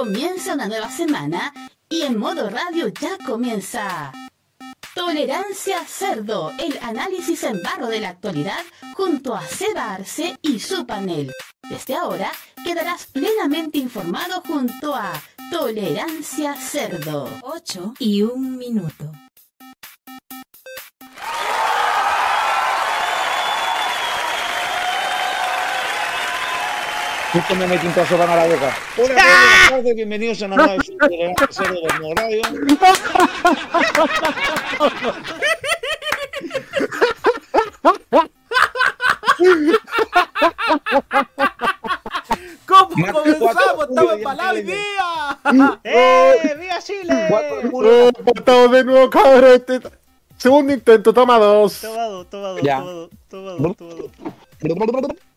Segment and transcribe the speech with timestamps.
[0.00, 1.52] Comienza una nueva semana
[1.86, 4.10] y en modo radio ya comienza.
[4.94, 10.86] Tolerancia Cerdo, el análisis en barro de la actualidad junto a Seba Arce y su
[10.86, 11.30] panel.
[11.68, 12.32] Desde ahora
[12.64, 15.12] quedarás plenamente informado junto a
[15.50, 17.28] Tolerancia Cerdo.
[17.42, 19.12] 8 y un minuto.
[27.32, 28.76] Justo me metí un trozo de pan a la boca.
[28.96, 32.42] Hola, buenas tardes, bienvenidos a una nueva edición de Cerdo de Radio.
[42.66, 43.54] ¿Cómo comenzamos?
[43.54, 45.80] 4 de ¡Estamos empalados hoy ya día!
[45.84, 46.56] ¡Eh!
[46.58, 47.26] ¡Viva Chile!
[47.28, 47.90] Cuatro de julio.
[47.90, 49.44] Oh, estamos de nuevo, cabrón.
[49.54, 49.80] Este...
[50.36, 51.80] Segundo intento, toma dos.
[51.80, 52.78] Tomado, tomado, Ya.
[52.78, 53.74] tomado, tomado,
[54.58, 55.29] tomado.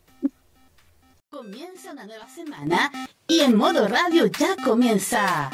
[1.44, 2.90] Comienza una nueva semana
[3.28, 5.50] y en modo radio ya comienza.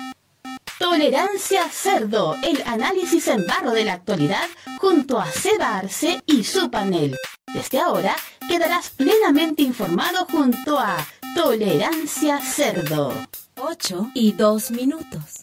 [0.78, 6.70] Tolerancia Cerdo, el análisis en barro de la actualidad junto a Seba Arce y su
[6.70, 7.17] panel.
[7.53, 8.15] Desde ahora
[8.48, 10.97] quedarás plenamente informado junto a
[11.34, 13.12] Tolerancia Cerdo.
[13.56, 15.43] 8 y 2 minutos.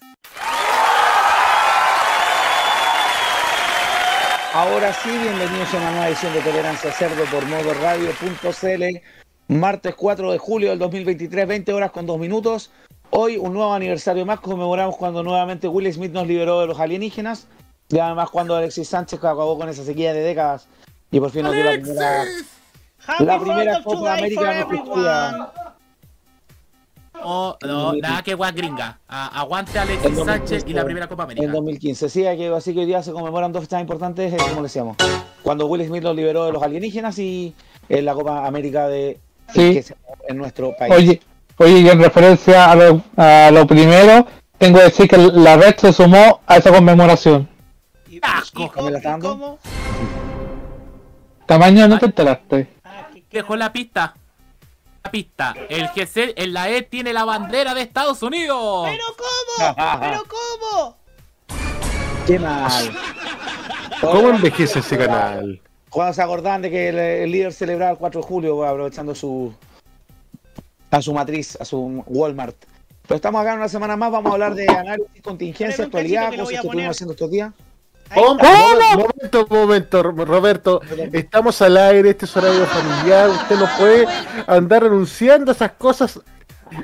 [4.53, 9.26] Ahora sí, bienvenidos a una nueva edición de Tolerancia Cerdo por modoradio.cl.
[9.47, 12.71] Martes 4 de julio del 2023, 20 horas con 2 minutos.
[13.09, 17.47] Hoy un nuevo aniversario más, conmemoramos cuando nuevamente Will Smith nos liberó de los alienígenas.
[17.89, 20.67] Y además cuando Alexis Sánchez acabó con esa sequía de décadas
[21.09, 22.25] y por fin nos dio la primera,
[23.19, 24.67] la primera Copa América.
[27.23, 28.99] Oh, no, nada que guas gringa.
[29.07, 31.51] A- aguante Alexis 2015, Sánchez y la primera Copa En América.
[31.53, 34.61] 2015, sí, que, así que hoy día se conmemoran dos fechas importantes, eh, como le
[34.63, 34.97] decíamos.
[35.41, 37.55] Cuando Will Smith los liberó de los alienígenas y
[37.87, 39.19] en la Copa América de
[39.53, 39.73] Sí.
[39.73, 39.95] que se-
[40.27, 40.93] en nuestro país.
[40.93, 41.21] Oye,
[41.57, 45.75] oye, y en referencia a lo, a lo primero, tengo que decir que la red
[45.77, 47.47] se sumó a esa conmemoración.
[48.09, 48.63] ¿Y, Asco.
[48.63, 49.59] y, cómo- cómo?
[51.45, 52.67] Tamaño, no te enteraste.
[52.83, 54.13] Ah, ¿qué- qué- Dejó la pista.
[55.03, 55.55] La pista.
[55.69, 58.87] El GC en la E tiene la bandera de Estados Unidos.
[58.89, 59.75] ¿Pero cómo?
[60.01, 60.97] ¿Pero cómo?
[62.27, 62.91] Qué mal.
[64.01, 65.61] ¿Cómo envejece ese canal?
[65.97, 69.51] Cuando se acordaban de que el, el líder celebraba el 4 de julio, aprovechando su
[70.91, 72.55] a su matriz, a su Walmart.
[73.07, 76.29] Pero estamos acá en una semana más, vamos a hablar de análisis, contingencia, un actualidad,
[76.29, 76.65] cosas que poner.
[76.67, 77.51] estuvimos haciendo estos días.
[78.03, 78.95] Está.
[78.95, 80.81] Momento, momento, Roberto.
[81.13, 83.29] Estamos al aire, este es horario familiar.
[83.31, 84.05] Usted no puede
[84.45, 86.19] andar anunciando esas cosas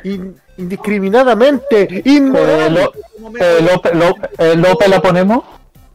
[0.04, 2.02] in- indiscriminadamente.
[2.04, 5.44] Eh, López, López, eh, López la ponemos.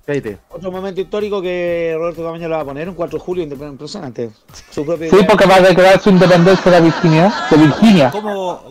[0.08, 0.38] Cállate.
[0.48, 4.30] Otro momento histórico que Roberto Camaño lo va a poner, un 4 de julio impresionante.
[4.70, 7.34] Su propio Sí, porque va a declarar su independencia de Virginia.
[7.50, 8.10] De Virginia.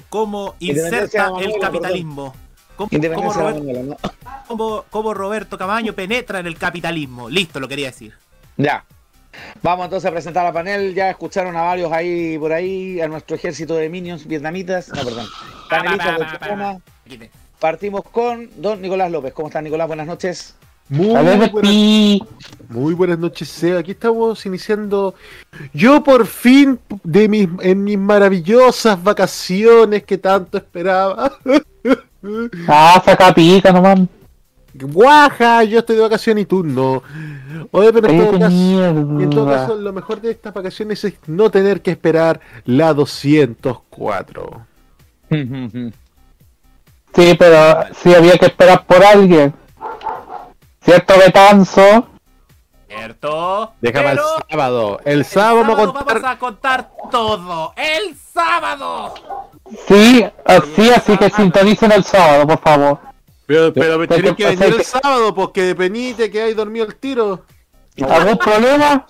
[0.09, 2.33] ¿Cómo, inserta de Manuela, el capitalismo?
[2.75, 4.41] ¿Cómo, cómo Independencia de la Robert- Manuela, ¿no?
[4.47, 7.29] cómo- cómo Roberto Camaño penetra en el capitalismo?
[7.29, 8.15] Listo, lo quería decir.
[8.57, 8.83] Ya.
[9.61, 10.95] Vamos entonces a presentar al panel.
[10.95, 14.89] Ya escucharon a varios ahí por ahí, a nuestro ejército de minions vietnamitas.
[14.89, 15.27] No, perdón.
[15.69, 16.77] Panelistas del programa.
[17.07, 17.29] Quite.
[17.59, 19.33] Partimos con don Nicolás López.
[19.33, 19.85] ¿Cómo está Nicolás?
[19.85, 20.55] Buenas noches.
[20.89, 21.51] Muy buenas,
[22.69, 23.79] muy buenas noches, Seba.
[23.79, 25.15] Aquí estamos iniciando.
[25.73, 31.37] Yo por fin, de mis, en mis maravillosas vacaciones que tanto esperaba.
[32.67, 33.99] Ah, saca pica nomás.
[34.73, 37.01] Guaja, yo estoy de vacaciones y tú no.
[37.71, 41.49] Oye, pero en todo, caso, en todo caso, lo mejor de estas vacaciones es no
[41.49, 44.65] tener que esperar la 204.
[45.29, 49.53] Sí, pero sí había que esperar por alguien.
[50.87, 52.07] ¿Cierto, Betanzo?
[52.87, 53.73] ¿Cierto?
[53.81, 54.99] Déjame Pero el sábado.
[55.03, 56.21] El el sábado vamos a sábado contar.
[56.21, 57.73] vamos a contar todo.
[57.75, 59.13] ¡El sábado!
[59.85, 62.99] Sí, así, así que sintonicen el sábado, por favor.
[63.45, 66.95] Pero, pero me tenés que venir el sábado porque de penite que hay dormido el
[66.95, 67.43] tiro.
[68.09, 69.07] ¿Algún problema?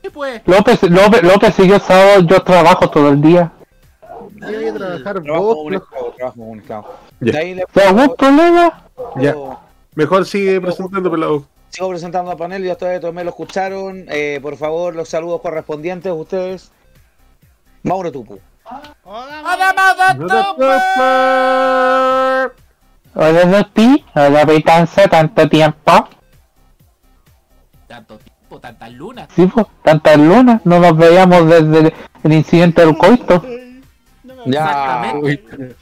[0.00, 0.40] ¿Qué pues?
[0.46, 3.52] López, López, López siguió sábado, yo trabajo todo el día.
[4.36, 5.82] Yo voy a trabajar Trabajo vos,
[6.16, 6.42] trabajo
[7.86, 8.84] ¿Algún problema?
[9.16, 9.34] Ya.
[9.94, 11.46] Mejor sigue presentando, pelado.
[11.70, 12.64] sigo presentando al panel.
[12.64, 14.06] Ya ustedes también lo escucharon.
[14.08, 16.72] Eh, por favor, los saludos correspondientes a ustedes.
[17.82, 18.40] Mauro Tupu.
[19.04, 20.80] Hola, ¡Hola, Mother
[23.14, 24.04] Hola, Lopi.
[24.14, 26.08] Hola, Betanzo, tanto tiempo.
[27.86, 29.28] Tanto tiempo, tantas lunas.
[29.36, 30.60] Sí, pues, tantas lunas.
[30.64, 31.92] No nos veíamos desde
[32.24, 33.44] el incidente del coito.
[34.24, 34.64] No me Ya.
[34.64, 35.76] Exactamente.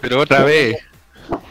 [0.00, 0.76] Pero otra vez.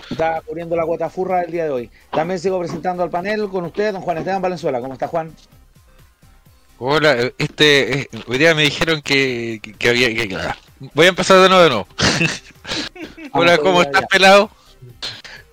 [0.10, 1.92] Está cubriendo la cuota furra del día de hoy.
[2.12, 4.80] También sigo presentando al panel con usted, don Juan Esteban Valenzuela.
[4.80, 5.34] ¿Cómo está, Juan?
[6.78, 10.38] Hola, este, eh, hoy día me dijeron que, que, que había que,
[10.94, 11.88] voy a empezar de nuevo de nuevo.
[13.32, 14.50] Hola, ¿cómo estás, pelado?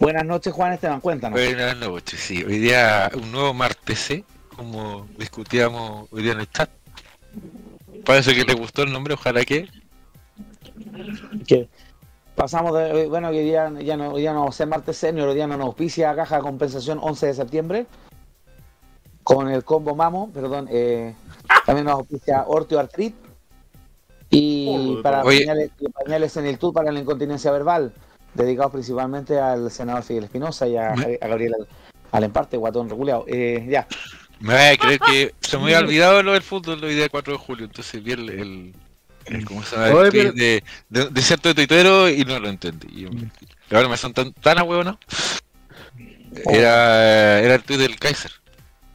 [0.00, 1.38] Buenas noches, Juan Esteban, cuéntanos.
[1.38, 2.42] Buenas noches, sí.
[2.42, 4.24] Hoy día un nuevo martes, ¿eh?
[4.56, 6.70] Como discutíamos hoy día en el chat.
[8.04, 9.68] Parece que te gustó el nombre, ojalá que.
[11.46, 11.68] que
[12.42, 15.46] pasamos de, bueno, que hoy día ya no, hoy día no martes senior, hoy día
[15.46, 17.86] no nos auspicia caja de compensación 11 de septiembre.
[19.22, 21.14] Con el combo Mamo, perdón, eh,
[21.64, 23.14] también nos auspicia Ortio Artrit.
[24.28, 25.70] Y para pañales,
[26.04, 27.92] pañales en el TUR para la incontinencia verbal,
[28.34, 31.68] dedicados principalmente al senador Fidel Espinosa y a, a Gabriel Al-
[32.10, 33.24] Alemparte, guatón regulado.
[33.28, 33.86] Eh, ya,
[34.40, 37.34] Me vas a creer que se me había olvidado lo del fútbol hoy día 4
[37.34, 38.74] de julio, entonces vi el-
[39.46, 39.88] ¿Cómo se llama?
[39.88, 42.88] El Oye, tweet pero- de, de, de cierto tuitero y no lo entendí.
[43.06, 44.98] Y, ahora me son tan, tan a huevo, ¿no?
[46.50, 48.30] Era, era el tweet del Kaiser,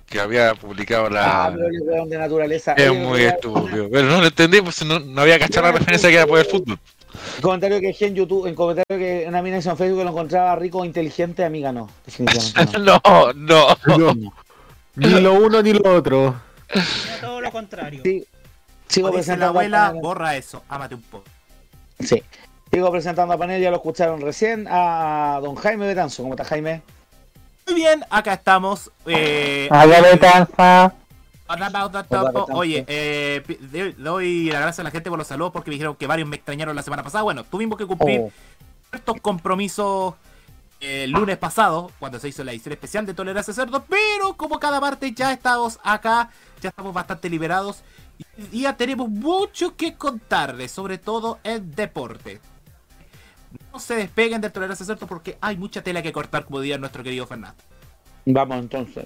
[0.08, 1.46] que había publicado la.
[1.46, 2.74] ah, pero el weón de naturaleza.
[2.74, 3.90] Es muy estúpido.
[3.92, 6.46] Pero no lo entendí, pues no, no había cachado la referencia que era por el
[6.46, 6.80] fútbol.
[7.42, 10.10] Comentario que dejé en YouTube, en comentario que una mina hizo en Facebook que lo
[10.12, 13.02] encontraba rico inteligente, amiga no, definitivamente no.
[13.34, 13.76] No, no.
[13.86, 14.34] No,
[14.96, 16.36] ni lo uno ni lo otro.
[16.74, 16.86] Mira,
[17.22, 18.02] todo lo contrario.
[18.04, 18.26] Sí.
[18.88, 21.26] Sigo la presentando a abuela, borra eso, ámate un poco.
[22.00, 22.24] Sí.
[22.72, 26.24] Sigo presentando a panel, ya lo escucharon recién, a don Jaime Betanzo.
[26.24, 26.82] ¿Cómo está Jaime?
[27.66, 28.92] Muy bien, acá estamos.
[29.06, 30.94] Eh, Allá le cansa.
[32.54, 36.08] Oye, eh, doy las gracias a la gente por los saludos porque me dijeron que
[36.08, 37.24] varios me extrañaron la semana pasada.
[37.24, 38.32] Bueno, tuvimos que cumplir Oh,
[38.90, 40.16] ciertos compromisos
[40.80, 44.60] eh, el lunes pasado, cuando se hizo la edición especial de Tolerancia Cerdo, pero como
[44.60, 46.30] cada martes ya estamos acá,
[46.62, 47.82] ya estamos bastante liberados
[48.52, 52.40] y ya tenemos mucho que contarles, sobre todo en deporte.
[53.72, 57.04] No se despeguen de Tolerancia Cerdo porque hay mucha tela que cortar, como diría nuestro
[57.04, 57.62] querido Fernando.
[58.26, 59.06] vamos entonces.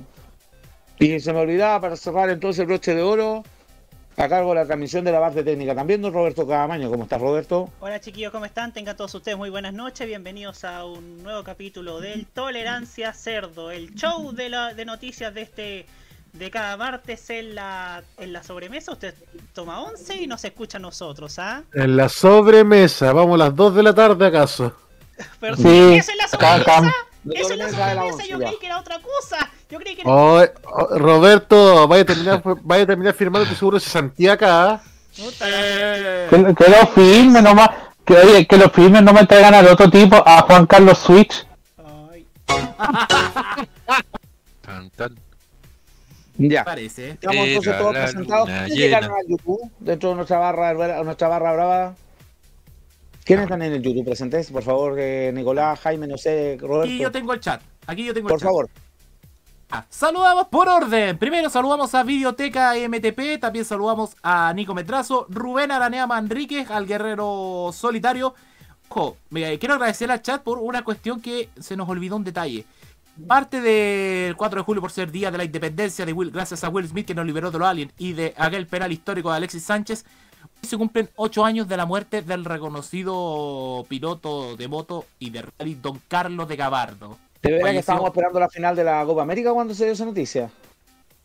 [0.99, 3.43] Y se me olvidaba para cerrar entonces el broche de oro,
[4.17, 6.89] a cargo de la transmisión de la parte técnica también, don Roberto Cadamaño.
[6.89, 7.69] ¿Cómo estás, Roberto?
[7.79, 8.71] Hola chiquillos, ¿cómo están?
[8.71, 10.05] Tengan todos ustedes muy buenas noches.
[10.05, 15.41] Bienvenidos a un nuevo capítulo del Tolerancia Cerdo, el show de, la, de noticias de
[15.41, 15.85] este
[16.33, 18.91] de cada martes en la, en la sobremesa.
[18.91, 19.13] Usted
[19.53, 21.63] toma 11 y nos escucha a nosotros, ¿ah?
[21.73, 24.73] En la sobremesa, vamos a las 2 de la tarde acaso.
[25.39, 26.79] Pero Sí, ¿qué es en la acá, sobremesa?
[26.89, 26.95] acá.
[27.33, 29.47] Eso es la Sobremesa yo creí que era otra cosa.
[29.69, 30.09] Yo creí que era...
[30.11, 34.81] Oh, oh, Roberto, vaya a terminar, vaya a terminar firmando tu seguro de cesantía acá.
[35.15, 35.45] Puta,
[36.29, 37.69] Que, que lo firme nomás.
[38.03, 41.45] Que, oye, que los firmes no me traigan al otro tipo, a Juan Carlos Switch.
[41.77, 42.25] ay.
[44.61, 45.15] Tan, tan.
[46.49, 46.63] Ya.
[46.63, 47.11] Parece.
[47.11, 48.49] Estamos Era entonces todos presentados.
[48.49, 51.95] ¿Quiénes llegaron al YouTube dentro de nuestra barra, nuestra barra brava?
[53.23, 54.49] ¿Quiénes están en el YouTube presentes?
[54.51, 57.11] Por favor, eh, Nicolás, Jaime, no sé, Aquí yo Roberto.
[57.11, 57.61] tengo el chat.
[57.85, 58.47] Aquí yo tengo Por el chat.
[58.47, 58.69] favor.
[59.73, 61.17] Ah, Saludamos por orden.
[61.17, 67.69] Primero saludamos a Videoteca MTP, también saludamos a Nico Metrazo, Rubén Aranea Manríquez, al guerrero
[67.71, 68.33] solitario.
[68.89, 72.65] Ojo, me- quiero agradecer al chat por una cuestión que se nos olvidó un detalle.
[73.27, 76.69] Parte del 4 de julio por ser día de la independencia de Will, gracias a
[76.69, 79.63] Will Smith que nos liberó de los aliens y de aquel penal histórico de Alexis
[79.63, 80.05] Sánchez,
[80.61, 85.75] se cumplen 8 años de la muerte del reconocido piloto de moto y de rally
[85.75, 87.17] Don Carlos de Gabardo.
[87.41, 90.05] De verdad que estábamos esperando la final de la Copa América cuando se dio esa
[90.05, 90.51] noticia.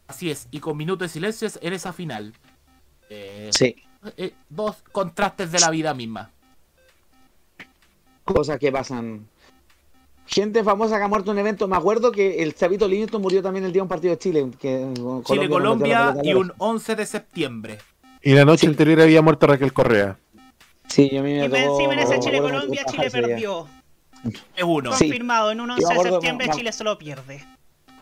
[0.09, 2.33] Así es, y con minutos de silencio en esa final.
[3.11, 3.77] Eh, Sí.
[4.17, 6.31] eh, dos contrastes de la vida misma.
[8.25, 9.29] Cosas que pasan.
[10.27, 11.69] Gente famosa que ha muerto en un evento.
[11.69, 14.47] Me acuerdo que el Chavito Livingston murió también el día de un partido de Chile.
[15.25, 17.79] Chile-Colombia la y un 11 de septiembre.
[18.23, 18.67] Y la noche Sí.
[18.67, 20.17] anterior había muerto Raquel Correa.
[20.89, 23.67] Sí, yo a mí me Y me encima en ese Chile-Colombia, Chile perdió.
[24.57, 24.93] Es uno.
[24.95, 25.05] Sí.
[25.05, 27.45] Confirmado, en un Yo 11 me de septiembre me- Chile solo pierde.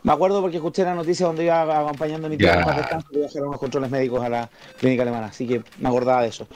[0.01, 3.19] Me acuerdo porque escuché la noticia donde iba acompañando a mi tío paz descanso y
[3.21, 5.27] bajaron unos controles médicos a la clínica alemana.
[5.27, 6.47] Así que me acordaba de eso.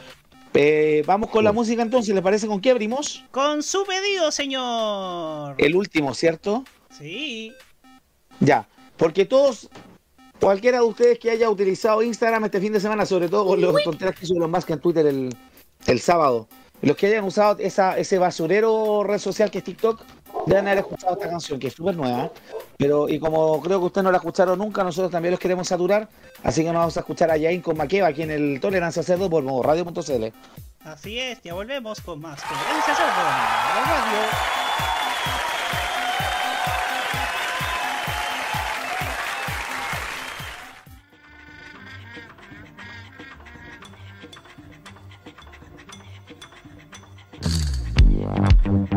[0.53, 3.23] Eh, vamos con la música entonces, ¿les parece con qué abrimos?
[3.31, 5.55] Con su pedido, señor.
[5.57, 6.63] El último, ¿cierto?
[6.97, 7.53] Sí.
[8.39, 9.69] Ya, porque todos,
[10.39, 13.83] cualquiera de ustedes que haya utilizado Instagram este fin de semana, sobre todo con los
[13.83, 15.35] tonteras que hizo Elon Musk en Twitter el,
[15.85, 16.47] el sábado,
[16.81, 20.01] los que hayan usado esa, ese basurero red social que es TikTok,
[20.45, 22.31] deben haber escuchado esta canción, que es súper nueva.
[22.77, 26.07] Pero, y como creo que ustedes no la escucharon nunca, nosotros también los queremos saturar,
[26.43, 29.29] así que nos vamos a escuchar a Yain con Maqueva aquí en el Tolerancia Cerdo
[29.29, 30.33] por radio.cl.
[30.85, 33.23] Así es, ya volvemos con más Tolerancia Cerdo
[33.85, 34.68] radio.
[48.69, 48.93] Thank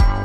[0.00, 0.19] I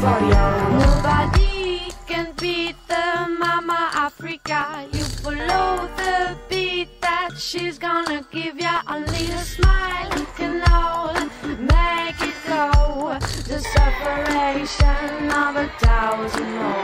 [0.00, 0.44] for ya.
[0.78, 3.06] Nobody can beat the
[3.38, 4.86] mama Africa.
[4.92, 8.82] You follow the beat that she's gonna give ya.
[8.86, 11.14] A little smile, you can all
[11.74, 13.18] make it go.
[13.50, 16.75] The separation of a thousand more.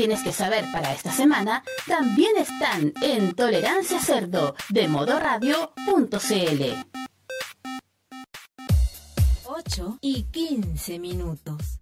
[0.00, 6.62] Tienes que saber para esta semana también están en Tolerancia Cerdo de modoradio.cl.
[9.44, 11.80] 8 y 15 minutos.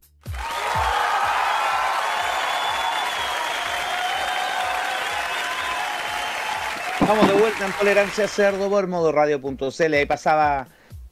[6.98, 9.94] Vamos de vuelta en Tolerancia Cerdo por modoradio.cl.
[9.94, 10.66] Ahí pasaba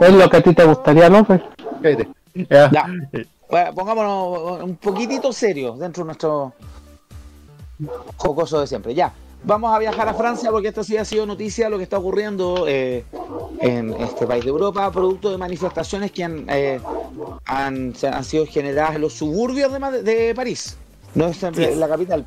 [0.02, 1.42] es lo que a ti te gustaría, López.
[1.76, 2.08] Espérate.
[2.34, 2.70] Ya.
[2.72, 2.86] Ya.
[3.50, 6.54] Bueno, pongámonos un poquitito serios dentro de nuestro
[8.18, 8.94] jocoso de siempre.
[8.94, 9.14] Ya.
[9.46, 12.64] Vamos a viajar a Francia porque esto sí ha sido noticia lo que está ocurriendo
[12.66, 13.04] eh,
[13.60, 16.80] en este país de Europa, producto de manifestaciones que han, eh,
[17.46, 19.70] han, sido generadas en los suburbios
[20.04, 20.78] de, París.
[21.14, 21.66] No es en Sí.
[21.76, 22.26] la capital.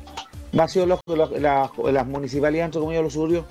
[0.57, 3.45] Han sido los- los- las, las municipalidades, entre comillas, los suburbios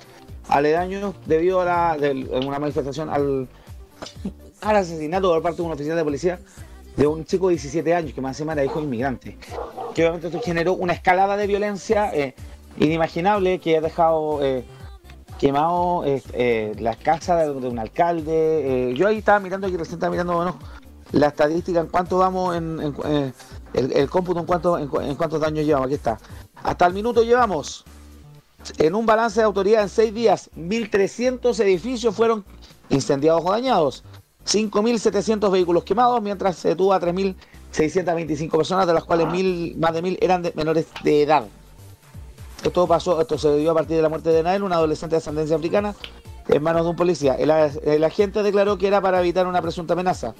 [0.47, 1.97] aledaños debido a la,
[2.45, 3.49] una manifestación al,
[4.61, 6.39] al asesinato por parte de un oficial de policía
[6.97, 9.37] de un chico de 17 años que más encima era hijo inmigrante.
[9.95, 12.35] Que obviamente esto generó una escalada de violencia eh,
[12.77, 14.65] inimaginable que ha dejado eh,
[15.39, 18.89] quemado eh, eh, la casa de, un alcalde.
[18.91, 20.59] eh, yo ahí estaba mirando, aquí recién estaba mirando bueno,
[21.11, 22.79] la estadística en cuánto vamos en,
[23.73, 25.85] el, cómputo en cuánto en, cu- en cuántos daños llevamos.
[25.87, 26.17] Aquí está.
[26.63, 27.85] Hasta el minuto llevamos
[28.79, 32.43] en un balance de autoridad en seis días, 1.300 edificios fueron
[32.89, 34.03] incendiados o dañados,
[34.47, 40.01] 5.700 vehículos quemados, mientras se detuvo a 3.625 personas, de las cuales mil, más de
[40.01, 41.45] 1.000 eran de menores de edad.
[42.63, 45.17] Esto pasó, esto se dio a partir de la muerte de Nael, una adolescente de
[45.17, 45.93] ascendencia africana,
[46.47, 47.35] en manos de un policía.
[47.35, 50.33] El, el agente declaró que era para evitar una presunta amenaza.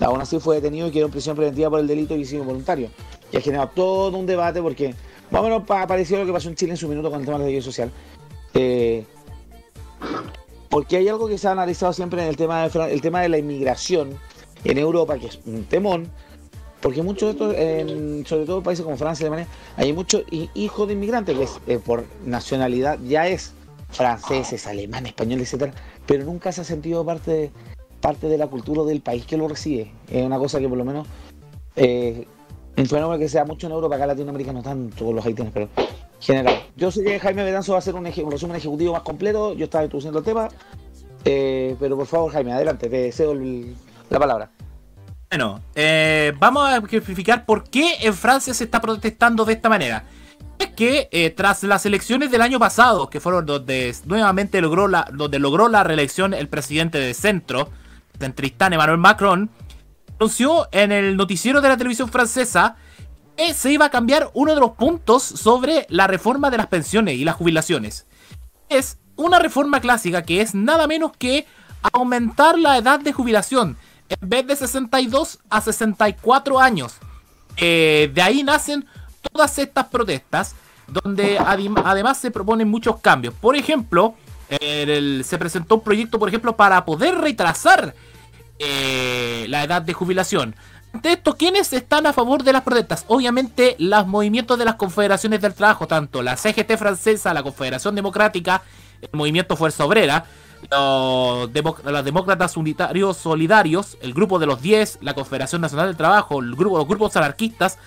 [0.00, 2.90] Aún así fue detenido y quedó en prisión preventiva por el delito de homicidio voluntario.
[3.32, 4.94] Y ha generado todo un debate porque,
[5.30, 7.20] más o menos pa- parecido a lo que pasó en Chile en su minuto con
[7.20, 7.90] el tema de la ley social.
[8.52, 9.06] Eh,
[10.76, 13.38] porque hay algo que se ha analizado siempre en el tema de, tema de la
[13.38, 14.10] inmigración
[14.62, 16.06] en Europa, que es un temón,
[16.82, 20.50] porque muchos de estos, sobre todo en países como Francia y Alemania, hay muchos hi-
[20.52, 23.54] hijos de inmigrantes que eh, por nacionalidad ya es
[23.88, 25.72] franceses, alemanes, españoles, etcétera,
[26.04, 27.50] pero nunca se ha sentido parte de,
[28.02, 29.90] parte de la cultura del país que lo recibe.
[30.10, 31.06] Es una cosa que por lo menos
[31.76, 32.26] eh,
[32.76, 35.24] un fenómeno que se da mucho en Europa, acá en Latinoamérica no tanto con los
[35.24, 35.70] haitianos, pero
[36.20, 36.62] general.
[36.76, 39.54] Yo sé que Jaime Betanzo va a hacer un, eje- un resumen ejecutivo más completo,
[39.54, 40.48] yo estaba introduciendo el tema,
[41.24, 43.74] eh, pero por favor Jaime, adelante, te cedo el-
[44.10, 44.50] la palabra.
[45.30, 50.04] Bueno, eh, vamos a ejemplificar por qué en Francia se está protestando de esta manera.
[50.58, 55.06] Es que eh, tras las elecciones del año pasado, que fueron donde nuevamente logró la,
[55.12, 57.68] donde logró la reelección el presidente de centro,
[58.18, 59.50] centristán Emmanuel Macron,
[60.18, 62.76] anunció en el noticiero de la televisión francesa
[63.54, 67.24] se iba a cambiar uno de los puntos sobre la reforma de las pensiones y
[67.24, 68.06] las jubilaciones.
[68.68, 71.46] Es una reforma clásica que es nada menos que
[71.92, 73.76] aumentar la edad de jubilación
[74.08, 76.94] en vez de 62 a 64 años.
[77.56, 78.86] Eh, de ahí nacen
[79.32, 80.54] todas estas protestas,
[80.86, 83.34] donde además se proponen muchos cambios.
[83.34, 84.14] Por ejemplo,
[84.48, 87.94] se presentó un proyecto, por ejemplo, para poder retrasar
[88.58, 90.54] eh, la edad de jubilación.
[91.02, 93.04] De esto, ¿quiénes están a favor de las protestas?
[93.08, 98.62] Obviamente, los movimientos de las confederaciones del trabajo, tanto la CGT francesa, la Confederación Democrática,
[99.02, 100.24] el Movimiento Fuerza Obrera,
[100.70, 106.54] los, demócratas unitarios solidarios, el Grupo de los 10, la Confederación Nacional del Trabajo, el
[106.54, 107.78] grupo, los grupos anarquistas,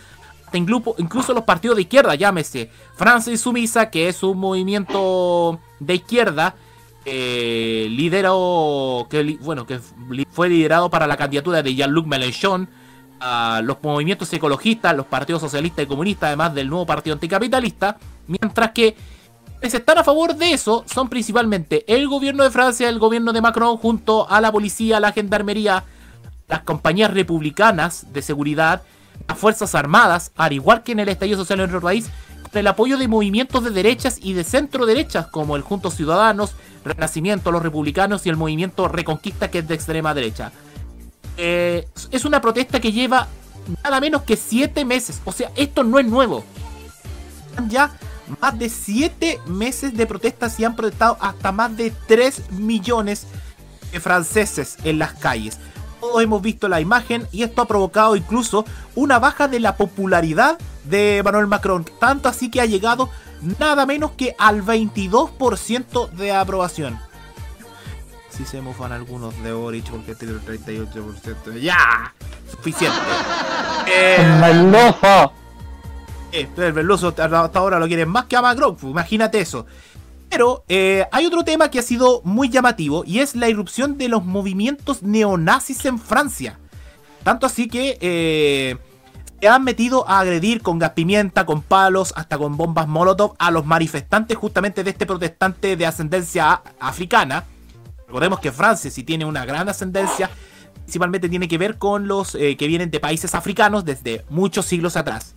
[0.53, 6.55] incluso, los partidos de izquierda, llámese Francia Insumisa, que es un movimiento de izquierda,
[7.05, 7.87] eh,
[9.09, 9.79] que, bueno, que
[10.31, 12.69] fue liderado para la candidatura de Jean-Luc Mélenchon,
[13.19, 18.71] a los movimientos ecologistas, los partidos socialistas y comunistas, además del nuevo partido anticapitalista, mientras
[18.71, 18.95] que
[19.59, 23.41] quienes están a favor de eso son principalmente el gobierno de Francia, el gobierno de
[23.41, 25.83] Macron, junto a la policía, la gendarmería,
[26.47, 28.83] las compañías republicanas de seguridad,
[29.27, 32.09] las Fuerzas Armadas, al igual que en el estallido social en nuestro país,
[32.41, 36.55] con el apoyo de movimientos de derechas y de centro derechas como el Juntos Ciudadanos,
[36.85, 40.53] Renacimiento, los Republicanos y el movimiento Reconquista que es de extrema derecha.
[41.41, 43.29] Eh, es una protesta que lleva
[43.81, 46.43] nada menos que 7 meses, o sea, esto no es nuevo.
[47.69, 47.95] Ya
[48.41, 53.25] más de 7 meses de protestas y han protestado hasta más de 3 millones
[53.93, 55.59] de franceses en las calles.
[56.01, 60.57] Todos hemos visto la imagen y esto ha provocado incluso una baja de la popularidad
[60.83, 61.85] de Emmanuel Macron.
[62.01, 63.09] Tanto así que ha llegado
[63.59, 66.99] nada menos que al 22% de aprobación.
[68.39, 71.59] Si se mofan algunos de Boric porque tiene el 38%.
[71.59, 72.13] ¡Ya!
[72.49, 72.97] Suficiente.
[73.85, 75.33] Eh, Meloso.
[76.31, 79.65] eh, el Veloso hasta ahora lo quieren más que a Macron, pues, imagínate eso.
[80.29, 84.07] Pero eh, hay otro tema que ha sido muy llamativo y es la irrupción de
[84.07, 86.59] los movimientos neonazis en Francia.
[87.25, 88.77] Tanto así que eh,
[89.41, 93.51] se han metido a agredir con gas pimienta, con palos, hasta con bombas molotov a
[93.51, 97.43] los manifestantes justamente de este protestante de ascendencia africana.
[98.09, 100.31] Recordemos que Francia sí tiene una gran ascendencia,
[100.83, 104.97] principalmente tiene que ver con los eh, que vienen de países africanos desde muchos siglos
[104.97, 105.35] atrás.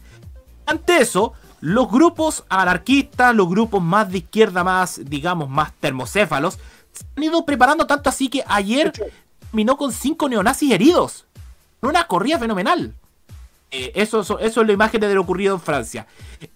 [0.64, 6.54] Ante eso, los grupos anarquistas, los grupos más de izquierda, más, digamos, más termocéfalos,
[6.92, 8.90] se han ido preparando tanto así que ayer
[9.50, 11.26] terminó con cinco neonazis heridos.
[11.82, 12.94] Una corrida fenomenal.
[13.70, 16.06] Eh, eso, eso, eso es la imagen de lo ocurrido en Francia.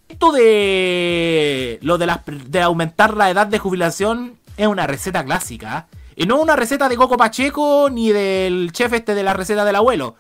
[0.09, 5.89] Esto de lo de, las- de aumentar la edad de jubilación es una receta clásica.
[6.19, 9.77] Y no una receta de Coco Pacheco ni del chef este de la receta del
[9.77, 10.17] abuelo.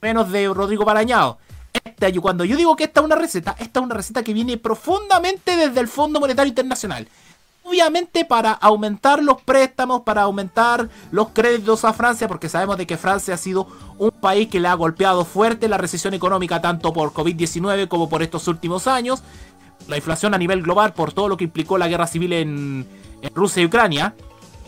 [0.00, 1.38] Menos de Rodrigo Parañao.
[1.72, 4.56] Esta, cuando yo digo que esta es una receta, esta es una receta que viene
[4.56, 7.06] profundamente desde el Fondo Monetario Internacional.
[7.62, 12.96] Obviamente para aumentar los préstamos, para aumentar los créditos a Francia, porque sabemos de que
[12.96, 13.66] Francia ha sido
[13.98, 18.22] un país que le ha golpeado fuerte la recesión económica tanto por COVID-19 como por
[18.22, 19.22] estos últimos años.
[19.88, 22.86] La inflación a nivel global por todo lo que implicó la guerra civil en
[23.34, 24.14] Rusia y Ucrania.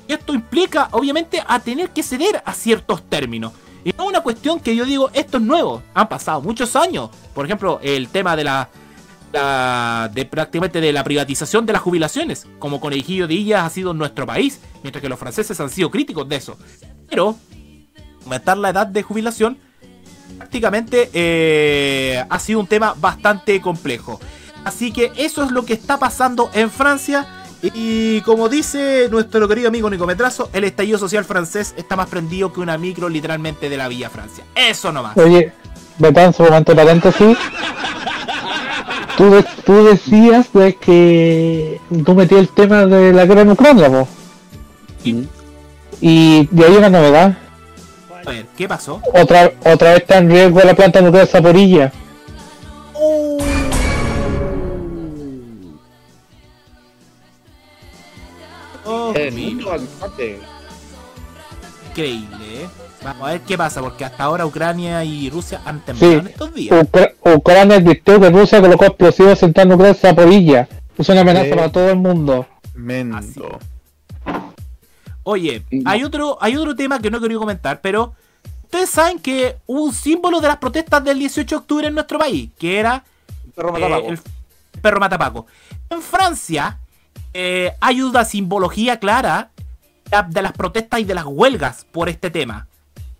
[0.09, 3.53] Y esto implica, obviamente, a tener que ceder a ciertos términos.
[3.85, 5.83] Y no una cuestión que yo digo, esto es nuevo.
[5.95, 7.11] Han pasado muchos años.
[7.35, 8.69] Por ejemplo, el tema de la,
[10.13, 13.99] de prácticamente de la privatización de las jubilaciones, como conejillo de Indias ha sido en
[13.99, 16.59] nuestro país, mientras que los franceses han sido críticos de eso.
[17.09, 17.37] Pero
[18.25, 19.59] aumentar la edad de jubilación
[20.37, 24.21] prácticamente eh, ha sido un tema bastante complejo.
[24.65, 27.46] Así que eso es lo que está pasando en Francia.
[27.63, 32.53] Y como dice nuestro querido amigo Nico Metrazo, el estallido social francés está más prendido
[32.53, 34.45] que una micro literalmente de la Villa Francia.
[34.55, 35.17] Eso nomás.
[35.17, 35.53] Oye,
[35.99, 37.37] Betán, su momento paréntesis.
[39.17, 43.89] Tú, de- tú decías de que tú metías el tema de la guerra en Ucrania,
[43.89, 44.07] po.
[45.03, 45.27] Sí.
[46.03, 47.39] Y de ahí una novedad.
[48.27, 49.01] A ver, ¿qué pasó?
[49.15, 51.93] Otra, otra vez está en riesgo la planta nuclear de Zaporilla.
[59.09, 60.41] Oh, Eh, mira, mucho bastante.
[61.91, 62.69] increíble, ¿eh?
[63.05, 66.19] Vamos a ver qué pasa, porque hasta ahora Ucrania y Rusia han temblado Sí.
[66.19, 66.83] en estos días.
[66.83, 70.69] Ucra- Ucrania advirtió que Rusia colocó explosivos en central nuclear Zaporilla.
[70.99, 72.47] Es una amenaza para todo el mundo.
[72.75, 73.59] Mendo.
[75.23, 78.15] Oye, hay otro, hay otro tema que no quería comentar, pero
[78.65, 82.19] ustedes saben que hubo un símbolo de las protestas del 18 de octubre en nuestro
[82.19, 83.05] país, que era
[83.55, 84.09] Perro eh, matapaco.
[84.09, 84.21] el
[84.81, 85.47] perro matapaco.
[85.91, 86.79] En Francia
[87.39, 89.51] eh, hay una simbología clara
[90.31, 92.67] de las protestas y de las huelgas por este tema.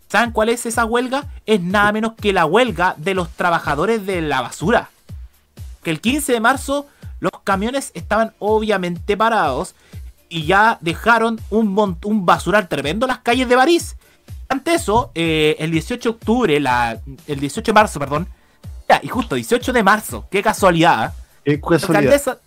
[0.09, 1.27] ¿Saben cuál es esa huelga?
[1.45, 4.89] Es nada menos que la huelga de los trabajadores de la basura.
[5.83, 6.87] Que el 15 de marzo
[7.21, 9.75] los camiones estaban obviamente parados
[10.31, 13.97] y ya dejaron un, un basural tremendo en las calles de París.
[14.49, 18.29] Ante eso, eh, el 18 de octubre, la, el 18 de marzo, perdón,
[18.89, 21.13] ya, y justo 18 de marzo, qué casualidad,
[21.45, 21.61] ¿eh?
[21.69, 22.39] La alcaldesa,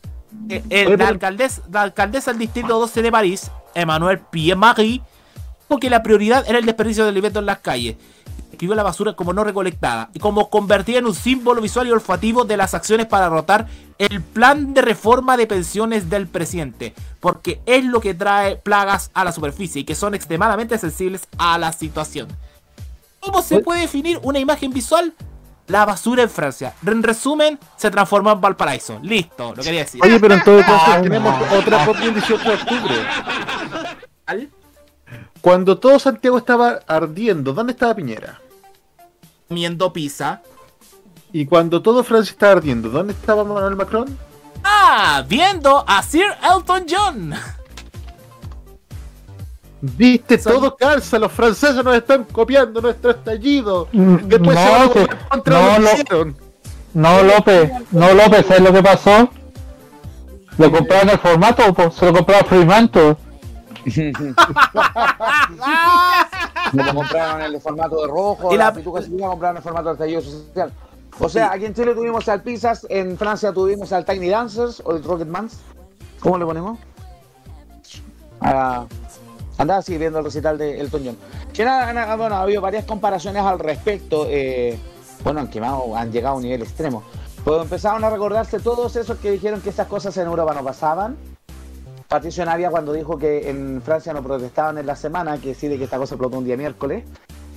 [0.49, 5.01] eh, eh, Oye, la, alcaldesa, la alcaldesa del distrito 12 de París, Emmanuel Pierre-Marie,
[5.67, 7.97] dijo que la prioridad era el desperdicio de alimentos en las calles.
[8.51, 12.43] Escribió la basura como no recolectada y como convertida en un símbolo visual y olfativo
[12.43, 17.85] de las acciones para derrotar el plan de reforma de pensiones del presidente, porque es
[17.85, 22.27] lo que trae plagas a la superficie y que son extremadamente sensibles a la situación.
[23.19, 25.13] ¿Cómo se puede definir una imagen visual?
[25.69, 26.73] La basura en Francia.
[26.85, 28.99] En resumen, se transformó en Valparaíso.
[29.01, 30.01] Listo, lo quería decir.
[30.03, 31.57] Oye, pero en todo caso Ah, tenemos no.
[31.57, 32.95] otra por el 18 de octubre.
[34.25, 34.49] ¿Al?
[35.41, 38.41] Cuando todo Santiago estaba ardiendo, ¿dónde estaba Piñera?
[39.47, 40.41] Comiendo pizza.
[41.31, 44.17] Y cuando todo Francia estaba ardiendo, ¿dónde estaba Manuel Macron?
[44.63, 47.33] Ah, viendo a Sir Elton John.
[49.81, 53.87] Viste, Son- todo calza, los franceses nos están copiando nuestro estallido.
[53.93, 56.25] Mm, Después no, se van a que- contra no, lo
[56.93, 57.23] no.
[57.23, 59.29] López, no, López, ¿sabes lo que pasó?
[60.57, 63.15] Lo compraron el formato, po, se lo compraron Fremantle.
[66.73, 69.57] Me lo compraron en el formato de rojo, Y la, la- pituca se compraron en
[69.57, 70.71] el formato de estallido social.
[71.19, 74.93] O sea, aquí en Chile tuvimos al Pizzas, en Francia tuvimos al Tiny Dancers o
[74.95, 75.57] el Rocketmans.
[76.19, 76.79] ¿Cómo le ponemos?
[78.41, 78.85] Ah,
[79.59, 81.17] andaba así viendo el recital de Elton John.
[81.53, 84.25] Que nada, nada, bueno, ha habido varias comparaciones al respecto.
[84.27, 84.79] eh,
[85.23, 87.03] bueno, han quemado, han llegado a un nivel extremo.
[87.43, 91.17] Pues empezaron a recordarse todos esos que dijeron que esas cosas en Europa no pasaban.
[92.07, 95.77] Patricio Navia cuando dijo que en Francia no protestaban en la semana, que sí de
[95.77, 97.03] que esta cosa explotó un día miércoles.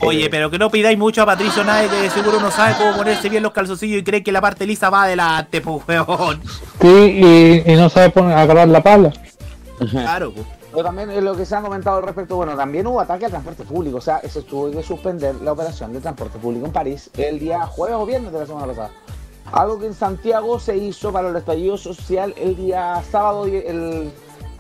[0.01, 2.75] Oye, Eh, pero que no pidáis mucho a Patricio Nadie, que de seguro no sabe
[2.77, 6.43] cómo ponerse bien los calzoncillos y cree que la parte lisa va adelante, pues, weón.
[6.81, 9.13] Sí, y, y no sabe poner, agarrar la pala.
[9.91, 10.47] Claro, pues.
[10.73, 13.65] Pero también lo que se ha comentado al respecto, bueno, también hubo ataque al transporte
[13.65, 17.39] público, o sea, se tuvo que suspender la operación de transporte público en París el
[17.39, 18.91] día jueves o viernes de la semana pasada.
[19.53, 24.11] Algo que en Santiago se hizo para el estallido social el día sábado, el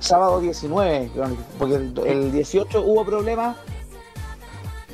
[0.00, 1.10] sábado 19,
[1.58, 3.56] porque el, el 18 hubo problemas.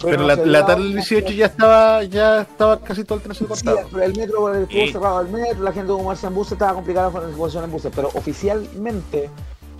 [0.00, 3.64] Pero no la, tarde del 18 ya estaba, ya estaba casi todo el tránsito Sí,
[3.64, 3.88] cortado.
[3.90, 6.74] pero el metro estuvo cerrado el metro, la gente tuvo que moverse en buses, estaba
[6.74, 9.28] complicada la situación en buses, pero oficialmente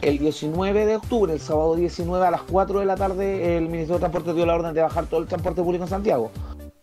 [0.03, 3.95] el 19 de octubre, el sábado 19 a las 4 de la tarde, el Ministerio
[3.95, 6.31] de Transporte dio la orden de bajar todo el transporte público en Santiago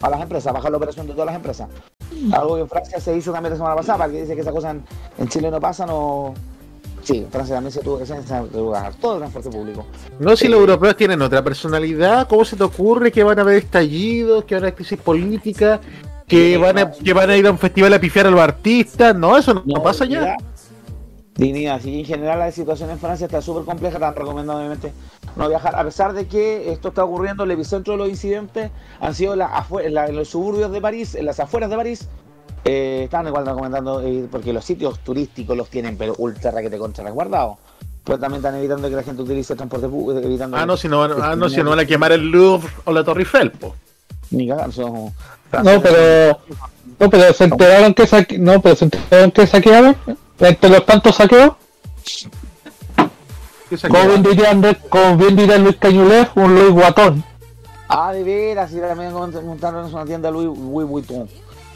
[0.02, 1.70] a las empresas, bajar la operación de todas las empresas.
[2.32, 4.52] Algo que en Francia se hizo también la semana pasada, para que dice que esa
[4.52, 4.84] cosa en,
[5.18, 6.34] en Chile no pasa, no...
[7.04, 9.86] Sí, en Francia también se tuvo que bajar todo el transporte público.
[10.20, 13.58] No, si los europeos tienen otra personalidad, ¿cómo se te ocurre que van a haber
[13.58, 15.80] estallidos, que van a haber crisis política,
[16.28, 19.16] que van a, que van a ir a un festival a pifiar a los artistas?
[19.16, 20.36] No, eso no, pasa ya.
[21.36, 21.76] Dignidad.
[21.80, 24.94] Dignidad, sí, en general la situación en Francia está súper compleja, están recomendando obviamente
[25.36, 28.72] no viajar, a pesar de que esto está ocurriendo, el epicentro de los incidentes
[29.02, 32.08] han sido la la- en los suburbios de París, en las afueras de París,
[32.64, 37.04] eh, están igual recomendando, eh, porque los sitios turísticos los tienen, pero ultra raquete contra
[37.04, 37.58] resguardados,
[38.04, 40.56] pero también están evitando que la gente utilice el transporte público, evitando...
[40.58, 42.92] Ah, no, si no van, ah, no, si no van a quemar el Louvre o
[42.94, 43.76] la Torre Eiffel, po.
[44.32, 45.14] Ni cagar, son...
[45.64, 46.40] No, pero.
[47.00, 48.38] No, pero se enteraron que saque...
[48.40, 49.96] No, pero se enteraron que saquearon.
[50.40, 51.54] Entre los tantos saqueos,
[53.70, 57.24] ¿Qué se como bien diría, Andrés- como bien diría Luis Cañulef, un Luis Guatón.
[57.88, 61.30] Ah, de veras, y también montaron una tienda Louis, Louis Vuitton.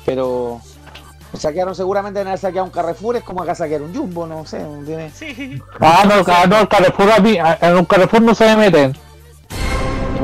[0.05, 0.59] Pero
[1.37, 4.59] saquearon, seguramente en haber saqueado un Carrefour, es como acá saquear un Jumbo, no sé,
[4.59, 5.11] no tiene...
[5.11, 5.61] Sí.
[5.79, 8.55] Ah, no, ah, no, el Carrefour a mí, a- en un Carrefour no se me
[8.57, 8.95] meten.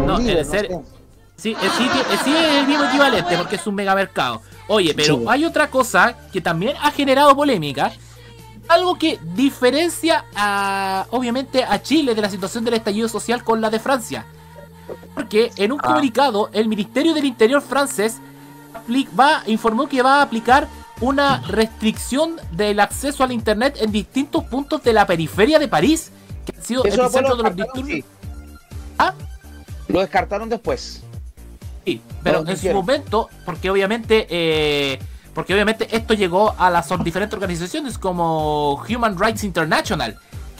[0.05, 0.83] No, líder, en serio.
[0.85, 0.95] sé.
[1.37, 1.69] Sí, eh,
[2.23, 4.41] sí es el mismo equivalente porque es un megamercado.
[4.67, 5.25] Oye, pero Sí.
[5.27, 7.91] hay otra cosa que también ha generado polémica.
[8.67, 13.69] Algo que diferencia a, obviamente, a Chile de la situación del estallido social con la
[13.69, 14.25] de Francia.
[15.13, 15.87] Porque en un Ah.
[15.87, 18.17] comunicado, el Ministerio del Interior francés
[19.19, 20.67] va, informó que va a aplicar
[21.01, 26.11] una restricción del acceso al Internet en distintos puntos de la periferia de París,
[26.45, 28.05] que han sido Eso epicentro lo de los descartaron, disturbios.
[28.05, 28.89] sí.
[28.97, 29.13] ¿Ah?
[29.87, 31.01] Lo descartaron después.
[31.85, 32.79] Sí, pero No, en su quiero.
[32.79, 34.99] momento, porque obviamente, eh,
[35.35, 40.17] porque obviamente esto llegó a las diferentes organizaciones como Human Rights International,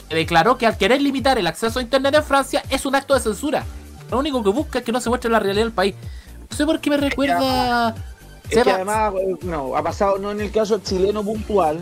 [0.08, 3.14] que declaró que al querer limitar el acceso a internet en Francia es un acto
[3.14, 3.64] de censura.
[4.10, 5.94] Lo único que busca es que no se muestre la realidad del país.
[6.48, 7.94] No sé por qué me recuerda.
[8.48, 9.12] Es que además,
[9.42, 11.80] no, ha pasado, no en el caso chileno puntual,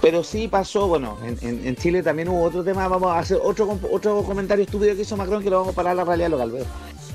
[0.00, 3.38] pero sí pasó, bueno, en, en- en Chile también hubo otro tema, vamos a hacer
[3.42, 6.28] otro, otro comentario estúpido que hizo Macron que lo vamos a parar a la realidad
[6.30, 6.52] local.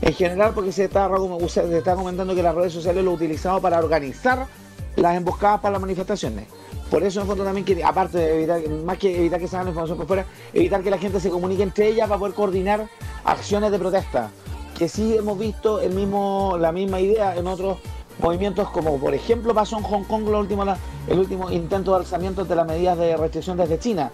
[0.02, 1.10] En general, porque se está,
[1.48, 4.48] se está comentando que las redes sociales lo utilizamos para organizar
[4.96, 6.48] las emboscadas para las manifestaciones.
[6.90, 9.98] Por eso en fondo también que, aparte de evitar, más que evitar que salgan información
[9.98, 12.88] por fuera, evitar que la gente se comunique entre ellas para poder coordinar
[13.26, 14.30] acciones de protesta.
[14.78, 17.78] Que sí hemos visto el mismo, la misma idea en otros
[18.22, 20.64] movimientos, como por ejemplo pasó en Hong Kong lo último,
[21.08, 24.12] el último intento de alzamiento de las medidas de restricción desde China.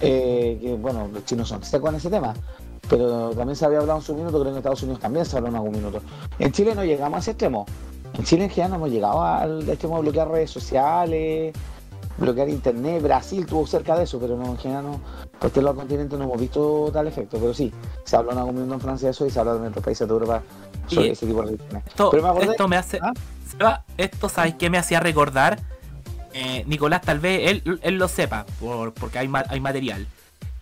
[0.00, 2.34] Eh, que bueno, los chinos son secos en ese tema.
[2.88, 5.36] Pero también se había hablado en su minuto, creo que en Estados Unidos también se
[5.36, 6.00] habló en algún minuto.
[6.38, 7.66] En Chile no llegamos a ese extremo.
[8.14, 11.52] En Chile en general no hemos llegado al extremo de bloquear redes sociales,
[12.16, 13.02] bloquear internet.
[13.02, 15.00] Brasil tuvo cerca de eso, pero no, en general no.
[15.38, 17.38] Por este lado del continente no hemos visto tal efecto.
[17.38, 17.72] Pero sí,
[18.04, 20.06] se habló en algún minuto en Francia de eso y se habla en otros países
[20.06, 20.42] de Europa
[20.86, 21.86] sobre Y ese tipo de restricciones.
[21.88, 22.98] esto, pero me acordé- esto me hace.
[23.02, 23.12] ¿Ah?
[23.50, 25.58] Seba, esto, ¿sabes qué me hacía recordar?
[26.32, 30.06] Eh, Nicolás, tal vez él, él lo sepa, por- porque hay, ma- hay material.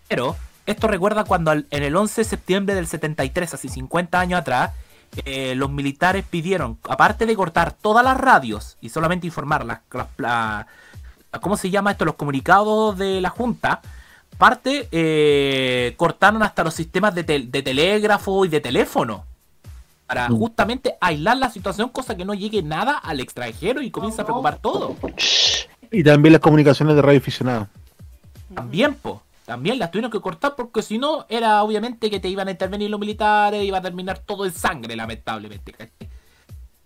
[0.07, 0.35] Pero
[0.65, 4.71] esto recuerda cuando al- en el 11 de septiembre del 73, así 50 años atrás,
[5.25, 10.07] eh, los militares pidieron, aparte de cortar todas las radios y solamente informar las, las-
[10.17, 10.67] la-
[11.41, 12.05] ¿cómo se llama esto?
[12.05, 13.81] Los comunicados de la Junta,
[14.35, 19.25] aparte eh, cortaron hasta los sistemas de, tel- de telégrafo y de teléfono
[20.05, 20.37] para Mm.
[20.37, 24.57] justamente aislar la situación, cosa que no llegue nada al extranjero y comienza a preocupar
[24.57, 24.95] todo.
[25.91, 27.67] Y también las comunicaciones de radio aficionado.
[28.53, 29.21] También, po.
[29.45, 32.89] También las tuvieron que cortar porque si no, era obviamente que te iban a intervenir
[32.89, 35.73] los militares, iba a terminar todo en sangre, lamentablemente.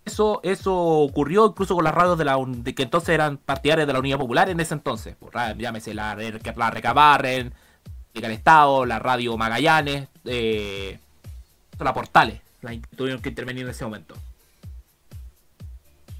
[0.03, 3.93] Eso, eso ocurrió incluso con las radios de la de que entonces eran partidarias de
[3.93, 5.15] la Unidad Popular en ese entonces.
[5.31, 7.53] Ra- llámese la, la Recabarren,
[8.13, 10.97] el Estado, la Radio Magallanes, eh,
[11.79, 14.15] la Portales, la tuvieron que intervenir en ese momento.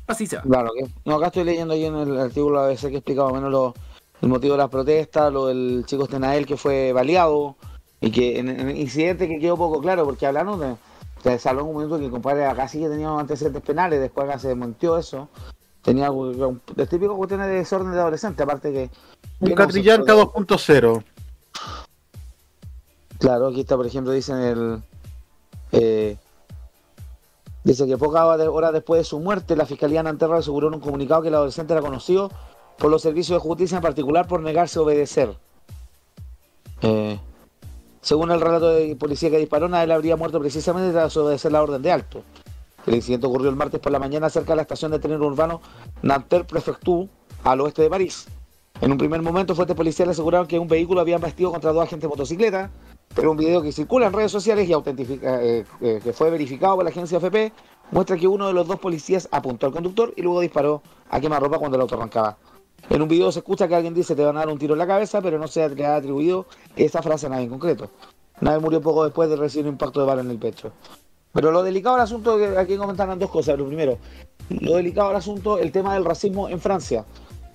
[0.05, 0.43] Así se va.
[0.43, 3.41] Claro, que, no, acá estoy leyendo ahí en el artículo ABC que explicaba más o
[3.41, 3.73] menos lo-
[4.21, 7.55] el motivo de las protestas, lo del chico Stenael que fue baleado
[8.01, 11.61] y que en, en el incidente que quedó poco claro porque hablaron de, se habló
[11.61, 14.49] en un momento que el compadre acá sí que tenía antecedentes penales, después acá se
[14.49, 15.29] desmontió eso.
[15.81, 18.89] Tenía un- el típico cuestiones de desorden de adolescente, aparte que
[19.39, 19.49] Un
[20.03, 20.27] homosexual.
[20.33, 21.03] 2.0.
[23.19, 24.81] Claro, aquí está, por ejemplo, dicen el.
[25.71, 26.17] eh,
[27.63, 30.79] dice que pocas horas después de su muerte, la Fiscalía de Anterra aseguró en un
[30.81, 32.31] comunicado que el adolescente era conocido
[32.77, 35.35] por los servicios de justicia, en particular por negarse a obedecer.
[36.81, 37.19] Eh,
[38.01, 41.81] según el relato de policía que disparó, él habría muerto precisamente tras obedecer la orden
[41.81, 42.23] de alto.
[42.85, 45.61] El incidente ocurrió el martes por la mañana cerca de la estación de tren urbano
[46.03, 47.09] Nanterre Prefecture,
[47.43, 48.27] al oeste de París.
[48.79, 52.03] En un primer momento, fuentes policiales aseguraron que un vehículo había embestido contra dos agentes
[52.03, 52.69] de motocicleta,
[53.15, 56.75] pero un video que circula en redes sociales y autentifica- eh, eh, que fue verificado
[56.75, 57.51] por la agencia FP
[57.91, 61.57] muestra que uno de los dos policías apuntó al conductor y luego disparó a quemarropa
[61.57, 62.37] cuando el auto arrancaba.
[62.89, 64.79] En un video se escucha que alguien dice te van a dar un tiro en
[64.79, 67.89] la cabeza, pero no se le ha atribuido esa frase a nadie en concreto.
[68.39, 70.71] Nadie murió poco después de recibir un impacto de bala en el pecho.
[71.33, 73.57] Pero lo delicado del asunto, aquí comentaron dos cosas.
[73.57, 73.97] Lo primero,
[74.49, 77.03] lo delicado del asunto, el tema del racismo en Francia.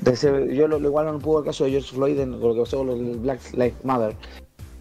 [0.00, 2.54] De ese- yo lo, igual no pudo el caso de George Floyd en con lo
[2.54, 4.16] que pasó con el Black Lives Matter.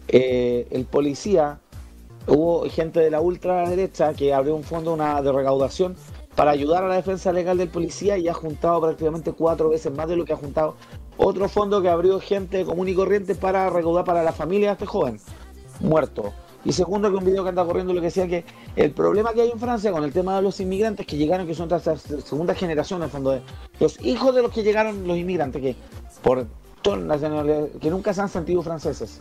[0.08, 1.58] Eh, el policía,
[2.26, 5.94] hubo gente de la ultraderecha que abrió un fondo una, de recaudación
[6.36, 10.08] para ayudar a la defensa legal del policía y ha juntado prácticamente cuatro veces más
[10.08, 10.76] de lo que ha juntado
[11.16, 14.86] otro fondo que abrió gente común y corriente para recaudar para la familia de este
[14.86, 15.20] joven
[15.80, 16.32] muerto.
[16.64, 18.44] Y segundo, que un video que anda corriendo lo que decía que
[18.76, 21.54] el problema que hay en Francia con el tema de los inmigrantes que llegaron, que
[21.54, 23.42] son de segunda generación, en fondo, de
[23.80, 25.76] los hijos de los que llegaron, los inmigrantes, que
[26.22, 26.46] por
[26.98, 29.20] nacionalidades, que nunca se han sentido franceses.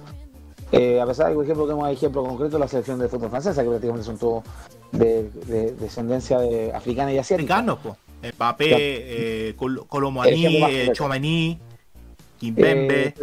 [0.71, 3.62] Eh, a pesar de que, por ejemplo, tenemos ejemplo concreto la selección de fútbol francesa,
[3.62, 4.43] que prácticamente son todos
[4.91, 7.55] de, de- descendencia de africana y asiática.
[7.55, 7.97] Africanos, po.
[8.36, 8.79] Mbappé, Claro.
[8.84, 9.86] eh, Col-
[10.60, 10.91] más eh,
[12.39, 13.07] Kimpembe.
[13.07, 13.13] Eh,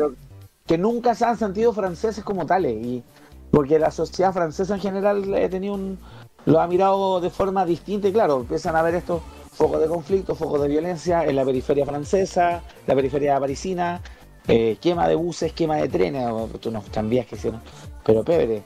[0.66, 3.02] que nunca se han sentido franceses como tales y
[3.50, 5.98] porque la sociedad francesa en general ha tenido un
[6.44, 10.34] lo ha mirado de forma distinta y claro empiezan a ver estos focos de conflicto
[10.34, 14.02] focos de violencia en la periferia francesa la periferia parisina
[14.48, 16.26] eh, quema de buses quema de trenes
[16.66, 17.60] unos tranvías que hicieron
[18.04, 18.64] pero pebre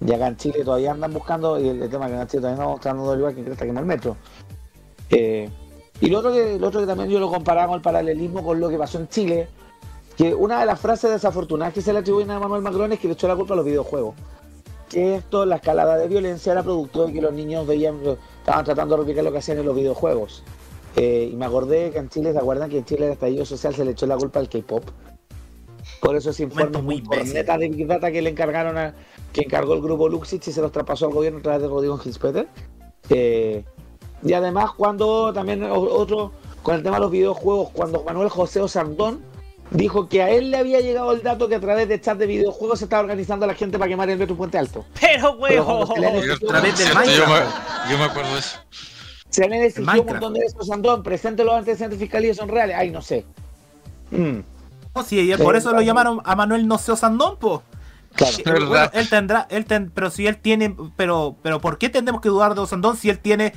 [0.00, 2.64] y acá en Chile todavía andan buscando y el, el tema que en Chile todavía
[2.64, 4.16] no están dando que Creta que en el metro
[5.10, 5.48] Eh,
[6.00, 8.98] y lo otro, que, también yo lo comparaba con el paralelismo con lo que pasó
[8.98, 9.48] en Chile
[10.16, 13.08] que una de las frases desafortunadas que se le atribuyen a Emmanuel Macron es que
[13.08, 14.14] le echó la culpa a los videojuegos.
[14.88, 17.98] Que esto, la escalada de violencia era producto de que los niños veían,
[18.38, 20.44] estaban tratando de replicar lo que hacían en los videojuegos.
[20.94, 23.74] Eh, y me acordé que en Chile, ¿se acuerdan que en Chile el estallido social
[23.74, 24.84] se le echó la culpa al K-pop?
[26.04, 27.26] Por eso ese informe Momento muy muy imbécil.
[27.28, 28.94] corneta de Big Data que le encargaron a,
[29.32, 31.98] que encargó el grupo Luxich y se los traspasó al gobierno a través de Rodrigo
[32.04, 32.46] Hilspeter.
[33.08, 33.64] Eh,
[34.22, 39.22] y además cuando también otro, con el tema de los videojuegos, cuando Manuel José Osandón
[39.70, 42.26] dijo que a él le había llegado el dato que a través de chat de
[42.26, 44.84] videojuegos se estaba organizando a la gente para quemar el metro en Puente Alto.
[45.00, 45.86] Pero, huevo.
[45.96, 46.02] yo,
[46.36, 48.58] yo me acuerdo de eso.
[49.30, 52.76] se le exigió un montón de eso, Osandón, presente los antecedentes de fiscalía son reales.
[52.78, 53.24] Ay, no sé.
[54.10, 54.40] Mm,
[55.02, 57.62] sí, y por eso lo llamaron a Manuel Noceo Sandón, po.
[58.14, 58.36] claro.
[58.38, 58.90] Eh, verdad.
[58.94, 62.54] él tendrá, él ten- pero si él tiene, pero, pero ¿por qué tendremos que dudar
[62.54, 63.52] de Osandón si él tiene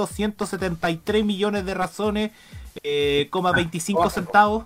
[0.00, 2.32] 234.838.273 millones de razones,
[2.82, 4.64] eh, coma 25 centavos?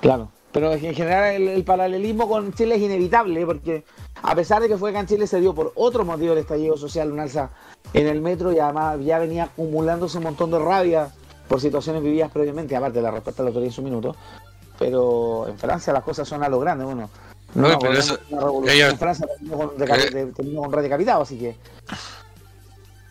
[0.00, 3.84] Claro, pero en general el, el paralelismo con Chile es inevitable, porque
[4.22, 6.76] a pesar de que fue acá en Chile se dio por otro motivo el estallido
[6.76, 7.50] social, un alza
[7.94, 11.10] en el metro y además ya venía acumulándose un montón de rabia
[11.48, 14.16] por situaciones vividas previamente, aparte de la respuesta de la autoridad en su minuto.
[14.78, 17.08] Pero en Francia las cosas son a lo grande, bueno.
[17.54, 20.32] No, nos pero eso- una revolución ella- en Francia terminó con, Eh.
[20.56, 21.56] con redecapitado, así que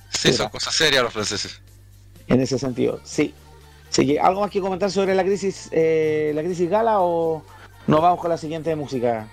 [0.09, 1.61] Sí, son cosas serias los franceses.
[2.27, 3.33] en ese sentido, sí.
[3.89, 7.43] Así que, ¿algo más que comentar sobre la crisis, eh, la crisis gala o
[7.87, 9.27] nos vamos con la siguiente música?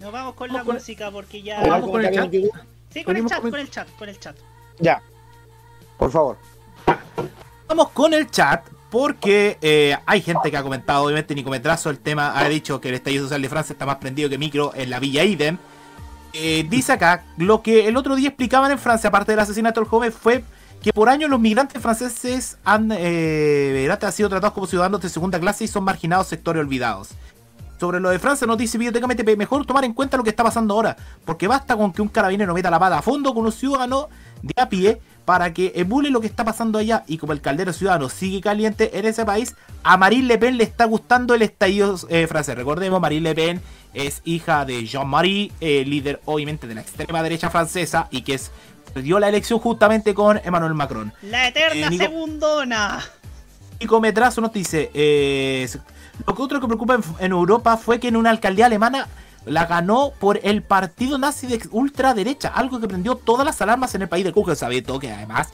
[0.00, 1.58] Nos vamos con Vamos la con- música porque ya.
[1.58, 2.24] ¿Algún vamos con el comentario chat.
[2.24, 2.52] antiguo?
[2.92, 4.36] Sí, con el chat, con el chat, con el chat.
[4.80, 5.02] Ya,
[5.96, 6.36] por favor.
[7.74, 12.00] Vamos con el chat porque eh, hay gente que ha comentado, obviamente Nico Metrazo, el
[12.00, 14.90] tema ha dicho que el estallido social de Francia está más prendido que micro en
[14.90, 15.56] la Villa Idem.
[16.34, 19.88] Eh, dice acá, lo que el otro día explicaban en Francia, aparte del asesinato del
[19.88, 20.44] joven, fue
[20.82, 25.40] que por años los migrantes franceses han, eh, han sido tratados como ciudadanos de segunda
[25.40, 27.08] clase y son marginados sectores olvidados.
[27.80, 30.44] Sobre lo de Francia nos dice Biblioteca MTP, mejor tomar en cuenta lo que está
[30.44, 33.50] pasando ahora, porque basta con que un carabinero meta la pata a fondo con un
[33.50, 34.10] ciudadano
[34.42, 37.72] de a pie para que emule lo que está pasando allá y como el caldero
[37.72, 39.54] ciudadano sigue caliente en ese país,
[39.84, 42.56] a Marine Le Pen le está gustando el estallido eh, francés.
[42.56, 43.60] Recordemos, Marine Le Pen
[43.94, 48.50] es hija de Jean-Marie, eh, líder obviamente de la extrema derecha francesa y que es,
[48.92, 51.12] perdió la elección justamente con Emmanuel Macron.
[51.22, 53.00] La eterna Eh, Nico- segundona.
[53.80, 55.68] Nico Metrazo nos dice, eh,
[56.26, 59.08] lo que otro que preocupa en, en Europa fue que en una alcaldía alemana
[59.44, 64.02] la ganó por el partido nazi de ultraderecha, algo que prendió todas las alarmas en
[64.02, 65.52] el país de Kuchen, sabiendo que además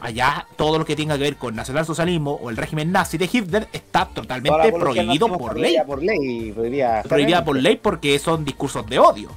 [0.00, 3.68] allá todo lo que tenga que ver con nacionalsocialismo o el régimen nazi de Hitler
[3.72, 5.74] está totalmente prohibido por ley.
[5.74, 7.02] prohibida Por ley, prohibida.
[7.02, 9.30] Prohibida por ley porque son discursos de odio.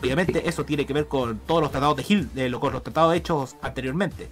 [0.00, 3.56] Obviamente eso tiene que ver con todos los tratados de Hitler, con los tratados hechos
[3.60, 4.28] anteriormente.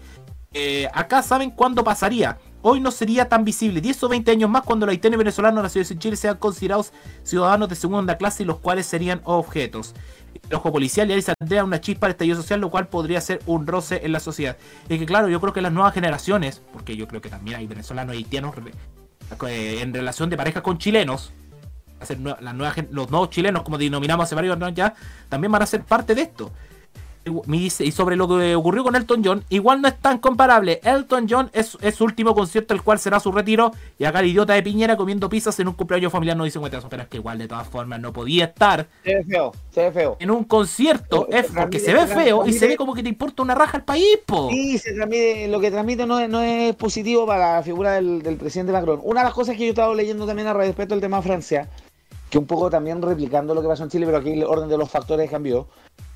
[0.52, 2.38] Eh, acá saben cuándo pasaría.
[2.70, 3.80] Hoy no sería tan visible.
[3.80, 6.92] 10 o 20 años más cuando los haitianos y venezolanos nacidos en Chile sean considerados
[7.22, 9.94] ciudadanos de segunda clase y los cuales serían objetos.
[10.50, 13.40] El ojo policial y ahí saldría una chispa de estallido social, lo cual podría ser
[13.46, 14.58] un roce en la sociedad.
[14.90, 17.66] Y que claro, yo creo que las nuevas generaciones, porque yo creo que también hay
[17.66, 18.54] venezolanos y haitianos
[19.48, 21.32] eh, en relación de pareja con chilenos,
[22.00, 24.94] hacer nue- la nueva gen- los nuevos chilenos, como denominamos hace varios años ya,
[25.30, 26.52] también van a ser parte de esto.
[27.28, 30.18] Y me dice- Y sobre lo que ocurrió con Elton John, igual no es tan
[30.18, 30.80] comparable.
[30.82, 33.70] Elton John es, es su último concierto, el cual será su retiro.
[33.98, 36.78] Y acá el idiota de Piñera comiendo pizzas en un cumpleaños familiar no dice cuenta
[36.88, 39.92] pero es que igual de todas formas no podía estar Se ve feo, se ve
[39.92, 40.16] feo.
[40.20, 41.26] en un concierto.
[41.30, 43.78] Se Es porque se ve feo y se ve como que te importa una raja
[43.78, 44.48] al país, po.
[44.50, 48.22] Sí, se transmite, lo que transmite no es, no es positivo para la figura del,
[48.22, 49.00] del presidente Macron.
[49.02, 51.22] Una de las cosas que yo he estado leyendo también a respecto del tema de
[51.24, 51.68] Francia,
[52.30, 54.78] que un poco también replicando lo que pasó en Chile, pero aquí el orden de
[54.78, 55.66] los factores cambió,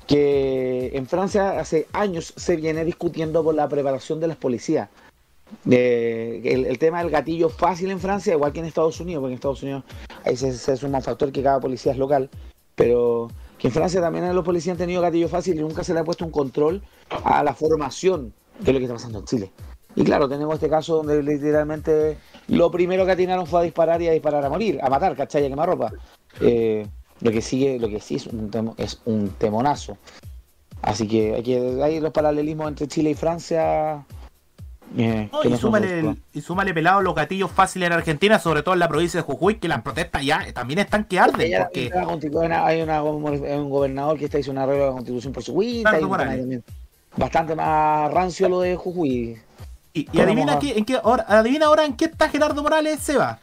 [0.07, 4.89] que en Francia hace años se viene discutiendo por la preparación de las policías.
[5.69, 9.35] Eh, el, tema del gatillo fácil en Francia, igual que en Estados Unidos, porque en
[9.35, 9.83] Estados Unidos
[10.25, 12.29] ahí se, se un factor que cada policía es local,
[12.75, 13.29] pero
[13.59, 16.03] que en Francia también los policías han tenido gatillo fácil y nunca se le ha
[16.03, 16.81] puesto un control
[17.23, 19.51] a la formación de lo que está pasando en Chile.
[19.95, 24.07] Y claro, tenemos este caso donde literalmente lo primero que atinaron fue a disparar y
[24.07, 25.45] a disparar a morir, a matar, ¿cachai?
[25.45, 25.91] A quemar ropa.
[26.41, 26.87] Eh,
[27.23, 29.97] lo que sigue, lo que sí es un, temo- es un temonazo.
[30.81, 34.03] Así que hay hay los paralelismos entre Chile y Francia.
[34.97, 38.61] eh, No, y, no súmale, el- y súmale pelado los gatillos fáciles en Argentina, sobre
[38.61, 41.47] todo en la provincia de Jujuy, que las protestas ya también están que arden.
[41.47, 41.89] Ella- Porque
[42.65, 45.89] hay una- un gobernador que está hizo un arreglo de la constitución por su cuenta.
[45.91, 46.61] Hay
[47.15, 49.37] Bastante más rancio lo de Jujuy.
[49.93, 53.39] Y, adivina, qué, en qué, ahora, adivina ahora en qué está Gerardo Morales, Seba.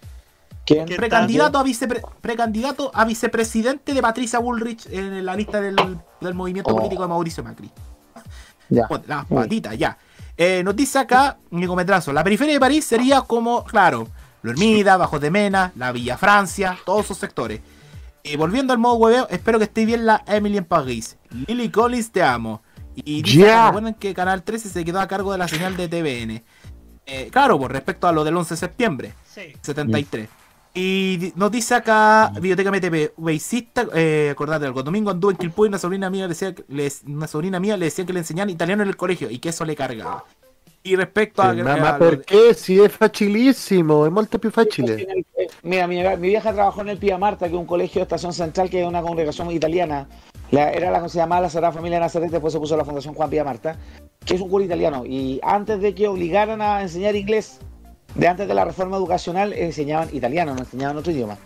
[0.74, 0.86] ¿Quién?
[0.86, 5.76] ¿Qué Precandidato a, vicepre- precandidato a vicepresidente de Patricia Bullrich en la lista del,
[6.20, 6.76] del movimiento Oh.
[6.76, 7.70] político de Mauricio Macri.
[8.68, 8.86] Ya.
[9.06, 9.98] Las patitas, ya.
[10.36, 14.06] Eh, nos dice acá, Nico Metrazo, la periferia de París sería como, claro,
[14.42, 17.60] Lo Hermida, Bajo de Mena, la Villa Francia, todos esos sectores.
[18.22, 21.18] Y volviendo al modo hueveo, espero que esté bien la Emily en París.
[21.48, 22.62] Lily Collins, te amo.
[22.94, 23.66] Y dice, Ya.
[23.66, 26.42] recuerden que Canal 13 se quedó a cargo de la señal de TVN.
[27.06, 29.14] Eh, claro, por respecto a lo del 11 de septiembre.
[29.28, 29.52] Sí.
[29.62, 30.28] 73.
[30.72, 35.68] Y nos dice acá, Biblioteca MTP, Beisista, eh, acordate algo, domingo anduve en Quilpué y
[35.68, 38.50] una sobrina mía le decía, que- le- una sobrina mía le decía que le enseñaban
[38.50, 40.24] italiano en el colegio y que eso le cargaba.
[40.82, 41.52] Y respecto a...
[41.54, 42.54] Sí, a mamá, ¿por qué?
[42.54, 45.24] Si es facilísimo, es molto più facile.
[45.62, 48.32] Mira, mi, mi vieja trabajó en el Pia Marta, que es un colegio de Estación
[48.32, 50.08] Central, que es una congregación italiana.
[50.52, 52.84] La- era la que se llamaba la Sagrada Familia de Nazaret, después se puso la
[52.84, 53.76] Fundación Juan Pia Marta,
[54.24, 55.04] que es un cura italiano.
[55.04, 57.58] Y antes de que obligaran a enseñar inglés,
[58.14, 61.36] de antes de la reforma educacional, enseñaban italiano, no enseñaban otro idioma.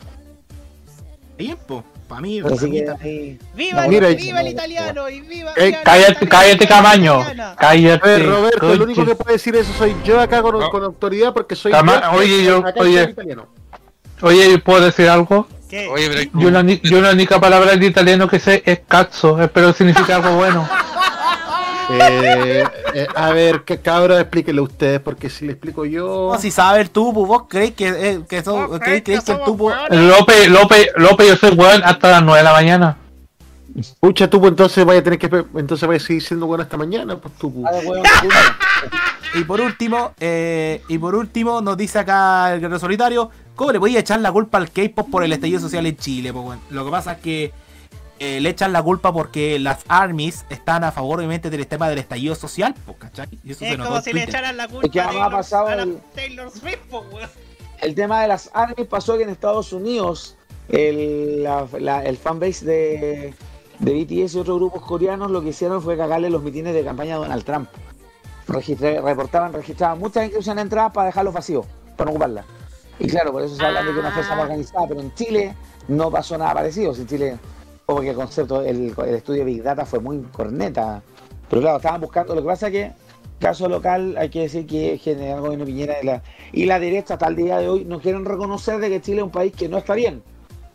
[1.36, 5.08] Bien, po, para mí, pa' mí ¡Viva, No, Mira, el, y- viva el italiano!
[5.10, 5.52] ¡Y viva!
[5.56, 7.24] Eh, viva la Cállate, cállate, Camaño.
[7.58, 8.08] Cállate.
[8.08, 10.70] Ver, Roberto, el único que puede decir eso soy yo acá con, No.
[10.70, 13.02] con autoridad porque soy Cama- yo, oye, yo- oye.
[13.02, 13.48] italiano.
[14.22, 15.48] Oye, ¿puedo decir algo?
[15.68, 15.88] ¿Qué?
[15.88, 19.72] Oye, pero Yo la, yo la única palabra en italiano que sé es cazzo, espero
[19.72, 20.68] que significa algo bueno.
[21.90, 22.64] Eh,
[22.94, 26.30] eh, a ver, que cabra, explíquele ustedes, porque si le explico yo.
[26.32, 29.42] No, si sabes tú, pues, vos creéis que, eh, que, so- creéis- creéis que el
[29.44, 29.70] tubo...
[29.90, 32.96] López, López, López, yo soy weón hasta las 9 de la mañana.
[34.00, 35.26] Pucha, tú, pues, entonces vaya a tener que.
[35.56, 37.52] Entonces vaya a seguir siendo bueno hasta mañana, pues tú.
[37.52, 38.02] pues.
[39.34, 43.80] Y por último, eh, y por último, nos dice acá el guerrero solitario, ¿cómo le
[43.80, 46.32] podía echar la culpa al K-pop por el estallido social en Chile?
[46.32, 46.60] po, weón?
[46.70, 47.52] Lo que pasa es que
[48.20, 51.98] eh, le echan la culpa porque las armies están a favor, obviamente, del tema del
[51.98, 53.28] estallido social, po, ¿cachai?
[53.42, 55.66] Y eso se Es como si le echaran la culpa Es que a Taylor, pasado
[55.66, 57.04] a la el- Taylor Swift, po.
[57.80, 60.36] El tema de las armies pasó que en Estados Unidos
[60.68, 63.34] el, la- la- el fanbase de,
[63.80, 67.16] de BTS y otros grupos coreanos lo que hicieron fue cagarle los mitines de campaña
[67.16, 67.68] a Donald Trump.
[68.46, 72.44] Registra- reportaban, registraban muchas inscripciones de entradas para dejarlos vacíos, para no ocuparlas.
[72.98, 75.54] Y claro, por eso se habla de que una fuerza más organizada, pero en Chile
[75.88, 76.94] no pasó nada parecido.
[76.94, 77.36] En Chile,
[77.86, 81.02] como que el concepto, el, estudio de Big Data fue muy corneta.
[81.48, 82.92] Pero claro, estaban buscando, lo que pasa es que
[83.38, 86.22] caso local hay que decir que General Gobierno Piñera de la,
[86.52, 89.24] y la derecha hasta el día de hoy no quieren reconocer de que Chile es
[89.24, 90.22] un país que no está bien,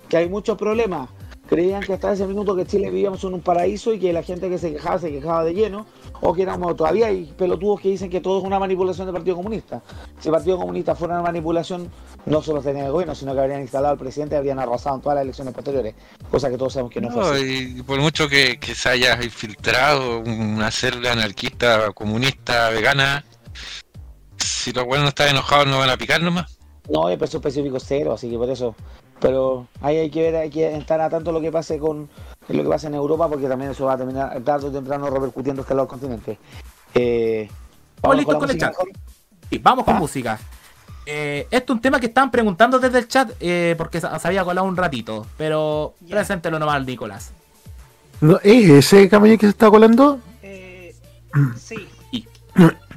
[0.08, 1.10] que hay muchos problemas.
[1.50, 4.50] Creían que hasta ese minuto que Chile vivíamos en un paraíso y que la gente
[4.50, 5.88] que se quejaba se quejaba de lleno,
[6.22, 9.36] o que éramos, todavía hay pelotudos que dicen que todo es una manipulación del Partido
[9.36, 9.82] Comunista.
[10.20, 11.90] Si el Partido Comunista fuera una manipulación,
[12.28, 15.02] no solo tenía el gobierno, sino que habrían instalado al presidente y habrían arrasado en
[15.02, 15.96] todas las elecciones posteriores,
[16.30, 17.74] cosa que todos sabemos que no, fue No, así.
[17.78, 23.26] y por mucho que, que se haya infiltrado una célula anarquista, comunista, vegana,
[24.38, 26.60] si los buenos no están enojados no van a picar nomás.
[26.90, 28.76] No, el peso específico cero, así que por eso.
[29.20, 32.10] Pero ahí hay que ver, hay que estar a tanto lo que pase con
[32.48, 35.66] lo que pasa en Europa, porque también eso va a terminar tarde o temprano repercutiendo
[35.70, 36.38] en los continentes.
[36.96, 37.50] Eh,
[37.96, 38.74] Estamos listos la con el chat.
[39.50, 40.00] Sí, vamos con ¿Ah?
[40.00, 40.40] música.
[41.06, 44.44] Eh, esto es un tema que estaban preguntando desde el chat eh, porque se había
[44.44, 45.26] colado un ratito.
[45.38, 46.16] Pero Ya.
[46.16, 47.32] preséntelo nomás, Nicolás.
[48.22, 50.20] No, ¿Es ese camaño que se está colando?
[50.42, 50.96] Eh,
[51.58, 51.88] sí.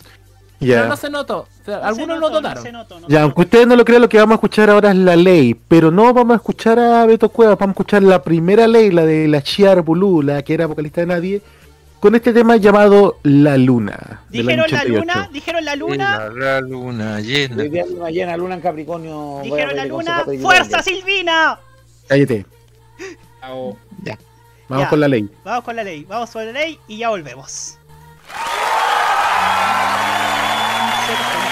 [0.62, 0.76] Ya.
[0.76, 1.38] Pero no se notó.
[1.40, 2.54] O sea, No Algunos notaron.
[2.54, 4.70] No se notó, no Ya, aunque ustedes no lo crean, lo que vamos a escuchar
[4.70, 8.02] ahora es la ley, pero no vamos a escuchar a Beto Cuevas, vamos a escuchar
[8.02, 11.42] la primera ley, la de la Chiar Bulú, la que era vocalista de nadie,
[12.00, 14.22] con este tema llamado La Luna.
[14.30, 14.98] Dijeron la 88.
[15.00, 17.64] luna, dijeron la luna, La, la luna llena.
[17.64, 19.40] Luna llena, luna en Capricornio.
[19.42, 20.82] dijeron la luna, ¡fuerza.
[20.82, 21.58] Silvina!
[22.08, 22.44] Cállate,
[24.04, 24.18] Ya.
[24.68, 24.88] vamos Ya.
[24.90, 25.28] con la ley.
[25.44, 27.78] Vamos con la ley, vamos con la ley y ya volvemos.
[31.14, 31.51] Thank you.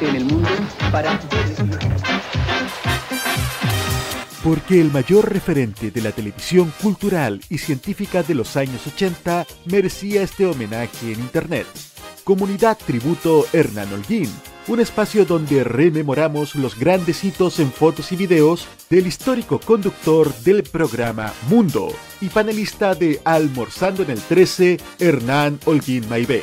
[0.00, 0.48] En el mundo
[0.92, 1.18] para
[4.44, 10.22] Porque el mayor referente de la televisión cultural y científica de los años 80 merecía
[10.22, 11.66] este homenaje en Internet.
[12.24, 14.30] Comunidad Tributo Hernán Holguín,
[14.68, 20.62] un espacio donde rememoramos los grandes hitos en fotos y videos del histórico conductor del
[20.62, 21.88] programa Mundo
[22.20, 26.42] y panelista de Almorzando en el 13, Hernán Holguín Maibé.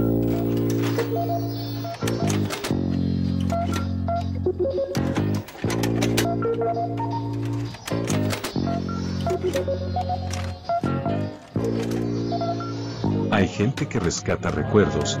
[13.31, 15.17] Hay gente que rescata recuerdos.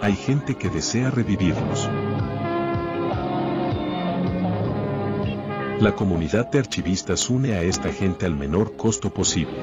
[0.00, 1.90] Hay gente que desea revivirlos.
[5.80, 9.58] La comunidad de archivistas une a esta gente al menor costo posible.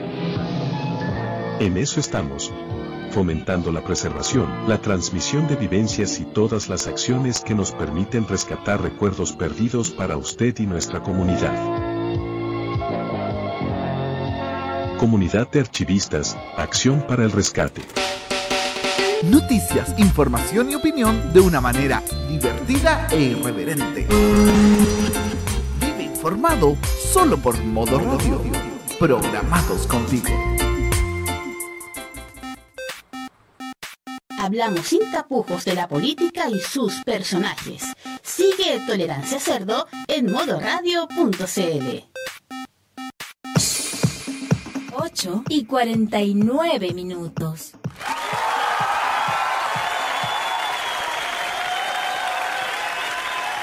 [1.61, 2.51] En eso estamos.
[3.11, 8.81] Fomentando la preservación, la transmisión de vivencias y todas las acciones que nos permiten rescatar
[8.81, 11.92] recuerdos perdidos para usted y nuestra comunidad.
[14.97, 17.81] Comunidad de Archivistas, Acción para el Rescate.
[19.23, 24.07] Noticias, información y opinión de una manera divertida e irreverente.
[25.79, 26.77] Vive informado
[27.11, 28.41] solo por modo radio.
[28.99, 30.29] Programados contigo.
[34.37, 37.83] Hablamos sin tapujos de la política y sus personajes.
[38.21, 42.13] Sigue Tolerancia Cerdo en modoradio.cl.
[44.95, 47.73] 8 y 49 minutos.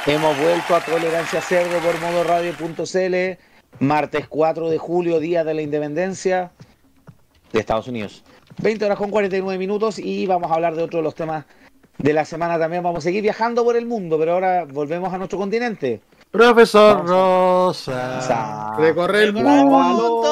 [0.06, 6.52] Hemos vuelto a Tolerancia Cerdo por modoradio.cl, martes 4 de julio, día de la independencia
[7.52, 8.24] de Estados Unidos.
[8.62, 11.44] 20 horas con 49 minutos y vamos a hablar de otro de los temas
[11.98, 12.82] de la semana también.
[12.82, 16.00] Vamos a seguir viajando por el mundo, pero ahora volvemos a nuestro continente.
[16.30, 20.22] Profesor Rosa, recorre el mundo.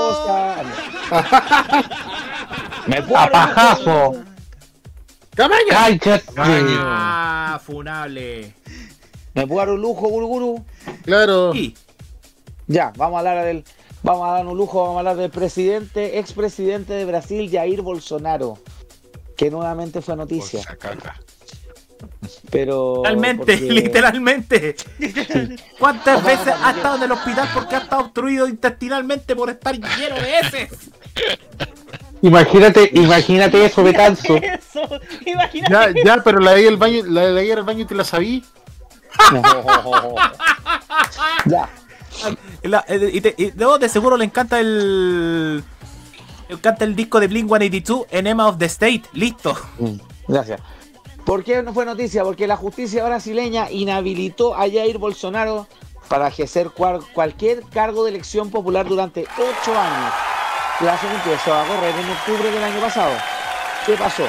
[2.86, 4.24] Me ¡A pajazo!
[5.34, 6.22] ¡Cállate!
[6.36, 8.54] Ah, funable.
[9.34, 10.64] ¿Me puedo dar un lujo, Guruguru?
[11.04, 11.52] Claro.
[12.68, 13.64] Ya, vamos a hablar del.
[14.04, 18.58] Vamos a dar un lujo, vamos a hablar del presidente, expresidente de Brasil, Jair Bolsonaro,
[19.36, 20.62] que nuevamente fue noticia.
[22.50, 22.96] Pero.
[23.04, 24.76] Literalmente, porque- literalmente.
[25.78, 30.16] ¿Cuántas veces ha estado en el hospital porque ha estado obstruido intestinalmente por estar lleno
[30.16, 30.70] de heces?
[32.22, 34.36] Imagínate, imagínate eso, Betanzo.
[34.36, 34.80] Eso,
[35.24, 35.72] imagínate.
[35.72, 38.04] Ya, ya, pero la de ahí al baño, la de ahí al baño te la
[38.04, 38.44] sabí.
[41.46, 41.68] ya.
[42.62, 45.58] La- eh, y, te- y no, de seguro le encanta el.
[45.58, 49.02] Le encanta el disco de Blink 182, Enema of the State.
[49.12, 49.56] Listo.
[50.26, 50.60] Gracias.
[51.28, 52.24] ¿Por qué no fue noticia?
[52.24, 55.66] Porque la justicia brasileña inhabilitó a Jair Bolsonaro
[56.08, 60.10] para ejercer cual- cualquier cargo de elección popular durante ocho años.
[60.78, 63.12] Plazo que empezó a correr en octubre del año pasado.
[63.84, 64.22] ¿Qué pasó?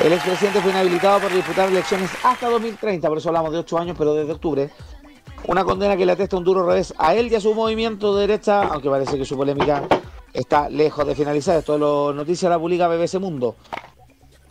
[0.00, 3.96] El expresidente fue inhabilitado por disputar elecciones hasta 2030, por eso hablamos de ocho años,
[3.96, 4.68] pero desde octubre.
[5.46, 8.26] Una condena que le atesta un duro revés a él y a su movimiento de
[8.26, 9.84] derecha, aunque parece que su polémica
[10.34, 11.56] está lejos de finalizar.
[11.56, 13.56] Esto lo noticia la publica BBC Mundo.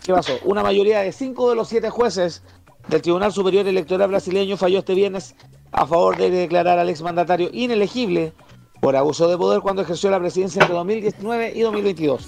[0.04, 0.34] ¿Qué pasó?
[0.44, 2.44] Una mayoría de cinco de los siete jueces
[2.90, 5.34] del Tribunal Superior Electoral brasileño falló este viernes
[5.72, 8.34] a favor de declarar al exmandatario inelegible
[8.82, 12.28] por abuso de poder cuando ejerció la presidencia entre 2019 y 2022.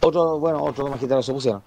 [0.00, 1.62] Otro, bueno, otros magistrados se pusieron.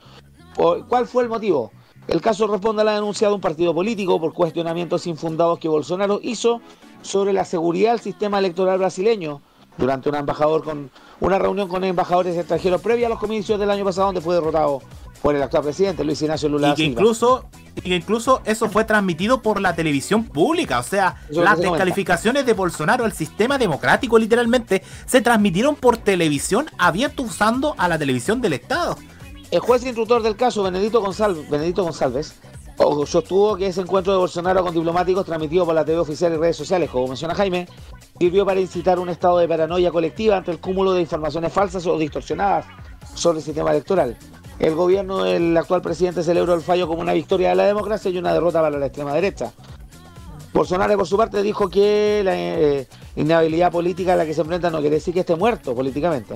[0.55, 1.71] ¿Cuál fue el motivo?
[2.07, 6.21] El caso responde a la denuncia de un partido político por cuestionamientos infundados que Bolsonaro
[6.23, 6.59] hizo
[7.03, 9.43] sobre la seguridad del sistema electoral brasileño
[9.77, 10.89] durante una, embajador con,
[11.19, 14.81] una reunión con embajadores extranjeros previa a los comicios del año pasado donde fue derrotado
[15.23, 17.45] por el actual presidente Luis Ignacio Lula Y que incluso,
[17.81, 20.79] y incluso eso fue transmitido por la televisión pública.
[20.79, 27.23] O sea, las descalificaciones de Bolsonaro al sistema democrático, literalmente, se transmitieron por televisión abierto
[27.23, 28.97] usando a la televisión del Estado.
[29.49, 32.35] El juez instructor del caso, Benedito González, Benedito González
[33.05, 36.57] sostuvo que ese encuentro de Bolsonaro con diplomáticos transmitido por la TV oficial y redes
[36.57, 37.67] sociales, como menciona Jaime,
[38.19, 41.97] sirvió para incitar un estado de paranoia colectiva ante el cúmulo de informaciones falsas o
[41.97, 42.65] distorsionadas
[43.13, 44.17] sobre el sistema electoral.
[44.59, 48.17] El gobierno del actual presidente celebró el fallo como una victoria de la democracia y
[48.17, 49.51] una derrota para la extrema derecha.
[50.53, 54.69] Bolsonaro, por su parte, dijo que la eh, inhabilidad política a la que se enfrenta
[54.69, 56.35] no quiere decir que esté muerto políticamente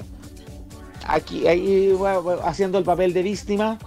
[1.08, 3.80] aquí ahí bueno, haciendo el papel de víctima.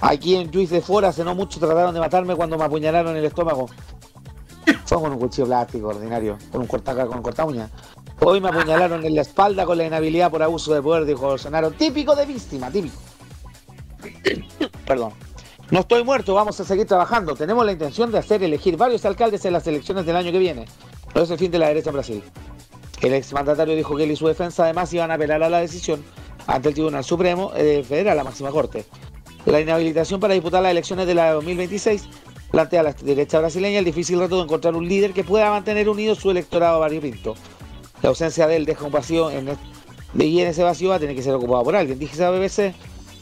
[0.00, 3.18] Aquí en Juiz de Fora hace no mucho trataron de matarme cuando me apuñalaron en
[3.18, 3.68] el estómago.
[4.84, 7.70] Fue con un cuchillo plástico ordinario, con un corta con corta uña.
[8.20, 11.70] Hoy me apuñalaron en la espalda con la inhabilidad por abuso de poder, dijo Bolsonaro.
[11.70, 12.96] Típico de víctima, típico.
[14.86, 15.12] Perdón.
[15.70, 17.34] No estoy muerto, vamos a seguir trabajando.
[17.34, 20.64] Tenemos la intención de hacer elegir varios alcaldes en las elecciones del año que viene.
[21.14, 22.22] No es el fin de la derecha en Brasil.
[23.02, 26.04] El exmandatario dijo que él y su defensa además iban a apelar a la decisión
[26.46, 28.84] ante el Tribunal Supremo eh, Federal, la máxima corte.
[29.44, 32.04] La inhabilitación para disputar las elecciones de la 2026
[32.52, 35.88] plantea a la derecha brasileña el difícil reto de encontrar un líder que pueda mantener
[35.88, 37.34] unido su electorado variopinto.
[38.02, 41.14] La ausencia de él deja un vacío en el- y ese vacío va a tener
[41.16, 41.98] que ser ocupado por alguien.
[41.98, 42.72] Dije a BBC,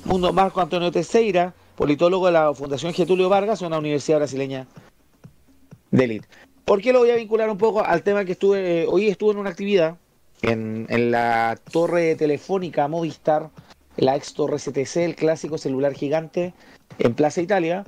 [0.05, 4.66] Mundo Marco Antonio Teixeira, politólogo de la Fundación Getulio Vargas, una universidad brasileña
[5.90, 6.28] de élite.
[6.66, 9.32] ¿Por qué lo voy a vincular un poco al tema que estuve, eh, hoy estuve
[9.32, 9.96] en una actividad
[10.42, 13.48] en, en la torre telefónica Movistar,
[13.96, 16.52] la ex torre CTC, el clásico celular gigante,
[16.98, 17.84] en Plaza Italia,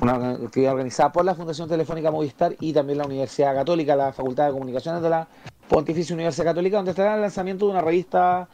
[0.00, 4.46] una actividad organizada por la Fundación Telefónica Movistar y también la Universidad Católica, la Facultad
[4.46, 5.28] de Comunicaciones de la
[5.68, 8.48] Pontificia Universidad Católica, donde estará el lanzamiento de una revista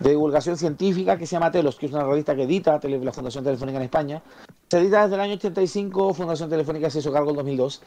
[0.00, 3.44] de divulgación científica que se llama Telos, que es una revista que edita la Fundación
[3.44, 4.22] Telefónica en España.
[4.68, 7.82] Se edita desde el año 85, Fundación Telefónica se hizo cargo en 2002,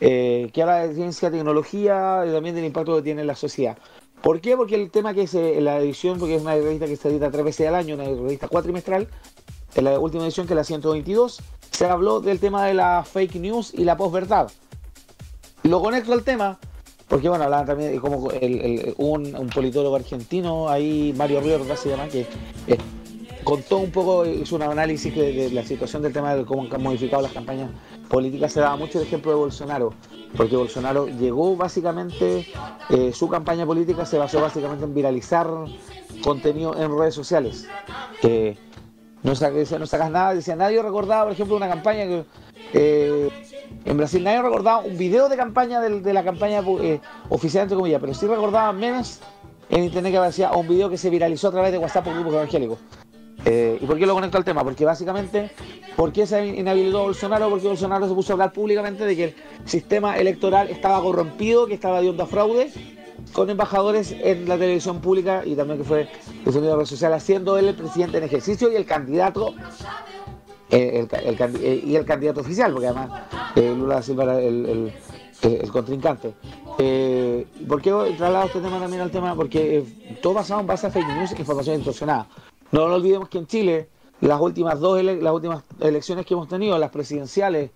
[0.00, 3.78] eh, que habla de ciencia, tecnología y también del impacto que tiene en la sociedad.
[4.22, 4.56] ¿Por qué?
[4.56, 7.44] Porque el tema que se, la edición, porque es una revista que se edita tres
[7.44, 9.08] veces al año, una revista cuatrimestral,
[9.74, 13.36] en la última edición, que es la 122, se habló del tema de la fake
[13.36, 14.50] news y la posverdad.
[15.62, 16.58] Lo conecto al tema,
[17.14, 22.08] porque bueno, hablaban también de como el, un, politólogo argentino, ahí Mario Riorda se llama,
[22.08, 22.26] que
[22.66, 22.76] eh,
[23.44, 27.22] contó un poco, hizo un análisis de, la situación del tema de cómo han modificado
[27.22, 27.70] las campañas
[28.08, 28.52] políticas.
[28.52, 29.94] Se daba mucho el ejemplo de Bolsonaro,
[30.36, 32.48] porque Bolsonaro llegó básicamente,
[32.90, 35.46] eh, su campaña política se basó básicamente en viralizar
[36.20, 37.68] contenido en redes sociales.
[39.24, 42.24] No, sa- decía, no sacas nada, decía, nadie recordaba, por ejemplo, una campaña que
[42.74, 43.28] eh,
[43.84, 47.00] en Brasil nadie recordaba un video de campaña de, la campaña eh,
[47.30, 49.20] oficial, entre comillas, pero sí recordaban memes
[49.70, 52.34] en internet que aparecía un video que se viralizó a través de WhatsApp por grupos
[52.34, 52.78] evangélicos.
[53.46, 54.62] Eh, ¿Y por qué lo conecto al tema?
[54.64, 55.50] Porque básicamente,
[55.96, 57.50] ¿por qué se inhabilitó Bolsonaro?
[57.50, 59.34] Porque Bolsonaro se puso a hablar públicamente de que el
[59.66, 62.70] sistema electoral estaba corrompido, que estaba dando a fraude,
[63.32, 66.08] con embajadores en la televisión pública y también que fue
[66.44, 69.54] difundido en redes sociales, siendo él el presidente en ejercicio y el candidato
[70.70, 73.22] eh, eh, y el candidato oficial, porque además
[73.56, 74.92] eh, Lula Silva era el,
[75.72, 76.32] contrincante.
[76.78, 79.34] Eh, ¿Por qué traslado este tema también al tema?
[79.34, 79.84] Porque
[80.22, 82.26] todo basado en base a fake news e información distorsionada.
[82.72, 83.88] No, no olvidemos que en Chile
[84.20, 87.70] las últimas dos ele- las últimas elecciones que hemos tenido, las presidenciales,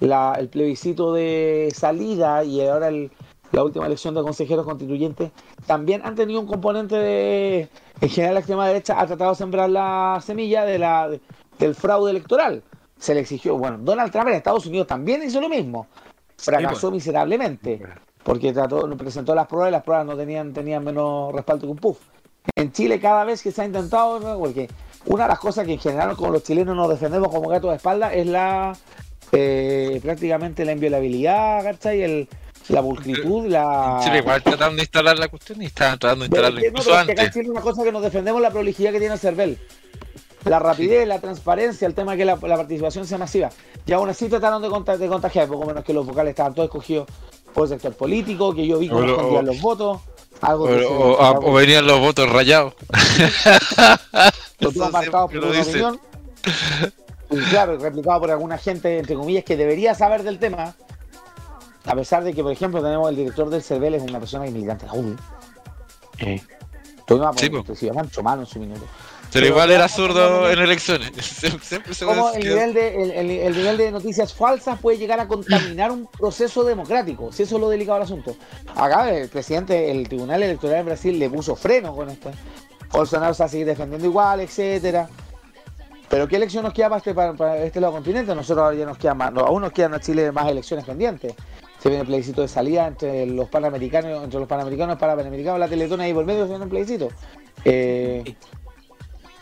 [0.00, 3.10] la- el plebiscito de salida y ahora el-
[3.52, 5.30] la última elección de consejeros constituyentes,
[5.66, 7.68] también han tenido un componente de,
[8.00, 11.20] en general la extrema derecha ha tratado de sembrar la semilla de la, de-
[11.58, 12.62] del fraude electoral.
[12.98, 15.86] Se le exigió, bueno, Donald Trump en Estados Unidos también hizo lo mismo.
[16.38, 17.82] Fracasó miserablemente,
[18.22, 21.78] porque trató, presentó las pruebas y las pruebas no tenían, tenían menos respaldo que un
[21.78, 21.98] puff.
[22.56, 24.38] En Chile cada vez que se ha intentado, ¿no?
[24.38, 24.68] porque
[25.06, 27.76] una de las cosas que en general como los chilenos nos defendemos como gatos de
[27.76, 28.72] espalda es la
[29.32, 32.02] eh, prácticamente la inviolabilidad, ¿cachai?
[32.02, 32.28] El,
[32.68, 34.00] la pulcritud, la...
[34.04, 36.70] Chile igual trataron de instalar la cuestión y estaban tratando de Pero instalarla es que
[36.70, 37.34] no, incluso pero es que acá antes.
[37.34, 39.58] Chile una cosa que nos defendemos la prolijidad que tiene el CERVEL.
[40.44, 43.50] La rapidez, la transparencia, el tema de que la, la participación sea masiva.
[43.86, 46.66] Y aún así trataron de, conta- de contagiar, poco menos que los vocales estaban todos
[46.66, 47.06] escogidos
[47.54, 50.00] por el sector político, que yo vi cómo escondían los votos.
[50.40, 52.74] Algo O, que se- o- a- o venían los votos rayados.
[54.90, 56.00] Marcados siempre por una opinión.
[57.30, 60.74] Y claro, replicado por alguna gente, entre comillas, que debería saber del tema.
[61.86, 64.48] A pesar de que, por ejemplo, tenemos el director del CERVEL, es una persona que
[64.48, 65.16] es militante la UDI.
[67.06, 67.32] Tuvimos a
[67.74, 68.84] Sí, Mancho en su minuto.
[69.32, 71.10] Pero igual era zurdo en elecciones.
[71.62, 75.18] Siempre, se a el nivel, de, el, el- el nivel de noticias falsas puede llegar
[75.20, 78.36] a contaminar un proceso democrático, si eso es lo delicado del asunto.
[78.76, 82.30] Acá el presidente, el Tribunal Electoral de Brasil le puso freno con esto.
[82.92, 85.08] Bolsonaro se va a seguir defendiendo igual, etcétera.
[86.10, 88.34] Pero ¿qué elección nos queda para este, para, para este lado del continente?
[88.34, 91.34] Nosotros ahora ya nos quedan más, no, aún nos quedan a Chile más elecciones pendientes.
[91.82, 96.08] Se viene el plebiscito de salida entre los panamericanos, entre los panamericanos, parapanamericanos, la teletona
[96.08, 97.08] y por medio se viene un plebiscito.
[97.64, 98.36] Eh,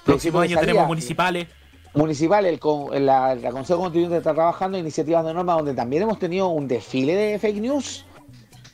[0.06, 1.48] Próximo año tenemos municipales.
[1.92, 2.58] Municipal, el,
[3.04, 7.14] la Consejo Constituyente está trabajando en iniciativas de norma donde también hemos tenido un desfile
[7.14, 8.06] de fake news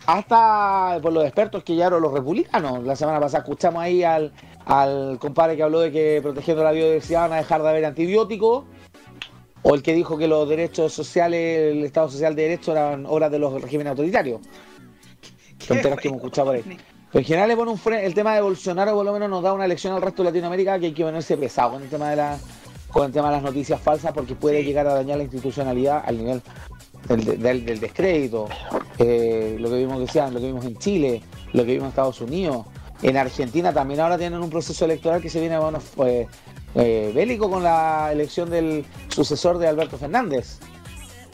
[0.07, 2.85] hasta por los expertos que llegaron los republicanos.
[2.85, 4.33] La semana pasada escuchamos ahí al,
[4.65, 8.65] al compadre que habló de que protegiendo la biodiversidad van a dejar de haber antibióticos.
[9.69, 13.33] O el que dijo que los derechos sociales, el Estado Social de Derecho eran obras
[13.33, 14.41] de los regímenes autoritarios.
[15.67, 16.63] Tonteras que hemos escuchado por ahí.
[16.63, 16.79] Pero
[17.21, 19.67] en general le pone un el tema de Bolsonaro por lo menos nos da una
[19.67, 22.39] lección al resto de Latinoamérica que hay que ponerse pesado con el tema de la,
[22.93, 26.19] con el tema de las noticias falsas porque puede llegar a dañar la institucionalidad al
[26.19, 26.43] nivel
[27.09, 28.49] del, del- del descrédito.
[28.99, 31.89] Eh, lo que vimos que sean, lo que vimos en Chile, lo que vimos en
[31.91, 32.67] Estados Unidos.
[33.03, 36.29] En Argentina también ahora tienen un proceso electoral que se viene bueno, pues, eh,
[36.83, 40.59] bélico con la elección del sucesor de Alberto Fernández.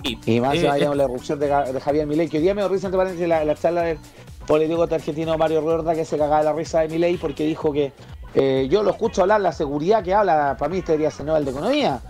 [0.03, 0.88] Y más eh, se vaya eh.
[0.88, 3.45] con la erupción de, Javier Milei, que hoy día me dio risa entre paréntesis la,
[3.45, 3.99] la charla del
[4.47, 7.93] político argentino Mario Rueda que se cagaba la risa de Milei porque dijo que
[8.34, 11.45] eh, yo lo escucho hablar, la seguridad que habla, para mí este debería ser Nobel
[11.45, 12.01] de Economía.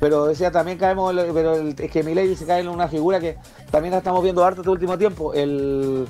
[0.00, 3.36] Pero decía también caemos, pero el- es que Milei dice cae en una figura que
[3.70, 6.06] también la estamos viendo harto este último tiempo, el,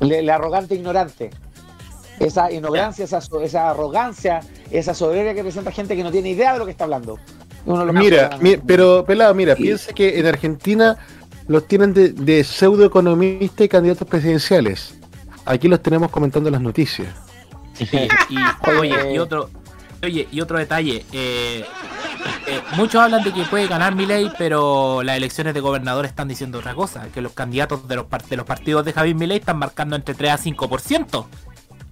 [0.00, 1.30] el, el arrogante ignorante.
[2.20, 4.40] Esa ignorancia, esa, esa arrogancia,
[4.70, 7.18] esa soberbia que presenta gente que no tiene idea de lo que está hablando.
[7.66, 10.96] Uno Mira, más- mi- pero pelado, mira, piensa que en Argentina
[11.48, 14.94] los tienen de, de pseudoeconomistas y candidatos presidenciales.
[15.44, 17.08] Aquí los tenemos comentando las noticias.
[17.74, 17.86] Sí,
[18.30, 18.36] y,
[18.78, 19.50] oye, y otro,
[20.02, 21.04] oye, y otro detalle.
[21.12, 21.64] eh,
[22.46, 26.58] eh, muchos hablan de que puede ganar Milei, pero las elecciones de gobernador están diciendo
[26.60, 29.58] otra cosa, que los candidatos de los, par- de los partidos de Javier Milei están
[29.58, 31.26] marcando entre 3 a 5%.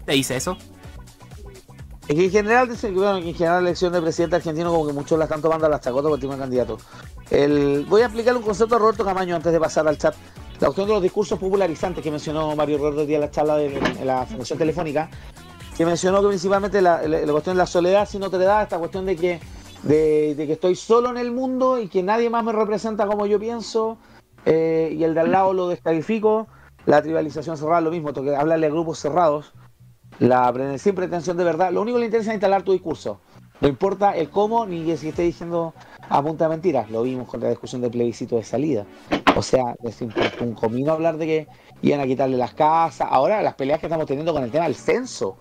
[0.05, 0.57] ¿Te dice eso?
[2.09, 4.87] Es que en general, dicen que, que en general la elección de presidente argentino como
[4.87, 6.79] que muchos la están tomando a las chacotas por el tema de candidato.
[7.31, 10.15] El, voy a explicar un concepto a Roberto Camaño antes de pasar al chat.
[10.61, 13.57] La cuestión de los discursos popularizantes que mencionó Mario Roberto el día en la charla
[13.57, 15.09] de, la función telefónica,
[15.77, 17.01] que mencionó que principalmente la,
[17.31, 19.41] cuestión de la soledad si no te da, esta cuestión de que,
[19.83, 23.27] de, de que estoy solo en el mundo y que nadie más me representa como
[23.27, 23.99] yo pienso,
[24.45, 26.49] eh, y el de al lado lo descalifico,
[26.87, 29.53] la tribalización cerrada, lo mismo, toque, hablarle a grupos cerrados,
[30.23, 31.73] la sin pretensión de verdad.
[31.73, 33.21] Lo único que le interesa es instalar tu discurso.
[33.61, 35.75] No importa el cómo ni si esté diciendo
[36.09, 36.91] a punta de mentiras.
[36.91, 38.87] Lo vimos con la discusión del plebiscito de salida.
[39.37, 41.49] O sea, les importó un comino hablar de que
[41.83, 43.09] iban a quitarle las casas.
[43.11, 45.37] Ahora las peleas que estamos teniendo con el tema del censo.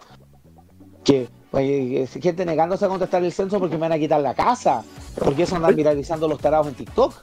[1.04, 4.84] Que que gente negándose a contestar el censo porque me van a quitar la casa.
[5.24, 7.14] Porque eso andan viralizando los tarados en TikTok.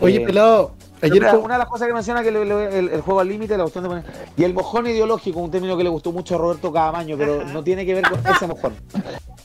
[0.00, 0.72] Oye, Eh, pelado,
[1.02, 3.20] ayer Mira, fue- una de las cosas que menciona que le- le- el, el juego
[3.20, 4.04] al límite, la cuestión de poner-
[4.36, 7.62] y el mojón ideológico, un término que le gustó mucho a Roberto Cadamaño, pero no
[7.64, 8.74] tiene que ver con ese mojón.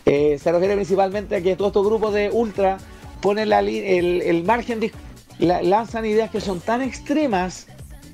[0.05, 2.77] Eh, se refiere principalmente a que todos estos grupos de ultra
[3.21, 4.91] ponen la el, el margen, de-
[5.39, 7.67] la- lanzan ideas que son tan extremas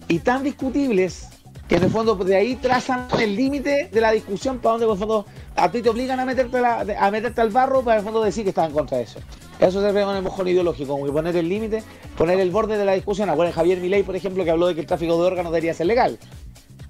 [0.07, 1.27] y tan discutibles
[1.67, 4.91] que en el fondo de ahí trazan el límite de la discusión para donde en
[4.93, 5.25] el fondo
[5.55, 8.23] a ti te obligan a meterte, la- a meterte al barro para en el fondo
[8.23, 9.19] decir que estás en contra de eso.
[9.59, 11.83] Eso se refiere con el mojón ideológico, como poner el límite,
[12.17, 13.29] poner el borde de la discusión.
[13.29, 15.87] Acuérdense Javier Milei, por ejemplo, que habló de que el tráfico de órganos debería ser
[15.87, 16.17] legal.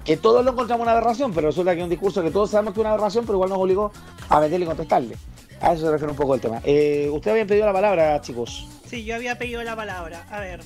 [0.06, 2.74] Que todos lo encontramos una aberración, pero resulta que es un discurso que todos sabemos
[2.74, 3.92] que es una aberración, pero igual nos obligó
[4.30, 5.16] a meterle y contestarle.
[5.62, 6.62] A eso se refiere un poco el tema.
[6.64, 8.68] Eh, Ustedes habían pedido la palabra, chicos.
[8.90, 10.26] Sí, yo había pedido la palabra.
[10.32, 10.62] A ver,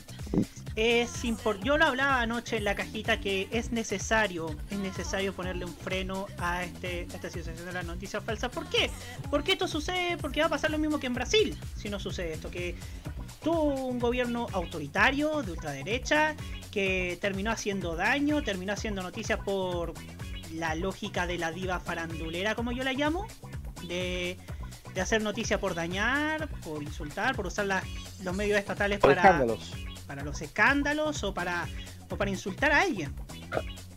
[0.76, 5.66] es impor- yo lo hablaba anoche en la cajita que es necesario, es necesario ponerle
[5.66, 8.50] un freno a este esta situación de las noticias falsas.
[8.50, 8.90] ¿Por qué?
[9.30, 12.34] Porque esto sucede, porque va a pasar lo mismo que en Brasil, si no sucede
[12.34, 12.76] esto, que
[13.44, 16.36] tuvo un gobierno autoritario de ultraderecha
[16.72, 19.94] que terminó haciendo daño, terminó haciendo noticias por
[20.54, 23.28] la lógica de la diva farandulera, como yo la llamo,
[23.88, 24.38] de,
[24.94, 27.84] de hacer noticia por dañar, por insultar, por usar las-
[28.24, 29.74] los medios estatales para escándalos.
[30.08, 31.68] para los escándalos o para,
[32.10, 33.14] o para insultar a alguien.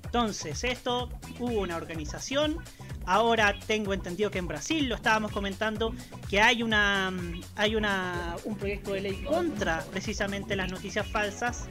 [0.04, 2.56] Entonces, esto hubo una organización.
[3.04, 5.92] Ahora tengo entendido que en Brasil lo estábamos comentando
[6.30, 7.12] que hay una
[7.56, 11.66] hay una un proyecto de ley contra precisamente las noticias falsas.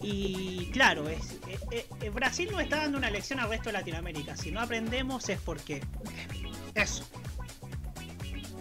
[0.00, 1.38] Y claro, es,
[1.70, 4.36] eh, eh, Brasil nos está dando una lección al resto de Latinoamérica.
[4.36, 5.82] Si no aprendemos es porque
[6.74, 7.04] eso.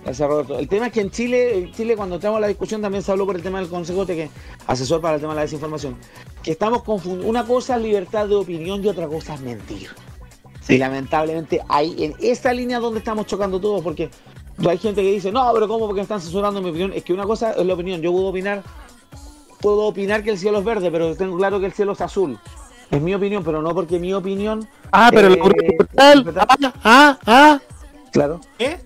[0.03, 0.59] Gracias, Roberto.
[0.59, 3.11] El tema es que en Chile, en Chile cuando entramos a la discusión también se
[3.11, 4.29] habló por el tema del Consejo de que
[4.67, 5.95] asesor para el tema de la desinformación.
[6.43, 7.29] Que estamos confundiendo.
[7.29, 9.89] Una cosa es libertad de opinión y otra cosa es mentir.
[10.67, 14.09] Y lamentablemente ahí, en esa línea donde estamos chocando todos, porque
[14.67, 15.87] hay gente que dice, no, pero ¿cómo?
[15.87, 16.91] Porque están censurando mi opinión.
[16.93, 18.01] Es que una cosa es la opinión.
[18.01, 18.61] Yo puedo opinar,
[19.61, 22.37] puedo opinar que el cielo es verde, pero tengo claro que el cielo es azul.
[22.91, 24.67] Es mi opinión, pero no porque mi opinión.
[24.91, 25.37] Ah, pero eh,
[25.95, 26.47] la.
[26.47, 27.59] Ah, ah, ah.
[28.11, 28.39] Claro.
[28.59, 28.77] ¿Eh?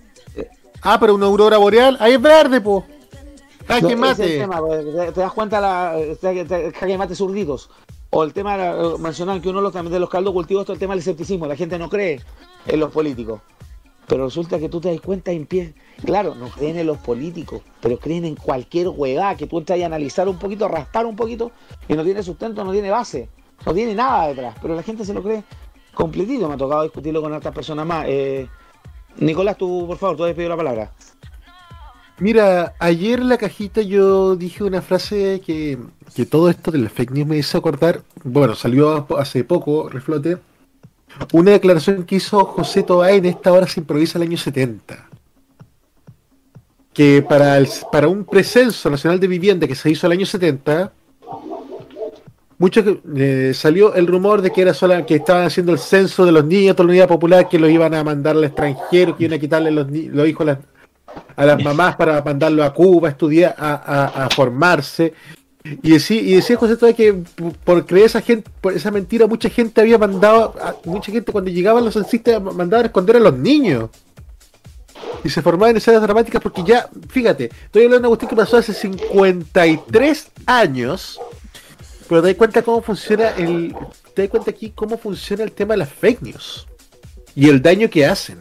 [0.90, 1.98] Ah, pero una aurora boreal.
[2.00, 2.86] Ahí es verde, po.
[3.68, 4.38] Jaque No, es mate.
[4.38, 7.70] tema, te, te das cuenta la te- te- jaque mate zurditos.
[8.10, 10.80] O el tema eh, mencionar que uno de los, de los caldos cultivos todo el
[10.80, 11.46] tema del escepticismo.
[11.46, 12.22] La gente no cree
[12.66, 13.42] en los políticos.
[14.08, 15.74] Pero resulta que tú te das cuenta y empiezas.
[16.06, 19.86] Claro, no creen en los políticos, pero creen en cualquier huevada que tú entras a
[19.86, 21.52] analizar un poquito, raspar un poquito,
[21.90, 23.28] y no tiene sustento, no tiene base,
[23.66, 24.56] no tiene nada detrás.
[24.62, 25.44] Pero la gente se lo cree
[25.94, 26.48] completito.
[26.48, 28.06] Me ha tocado discutirlo con otras personas más.
[28.08, 28.48] Eh,
[29.20, 30.92] Nicolás, tú, por favor, tú has pedido la palabra.
[32.20, 35.78] Mira, ayer en la cajita yo dije una frase que,
[36.16, 38.02] que todo esto de las fake news me hizo acordar.
[38.24, 40.38] Bueno, salió hace poco, reflote.
[41.34, 45.10] Una declaración que hizo José Toay en esta hora se improvisa el año 70.
[46.94, 50.92] Que para, el, para un precenso nacional de vivienda que se hizo el año 70,
[52.60, 56.26] mucho que- eh, salió el rumor de que era sola, que estaban haciendo el censo
[56.26, 59.26] de los niños de la unidad popular, que los iban a mandar al extranjero, que
[59.26, 60.48] iban a quitarle los, los hijos
[61.36, 65.14] a las, mamás para mandarlo a Cuba a estudiar, a, formarse.
[65.84, 67.24] Y decía, y decía José todavía que
[67.64, 70.56] por creer esa gente, por esa mentira, mucha gente había mandado,
[70.86, 73.90] mucha gente cuando llegaban los censistas mandaban a esconder a los niños.
[75.24, 78.58] Y se formaban escenas dramáticas porque ya, fíjate, estoy hablando de una cuestión que pasó
[78.58, 81.20] hace 53 años,
[82.08, 83.76] pero te das cuenta cómo funciona el.
[84.14, 86.68] Te das cuenta aquí cómo funciona el tema de las fake news
[87.36, 88.40] y el daño que hacen.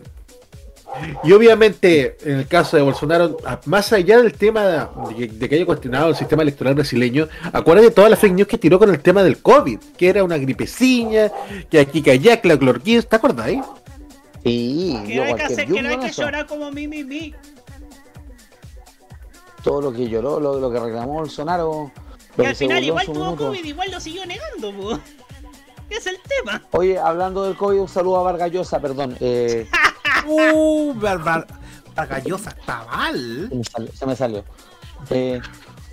[1.24, 3.36] Y obviamente, en el caso de Bolsonaro,
[3.66, 7.88] más allá del tema de, que- de que haya cuestionado el sistema electoral brasileño, acuérdate
[7.88, 10.38] de todas las fake news que tiró con el tema del COVID, que era una
[10.38, 11.30] gripeciña,
[11.68, 13.60] que aquí, que allá, que la clorquina, ¿te acuerdas ahí?
[14.42, 17.34] Sí, Que no hay que hacer, que no hay que llorar como mi, mi, mi.
[19.62, 21.90] Todo lo que lloró, lo, lo que reclamó Bolsonaro.
[22.38, 23.46] Y al final igual tuvo minuto.
[23.48, 24.98] COVID, igual lo siguió negando, po.
[25.88, 26.62] Es el tema.
[26.72, 29.16] Oye, hablando del COVID, un saludo a Vargas Llosa, perdón.
[29.20, 29.68] Eh,
[30.26, 30.94] Uh.
[31.94, 33.48] Vargallosa está mal.
[33.48, 34.44] se, me salió, se me salió.
[35.10, 35.40] Eh,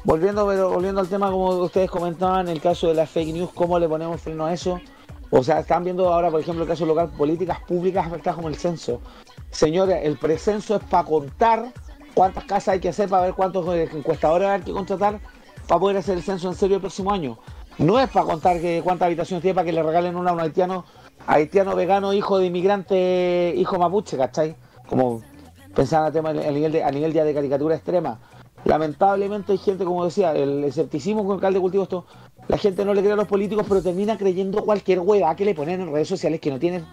[0.03, 3.79] volviendo, pero volviendo al tema, como ustedes comentaban, el caso de las fake news, ¿cómo
[3.79, 4.81] le ponemos freno a eso?
[5.29, 8.55] O sea, están viendo ahora, por ejemplo, el caso local, políticas públicas afectadas como el
[8.55, 9.01] censo.
[9.49, 11.71] Señores, el precenso es para contar
[12.13, 15.19] cuántas casas hay que hacer para ver cuántos eh, encuestadores hay que contratar
[15.68, 17.38] para poder hacer el censo en serio el próximo año.
[17.78, 20.39] No es para contar que cuántas habitaciones tiene para que le regalen una a un
[20.39, 20.86] haitiano,
[21.26, 24.55] haitiano vegano, hijo de inmigrante, hijo mapuche, ¿cachai?
[24.88, 25.22] Como
[25.74, 28.20] pensaban a, tema, a, nivel de, a nivel ya de caricatura extrema.
[28.66, 32.05] Lamentablemente hay gente, como decía, el escepticismo con el calde de cultivo, esto,
[32.47, 35.55] la gente no le cree a los políticos, pero termina creyendo cualquier hueá que le
[35.55, 36.86] ponen en redes sociales que no tienen.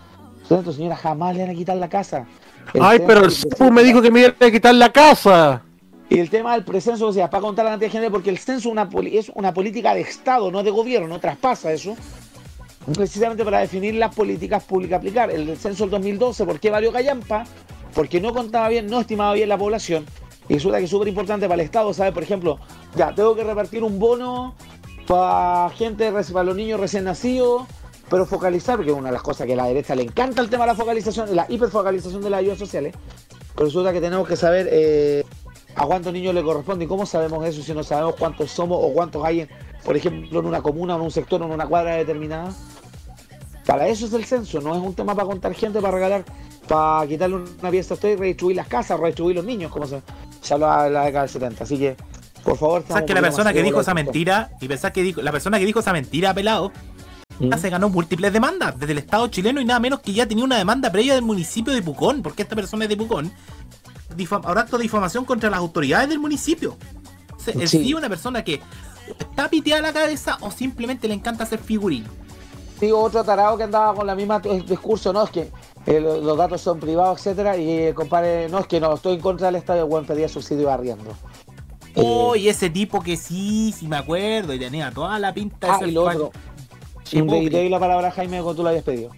[0.42, 2.26] Entonces, señora, jamás le van a quitar la casa.
[2.74, 5.62] El Ay, pero el me dijo que me iba a quitar la casa.
[6.10, 8.38] Y el tema del precenso, o sea, para contar la cantidad de gente, porque el
[8.38, 11.96] censo es una, política de Estado, no de gobierno, no traspasa eso.
[12.92, 15.30] Precisamente para definir las políticas públicas a aplicar.
[15.30, 17.44] El censo del 2012, ¿por qué valió Callampa?
[17.94, 20.04] Porque no contaba bien, no estimaba bien la población.
[20.48, 22.12] Y resulta que es súper importante para el Estado, ¿sabes?
[22.12, 22.58] Por ejemplo,
[22.96, 24.56] ya, tengo que repartir un bono
[25.06, 27.68] para gente, para los niños recién nacidos,
[28.08, 30.50] pero focalizar, porque es una de las cosas que a la derecha le encanta el
[30.50, 32.96] tema de la focalización, la hiperfocalización de las ayudas sociales.
[33.54, 35.24] Pero resulta que tenemos que saber eh,
[35.74, 38.92] a cuántos niños le corresponde y cómo sabemos eso si no sabemos cuántos somos o
[38.92, 39.48] cuántos hay, en,
[39.84, 42.52] por ejemplo, en una comuna, en un sector, en una cuadra determinada.
[43.66, 46.24] Para eso es el censo, no es un tema para contar gente, para regalar,
[46.66, 50.02] para quitarle una pieza a usted y redistribuir las casas, redistribuir los niños, como se,
[50.40, 51.64] se hablaba en la década del 70.
[51.64, 51.96] Así que,
[52.42, 55.30] por favor, ¿Sabes que la persona que dijo esa mentira, y pensás que dijo, la
[55.30, 56.72] persona que dijo esa mentira, pelado,
[57.38, 60.44] ya se ganó múltiples demandas desde el Estado chileno y nada menos que ya tenía
[60.44, 63.32] una demanda previa del municipio de Pucón, porque esta persona es de Pucón,
[64.42, 66.76] habrá acto de difamación contra las autoridades del municipio.
[67.46, 67.78] El Sí.
[67.78, 68.60] sí es una persona que
[69.18, 72.04] está piteada la cabeza o simplemente le encanta hacer figurín.
[72.78, 75.50] Sí, otro tarado que andaba con la misma t- discurso, no, es que
[75.86, 79.14] eh, lo- los datos son privados, etcétera, y el compadre, no, es que no, estoy
[79.14, 81.12] en contra del Estado, el buen pedía subsidio arriendo.
[81.96, 85.72] Oh, y ese tipo que sí, sí me acuerdo, y tenía toda la pinta de
[85.72, 86.30] Ah, ser y lo otro.
[87.12, 89.10] Y la palabra a Jaime cuando tú la habías pedido.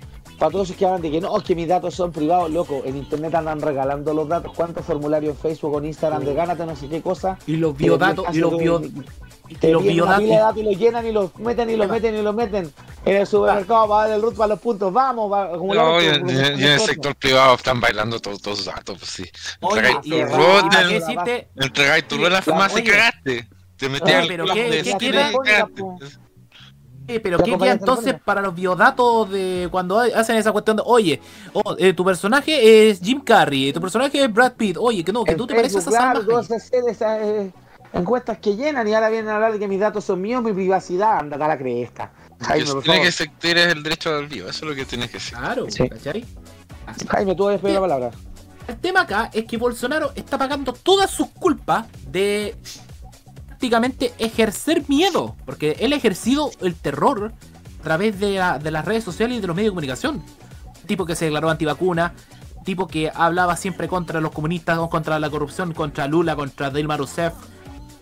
[0.42, 2.82] Para todos los que hablan de que no, es que mis datos son privados, loco.
[2.84, 4.50] En internet andan regalando los datos.
[4.56, 7.38] ¿Cuántos formularios en Facebook o en Instagram de gánate no sé qué cosa?
[7.46, 9.06] Y los biodatos, y los hacer bio- un-
[9.48, 10.28] y Te los biodatos.
[10.28, 12.72] datos y los llenan y los meten y los meten y los meten.
[13.04, 14.92] En el supermercado para dar el root para los puntos.
[14.92, 18.18] Vamos, va a acumular No, y en, en- y en el sector privado están bailando
[18.18, 19.24] todos los datos, pues sí.
[19.60, 23.48] Entregáis y- tu para en- entregáis tu la farmacia y cagaste.
[23.76, 24.82] Te metías Ah, al pero club ¿qué- de
[25.44, 25.68] queda?
[27.08, 30.82] Eh, pero ¿qué compañía queda entonces para los biodatos de cuando hacen esa cuestión de,
[30.86, 31.20] oye,
[31.52, 35.24] oh, eh, tu personaje es Jim Carrey, tu personaje es Brad Pitt, oye, que no,
[35.24, 36.70] que tú te pareces a claro, todas esas
[37.20, 37.50] eh,
[37.92, 40.52] encuestas que llenan y ahora vienen a hablar de que mis datos son míos, mi
[40.52, 42.12] privacidad, anda a la cresta.
[42.40, 43.06] Jaime, Que por Tienes favor.
[43.06, 45.38] que ser- tienes el derecho al vivo, eso es lo que tienes que hacer.
[45.38, 45.88] Claro, Sí.
[45.88, 46.24] ¿cachai?
[47.08, 48.10] Jaime, tú habías pedido la palabra.
[48.68, 52.54] El tema acá es que Bolsonaro está pagando todas sus culpas de
[53.66, 57.32] prácticamente ejercer miedo, porque él ha ejercido el terror
[57.78, 60.16] a través de, la- de las redes sociales y de los medios de comunicación.
[60.16, 62.12] Un tipo que se declaró antivacuna,
[62.56, 66.96] un tipo que hablaba siempre contra los comunistas, contra la corrupción, contra Lula, contra Dilma
[66.96, 67.34] Rousseff,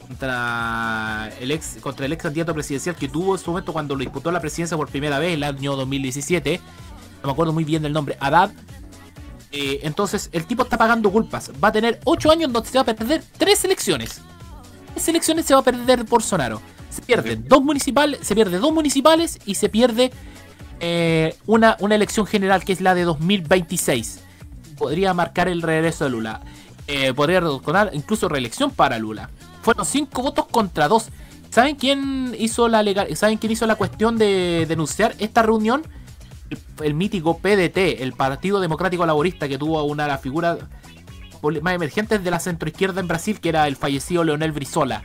[0.09, 4.01] contra el ex contra el ex candidato presidencial que tuvo en su momento cuando lo
[4.01, 6.59] disputó la presidencia por primera vez el año 2017.
[7.23, 8.51] No me acuerdo muy bien del nombre, Haddad.
[9.53, 11.51] Eh, entonces, el tipo está pagando culpas.
[11.63, 14.23] Va a tener 8 años donde se va a perder 3 elecciones.
[14.95, 16.61] 3 elecciones se va a perder Bolsonaro.
[16.91, 20.11] Se pierden dos municipales, se pierde dos municipales y se pierde
[20.81, 24.21] eh, una, una elección general que es la de 2026.
[24.77, 26.41] Podría marcar el regreso de Lula.
[26.87, 29.31] Eh, podría recordar incluso reelección para Lula.
[29.63, 31.09] Fueron 5 votos contra 2.
[31.51, 35.83] ¿Saben quién hizo la legal, ¿Saben quién hizo la cuestión de denunciar esta reunión?
[36.49, 40.59] El, el mítico PDT, el Partido Democrático Laborista, que tuvo una de las figuras
[41.63, 45.03] más emergentes de la centroizquierda en Brasil, que era el fallecido Leonel Brizola.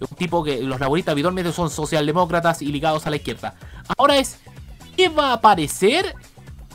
[0.00, 3.54] Un tipo que los laboristas habitualmente son socialdemócratas y ligados a la izquierda.
[3.96, 4.38] Ahora es,
[4.96, 6.14] ¿qué va a aparecer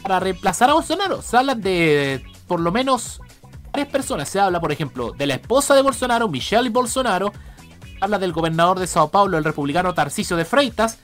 [0.02, 1.22] para reemplazar a Bolsonaro?
[1.22, 3.22] Se habla de por lo menos
[3.72, 4.30] varias personas.
[4.30, 7.32] Se habla, por ejemplo, de la esposa de Bolsonaro, Michelle Bolsonaro.
[8.02, 11.00] Habla del gobernador de Sao Paulo, el republicano Tarcisio de Freitas.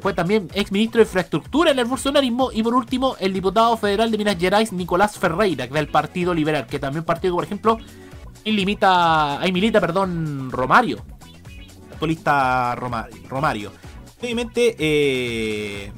[0.00, 2.50] Fue también ex ministro de Infraestructura en el bolsonarismo.
[2.52, 6.66] Y por último, el diputado federal de Minas Gerais, Nicolás Ferreira, del Partido Liberal.
[6.66, 7.78] Que también partido, por ejemplo,
[8.44, 11.04] limita, ahí milita, perdón, Romario.
[12.00, 13.18] Romario.
[13.28, 13.72] Romario.
[14.20, 15.92] Obviamente, eh,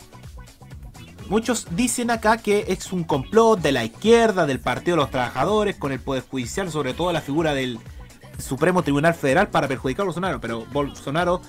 [1.31, 5.77] Muchos dicen acá que es un complot de la izquierda, del Partido de los Trabajadores,
[5.77, 7.79] con el Poder Judicial, sobre todo la figura del
[8.39, 10.41] Supremo Tribunal Federal para perjudicar a Bolsonaro.
[10.41, 11.41] Pero Bolsonaro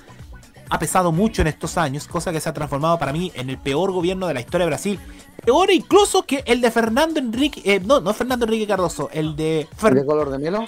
[0.68, 3.58] ha pesado mucho en estos años, cosa que se ha transformado para mí en el
[3.58, 5.00] peor gobierno de la historia de Brasil.
[5.44, 9.66] Peor incluso que el de Fernando Enrique, eh, no, no Fernando Enrique Cardoso, el de,
[9.80, 10.64] Fer- ¿De color de melo?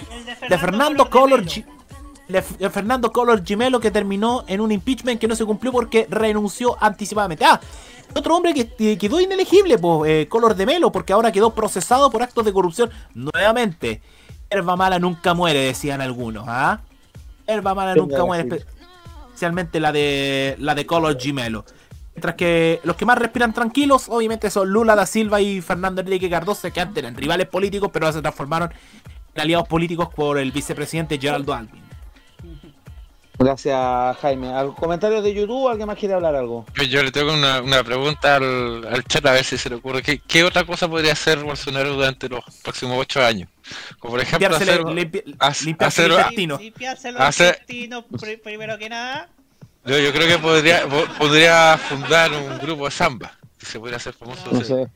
[0.49, 5.45] de Fernando de de Fernando Collor Gimelo que terminó en un impeachment que no se
[5.45, 7.45] cumplió porque renunció anticipadamente.
[7.45, 7.61] Ah,
[8.15, 12.09] otro hombre que que quedó inelegible, pues, eh, Color de Melo, porque ahora quedó procesado
[12.09, 12.89] por actos de corrupción.
[13.13, 14.01] Nuevamente,
[14.49, 16.81] herba mala nunca muere, decían algunos, ¿ah?
[17.45, 18.65] Herba mala nunca muere,
[19.35, 21.65] especialmente la de la de Color Gimelo.
[22.13, 26.29] Mientras que los que más respiran tranquilos, obviamente son Lula da Silva y Fernando Enrique
[26.29, 28.71] Cardoso, que antes eran rivales políticos, pero ahora se transformaron
[29.33, 31.83] en aliados políticos por el vicepresidente Geraldo Alvin.
[33.37, 34.53] Gracias, Jaime.
[34.53, 36.65] ¿Al comentario de YouTube alguien más quiere hablar algo?
[36.75, 39.75] Yo, yo le tengo una, una pregunta al, al chat a ver si se le
[39.75, 40.01] ocurre.
[40.01, 43.49] ¿Qué, qué otra cosa podría hacer Bolsonaro durante los próximos ocho años?
[43.99, 46.57] Como por ejemplo Limpiarse, hacer, limpi- hace- limpiarse hacer- el intestino.
[46.57, 48.05] Limpiarse los Hacer- intestinos
[48.43, 49.29] primero que nada.
[49.85, 53.37] yo, yo creo que podría, po- podría fundar un grupo de samba.
[53.57, 54.49] Que se podría hacer famoso.
[54.51, 54.87] No sé.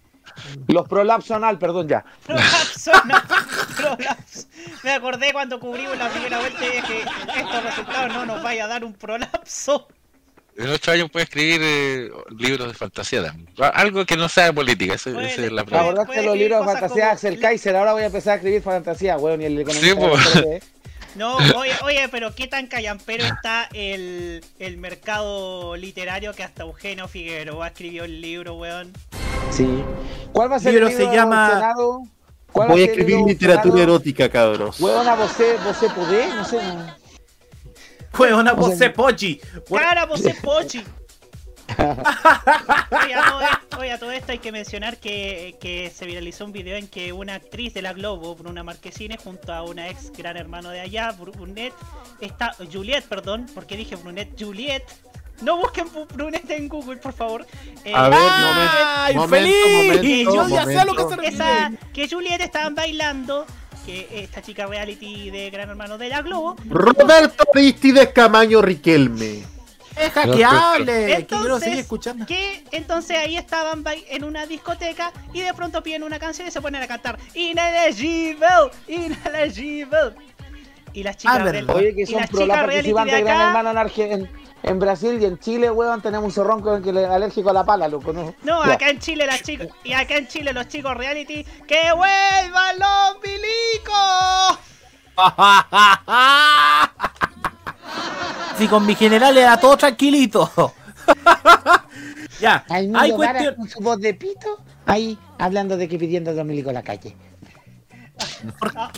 [0.68, 2.06] Los prolapso anal, perdón ya.
[2.26, 3.16] Prolapso, no,
[3.78, 4.48] prolapso.
[4.84, 7.04] Me acordé cuando cubrimos la primera vuelta y dije,
[7.36, 9.88] estos resultados no nos vaya a dar un prolapso.
[10.60, 13.48] En ocho años puede escribir eh, libros de fantasía también.
[13.74, 15.80] Algo que no sea de política, esa es la ¿Te pregunta.
[15.80, 17.76] acordás que los libros de fantasía de Axel Kaiser?
[17.76, 19.88] Ahora voy a empezar a escribir fantasía, weón, y el economista.
[19.90, 19.96] Sí,
[20.40, 20.62] PRD.
[21.16, 27.08] No, oye, oye, pero qué tan callampero está el, el mercado literario que hasta Eugenio
[27.08, 28.94] Figueroa escribió el libro, weón.
[29.52, 29.68] Sí.
[30.34, 32.04] ¿Cuál va a ser Libro el se libro llama- Senado?
[32.52, 34.80] ¿Cuál va Voy a escribir literatura erótica, cabros.
[34.80, 36.58] Weón, a vosé, vosé podé, no sé.
[36.58, 36.99] no.
[38.18, 39.42] O sea, voz pochi.
[39.70, 40.84] ¡Cara, vos es pochi!
[41.78, 46.46] Oye, a todo esto, oye, a todo esto hay que mencionar que, que se viralizó
[46.46, 50.12] un video en que una actriz de la Globo, Bruna Marquesine, junto a una ex
[50.12, 51.74] gran hermano de allá, Brunet,
[52.20, 54.84] está, Juliet, perdón, porque dije Brunet, Juliet.
[55.42, 57.46] No busquen Bu- Brunet en Google, por favor.
[57.86, 60.26] Eh, A ver, ¡Ay, momento, feliz!
[60.28, 61.22] momento, Yo ya sé a lo que se momento.
[61.22, 61.34] refiere.
[61.36, 63.46] esa, que Juliet estaban bailando
[63.86, 66.56] que esta chica reality de Gran Hermano de la Globo.
[66.68, 69.44] Roberto Aristides Camaño Riquelme.
[69.96, 72.26] Deja que hable, que yo lo Entonces, sigue escuchando.
[72.26, 76.62] que entonces ahí estaban en una discoteca y de pronto piden una canción y se
[76.62, 78.48] ponen a cantar Inelegible,
[78.88, 80.14] Inelegible.
[80.94, 83.48] Y las chicas, Ah, Oye, que y son las pro la chicas reality de acá,
[83.48, 83.74] Hermano
[84.64, 87.54] en, Brasil y en Chile, weón, tenemos un zorrón con que le es alérgico a
[87.54, 88.34] la pala, loco, ¿no?
[88.44, 88.74] No, Ya.
[88.74, 93.18] acá en Chile las chicas y acá en Chile los chicos reality que vuelvan los
[93.24, 94.60] milicos.
[98.58, 100.74] Si con mi general era todo tranquilito.
[102.42, 103.56] ya, Hay cuestión.
[103.56, 107.16] con su voz de pito, ahí hablando de que pidiendo dos milicos en la calle.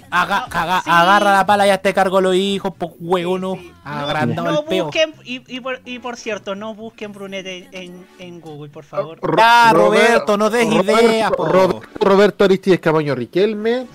[0.09, 3.57] Aga- caga- Agarra la pala y ya te cargo los hijos, pues huevo, no.
[3.83, 4.85] Agrandado No el peo.
[4.85, 9.19] busquen, y, y por, y por cierto, no busquen Brunete en, en Google, por favor.
[9.37, 11.45] Ya, Roberto, no des ideas, po.
[11.45, 13.87] Roberto, Roberto Aristides Camaño Riquelme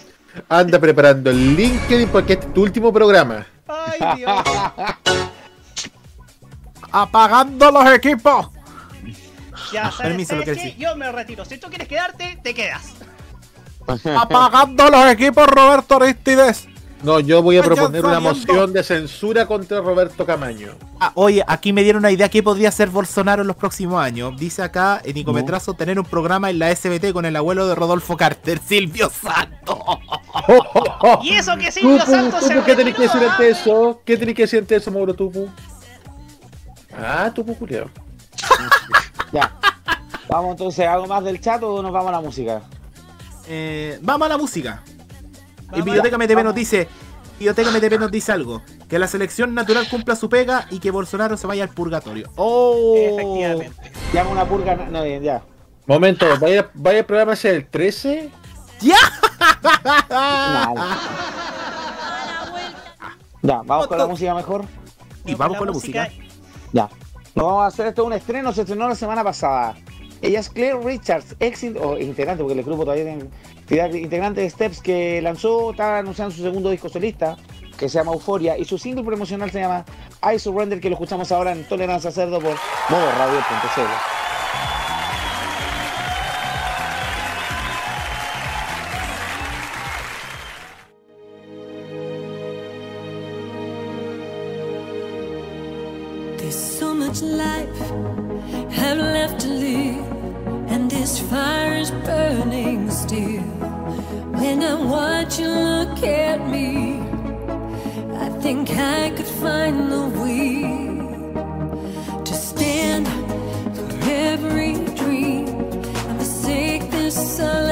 [0.48, 3.46] anda preparando el LinkedIn porque este es tu último programa.
[3.68, 4.32] Ay, Dios.
[6.92, 8.48] Apagando los equipos.
[9.72, 10.74] Ya, ¿sabes, Permiso, lo que.
[10.78, 11.44] Yo me retiro.
[11.44, 12.94] Si tú quieres quedarte, te quedas.
[14.16, 16.68] Apagando los equipos, Roberto Aristides.
[17.02, 20.72] No, yo voy a proponer una moción de censura contra Roberto Camaño.
[20.98, 24.36] Ah, oye, aquí me dieron una idea que podría ser Bolsonaro en los próximos años.
[24.38, 28.16] Dice acá en Nicometrazo tener un programa en la SBT con el abuelo de Rodolfo
[28.16, 29.84] Carter, Silvio Santo.
[31.22, 34.00] Y eso que Silvio Tupu, Santos se Tupu, ¿Qué tenés que decir ante eso?
[34.04, 35.48] ¿Qué tenés que decir ante eso, Mauro Tupu?
[36.96, 37.90] Ah, Tupu Julio.
[39.32, 39.52] Ya.
[40.28, 42.62] Vamos entonces, ¿algo más del chat o nos vamos a la música?
[43.48, 44.82] Eh, vamos a la música.
[44.86, 45.84] Y Vamos.
[45.84, 46.88] Biblioteca Ya, MTP nos dice,
[47.38, 51.36] Biblioteca MTP nos dice algo, que la selección natural cumpla su pega y que Bolsonaro
[51.36, 52.30] se vaya al purgatorio.
[52.36, 53.90] Oh, Efectivamente.
[54.12, 55.42] Llama una purga, no, bien, ya.
[55.86, 58.30] Momento, ¿vaya, vaya el programa a ser el 13?
[58.80, 58.96] ¡Ya!
[63.42, 64.64] Ya, vamos con la música mejor.
[65.24, 66.08] Y vamos con la música.
[66.72, 66.88] Ya.
[67.34, 69.76] Vamos a hacer esto un estreno, se estrenó la semana pasada.
[70.22, 73.18] Ella es Claire Richards, ex o integrante, porque el grupo todavía
[73.68, 77.36] tiene integrante de Steps que lanzó, está anunciando su segundo disco solista,
[77.78, 79.84] que se llama Euforia, y su single promocional se llama
[80.22, 82.54] I Surrender, que lo escuchamos ahora en Tolerancia Cerdo por
[82.88, 84.35] modo radio.cl.
[101.30, 103.42] fire is burning still.
[104.40, 107.00] When I watch you look at me,
[108.24, 110.86] I think I could find the will
[112.24, 113.06] to stand
[113.76, 117.65] for every dream and forsake this solid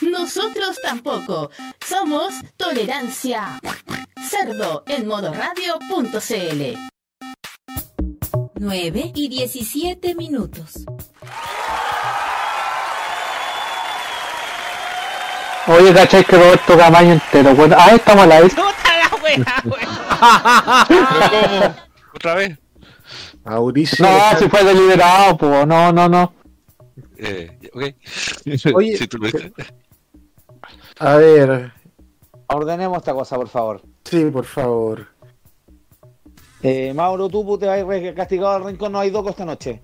[0.00, 1.50] nosotros tampoco.
[1.84, 3.60] Somos Tolerancia
[4.28, 6.78] Cerdo en modoradio.cl.
[8.60, 10.84] 9 y 17 minutos.
[15.66, 17.54] Oye, ¿cachai que Roberto Camaño entero?
[17.54, 18.26] Bueno, ah, estamos.
[18.26, 18.64] ¡Puta
[18.98, 19.62] la wea,
[20.88, 21.74] ¿Pero cómo?
[22.14, 22.58] ¿Otra vez?
[23.44, 24.04] Mauricio.
[24.04, 26.37] No, si fue deliberado, pues, no, no, no.
[27.18, 28.74] Eh, ok.
[28.74, 29.52] Oye, Si tú lo dices.
[30.98, 31.72] A ver.
[32.46, 33.82] Ordenemos esta cosa, por favor.
[34.04, 35.06] Sí, por favor.
[36.62, 39.80] Eh, Mauro, tú te vas a ir castigado al rincón, no hay doco esta noche.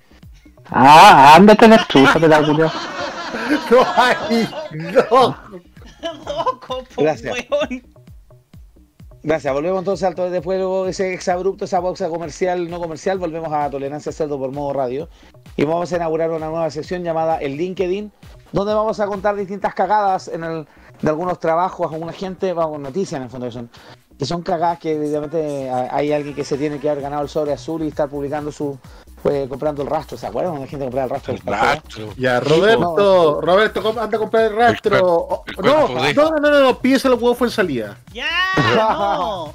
[0.66, 2.72] Ah, ándate la chucha, te la culiao.
[3.70, 4.48] No hay.
[4.72, 5.36] No.
[6.26, 7.34] Loco, po, Gracias.
[7.50, 7.93] weón.
[9.26, 14.12] Gracias, volvemos entonces al de ese exabrupto, esa pausa comercial, no comercial, volvemos a Tolerancia
[14.12, 15.08] Cerdo por modo radio.
[15.56, 18.12] Y vamos a inaugurar una nueva sección llamada el LinkedIn,
[18.52, 23.30] donde vamos a contar distintas cagadas de algunos trabajos, alguna gente, vamos, noticias en el
[23.30, 23.70] fondo que son,
[24.18, 27.54] que son cagadas que evidentemente hay alguien que se tiene que haber ganado el sobre
[27.54, 28.78] azul y estar publicando su,
[29.24, 30.52] pues, comprando el rastro, ¿se acuerdan?
[30.52, 31.56] Una gente compraba el rastro del café.
[31.56, 32.14] Rastro.
[32.18, 35.00] Ya, Roberto, Roberto, anda a comprar el rastro.
[35.02, 37.96] Oh, el No, no, no, no, no, no, pídese los huevos fue en salida.
[38.12, 38.28] ¡Ya!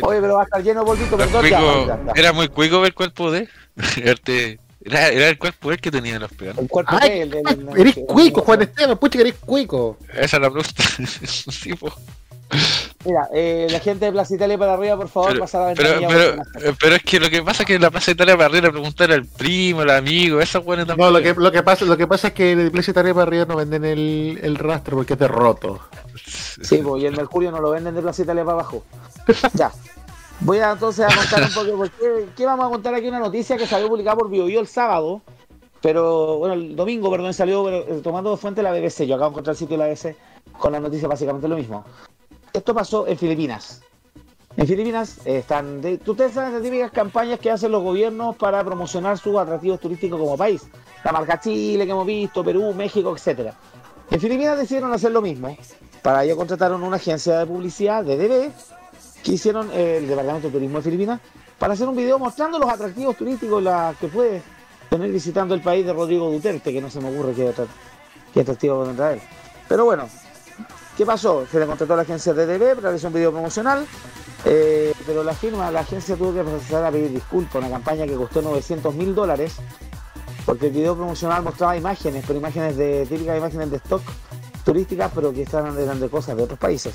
[0.00, 2.08] Oye, pero va a estar lleno Los perdón.
[2.14, 3.48] Era muy cuico ver el cuerpo de.
[3.76, 6.58] Verte- Era, era el cuerpo él que tenía los pegados.
[6.60, 7.42] El cuerpo Ay, él,
[7.74, 9.96] Eres cuico, Juan Esteban, pucha que eres cuico.
[10.12, 10.84] Esa es la pregunta.
[11.26, 11.90] sí, po.
[13.04, 16.08] Mira, eh, la gente de Plaza Italia para arriba, por favor, Pero, pasa la ventanilla.
[16.08, 18.46] pero, buenas pero es que lo que pasa es que en la Plaza Italia para
[18.46, 21.84] arriba le preguntar al primo, al amigo, esos buenos No, lo que, lo que pasa,
[21.84, 24.56] lo que pasa es que en el Iglesia Tarea para arriba no venden el, el
[24.56, 25.80] rastro porque es de roto.
[26.62, 28.84] Sí, pues, y el Mercurio no lo venden de Plaza Italia para abajo.
[29.54, 29.70] ya.
[30.40, 33.08] Voy a entonces a contar un poco, porque, ¿qué vamos a contar aquí?
[33.08, 35.20] Una noticia que salió publicada por BioBio el sábado,
[35.80, 39.06] pero, bueno, el domingo, perdón, salió pero, eh, tomando de fuente la BBC.
[39.06, 40.16] Yo acabo de encontrar el sitio de la BBC
[40.58, 41.84] con la noticia básicamente lo mismo.
[42.54, 43.82] Esto pasó en Filipinas.
[44.56, 48.62] En Filipinas eh, están, de, ustedes saben las típicas campañas que hacen los gobiernos para
[48.62, 50.62] promocionar sus atractivos turísticos como país.
[51.02, 53.54] La marca Chile que hemos visto, Perú, México, etcétera.
[54.08, 55.56] En Filipinas decidieron hacer lo mismo.
[56.00, 58.52] Para ello contrataron una agencia de publicidad, DDB,
[59.24, 61.20] que hicieron eh, el Departamento de Turismo de Filipinas,
[61.58, 64.42] para hacer un video mostrando los atractivos turísticos la, que puede
[64.88, 67.66] tener visitando el país de Rodrigo Duterte, que no se me ocurre qué, atra-
[68.32, 69.20] qué atractivo puede traer.
[69.68, 70.08] Pero bueno,
[70.96, 71.46] ¿qué pasó?
[71.50, 73.86] Se le contrató a la agencia DDB, realizó un video promocional,
[74.44, 78.14] eh, pero la firma, la agencia tuvo que empezar a pedir disculpas, una campaña que
[78.14, 79.56] costó 900 mil dólares,
[80.46, 84.02] porque el video promocional mostraba imágenes, pero imágenes de típicas imágenes de stock
[84.64, 86.94] turísticas, pero que estaban eran de cosas de otros países.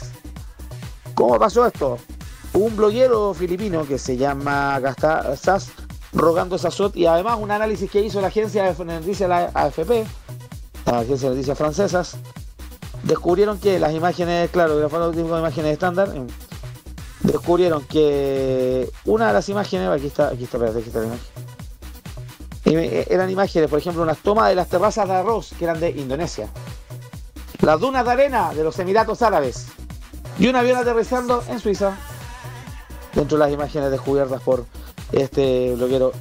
[1.13, 1.97] ¿Cómo pasó esto?
[2.53, 4.79] Un bloguero filipino que se llama
[5.35, 5.71] Sas
[6.13, 10.05] Rogando Sasot y además un análisis que hizo la agencia de noticias la AFP,
[10.85, 12.17] la agencia de noticias francesas,
[13.03, 14.79] descubrieron que las imágenes, claro,
[15.11, 16.21] tipo de imágenes estándar, eh,
[17.21, 21.25] descubrieron que una de las imágenes, aquí está, aquí está, espérate, aquí está la imagen.
[22.65, 25.89] Eh, Eran imágenes, por ejemplo, unas tomas de las terrazas de arroz que eran de
[25.91, 26.49] Indonesia,
[27.61, 29.67] las dunas de arena de los Emiratos Árabes
[30.37, 31.97] y un avión aterrizando en Suiza,
[33.13, 34.65] dentro de las imágenes descubiertas por
[35.11, 36.11] este bloguero,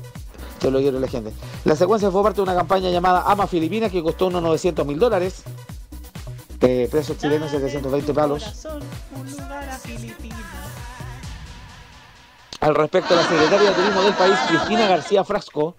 [0.55, 1.33] este bloguero la.
[1.65, 4.99] La secuencia fue parte de una campaña llamada Ama Filipinas que costó unos 900 mil
[4.99, 5.43] dólares.
[6.61, 8.43] Eh, presos chilenos 720 palos.
[8.43, 8.83] Corazón.
[12.61, 15.77] Al respecto, la secretaria de Turismo del país, Cristina García Frasco,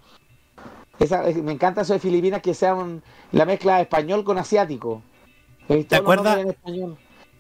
[0.97, 3.03] esa- eh, me encanta eso de Filipinas que sea un-
[3.33, 5.01] la mezcla de español con asiático.
[5.67, 6.39] ¿Te acuerdas?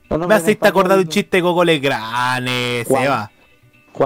[0.09, 3.03] Me haciste acordar de un chiste de Coco Legrane, ¿Cuál?
[3.03, 3.31] Seba.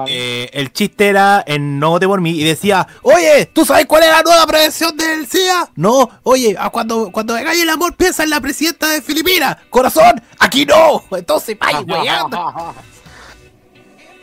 [0.08, 4.04] Eh, el chiste era en No te por mí y decía, oye, ¿tú sabes cuál
[4.04, 5.70] es la nueva prevención del SIDA?
[5.76, 9.58] No, oye, a cuando, cuando me el amor piensa en la presidenta de Filipinas.
[9.70, 11.04] Corazón, aquí no.
[11.12, 12.74] Entonces, vaya, weyando.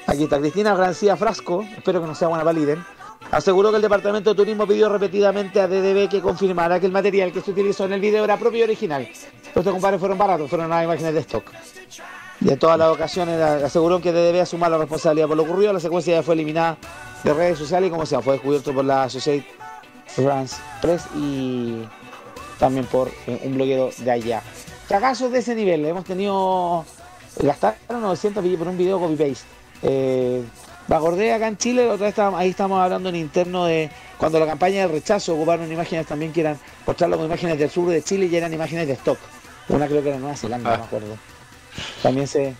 [0.06, 2.78] Aquí está Cristina García Frasco, espero que no sea buena para líder.
[3.30, 7.32] Aseguró que el Departamento de Turismo pidió repetidamente a DDB que confirmara que el material
[7.32, 9.08] que se utilizó en el video era propio y original.
[9.46, 11.52] Estos compadres fueron baratos, fueron unas imágenes de stock.
[12.40, 15.72] Y en todas las ocasiones aseguró que DDB asuma la responsabilidad por lo ocurrido.
[15.72, 16.78] La secuencia ya fue eliminada
[17.22, 19.44] de redes sociales y como sea, fue descubierto por la Associated
[20.06, 21.82] France Press y
[22.58, 24.42] también por eh, un bloguero de allá.
[24.88, 26.84] Cagazos de ese nivel, hemos tenido
[27.38, 29.46] gastaron 900 por un video copy-paste.
[29.82, 30.42] Eh,
[30.88, 34.88] acá en Chile, otra vez ahí estamos hablando en interno de cuando la campaña de
[34.88, 38.52] rechazo ocuparon imágenes también que eran, mostrarlo con imágenes del sur de Chile y eran
[38.52, 39.18] imágenes de stock.
[39.68, 41.16] Una creo que era Nueva Zelanda, no me acuerdo.
[42.02, 42.54] También se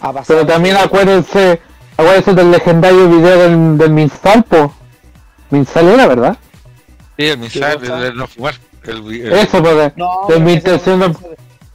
[0.00, 0.24] ha pasado.
[0.40, 1.60] Pero también acuérdense,
[1.96, 4.74] acuérdense del legendario video del, del Minsal, po.
[5.50, 6.36] Minsal era, ¿verdad?
[7.16, 7.96] Sí, el mensaje cosa?
[8.00, 8.54] de no fumar.
[8.84, 11.14] El, el- Eso, porque No, de pero mi que ese- intención no-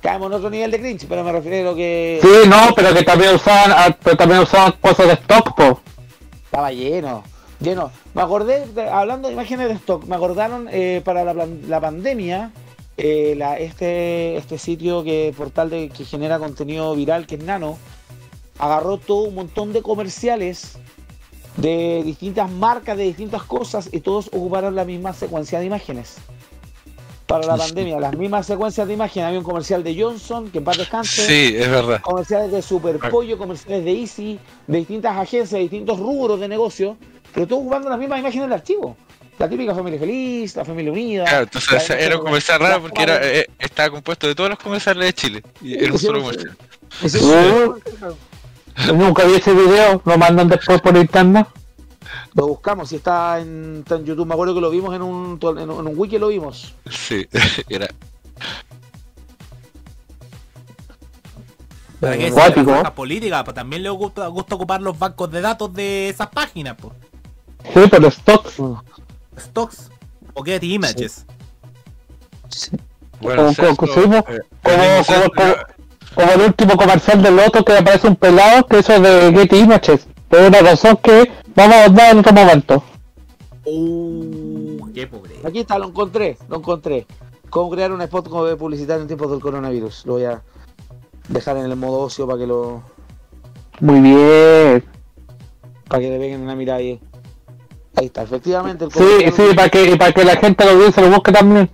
[0.01, 2.19] Caemos en otro nivel de cringe, pero me refiero a que.
[2.21, 5.81] Sí, no, pero que también usaban, ah, pero también usaban cosas de stock, po.
[6.45, 7.21] Estaba lleno,
[7.59, 7.91] lleno.
[8.13, 11.81] Me acordé, de- hablando de imágenes de stock, me acordaron eh, para la, plan- la
[11.81, 12.51] pandemia,
[12.99, 17.77] eh, la- este, este sitio que portal de, que genera contenido viral, que es Nano,
[18.57, 20.77] agarró todo un montón de comerciales
[21.57, 26.17] de distintas marcas, de distintas cosas, y todos ocuparon la misma secuencia de imágenes.
[27.25, 29.27] Para la pandemia, las mismas secuencias de imágenes.
[29.27, 31.25] Había un comercial de Johnson, que en paz descanse.
[31.27, 32.01] Sí, es verdad.
[32.01, 36.97] Comerciales de Superpollo, comerciales de Easy, de distintas agencias, de distintos rubros de negocio,
[37.33, 38.97] pero todos ocupando las mismas imágenes del archivo.
[39.39, 41.23] La típica familia feliz, la familia unida.
[41.23, 44.59] Claro, entonces la- era un comercial raro porque era, eh, estaba compuesto de todos los
[44.59, 45.43] comerciales de Chile.
[45.61, 46.57] Y era un solo comercial.
[48.93, 51.47] Nunca vi ese video, lo mandan después por internet.
[52.33, 54.27] Lo buscamos, si está en, está en YouTube.
[54.27, 56.75] Me acuerdo que lo vimos en un, en un, en un wiki, lo vimos.
[56.89, 57.25] Sí,
[57.69, 57.87] era.
[61.99, 63.43] ¿Para decir cosas políticas?
[63.43, 66.93] Pues también le gusta, gusta ocupar los bancos de datos de esas páginas, pues.
[67.73, 68.47] Sí, pero stock.
[69.39, 69.89] Stocks
[70.33, 71.25] o Get Images.
[73.21, 73.91] Bueno, como, eh, el como-
[76.15, 80.07] como- último comercial del Loto que aparece un pelado, que eso es de Getty Images.
[80.29, 82.83] Pero una razón que vamos a hablar en otro momento.
[83.65, 85.35] Uh, qué pobre.
[85.43, 87.05] Aquí está, lo encontré, lo encontré.
[87.49, 90.05] Cómo crear un spot como de publicitario en tiempos del coronavirus.
[90.05, 90.41] Lo voy a
[91.27, 92.83] dejar en el modo ocio para que lo
[93.79, 94.83] Muy bien.
[95.87, 96.99] para que le peguen una mirada ahí.
[97.95, 98.85] Ahí está, efectivamente.
[98.85, 101.69] El Sí, sí, para que, para que la gente lo vea se lo busque también.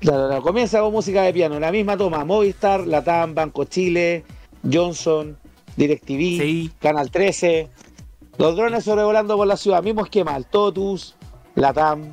[0.00, 1.60] Claro, claro, comienza con música de piano.
[1.60, 4.24] La misma toma, Movistar, Latam, Banco Chile,
[4.70, 5.36] Johnson,
[5.76, 7.70] DirecTV, Canal 13.
[8.38, 9.82] Los drones sobrevolando por la ciudad.
[9.82, 11.14] Mismo esquema, el Totus,
[11.54, 12.10] Latam,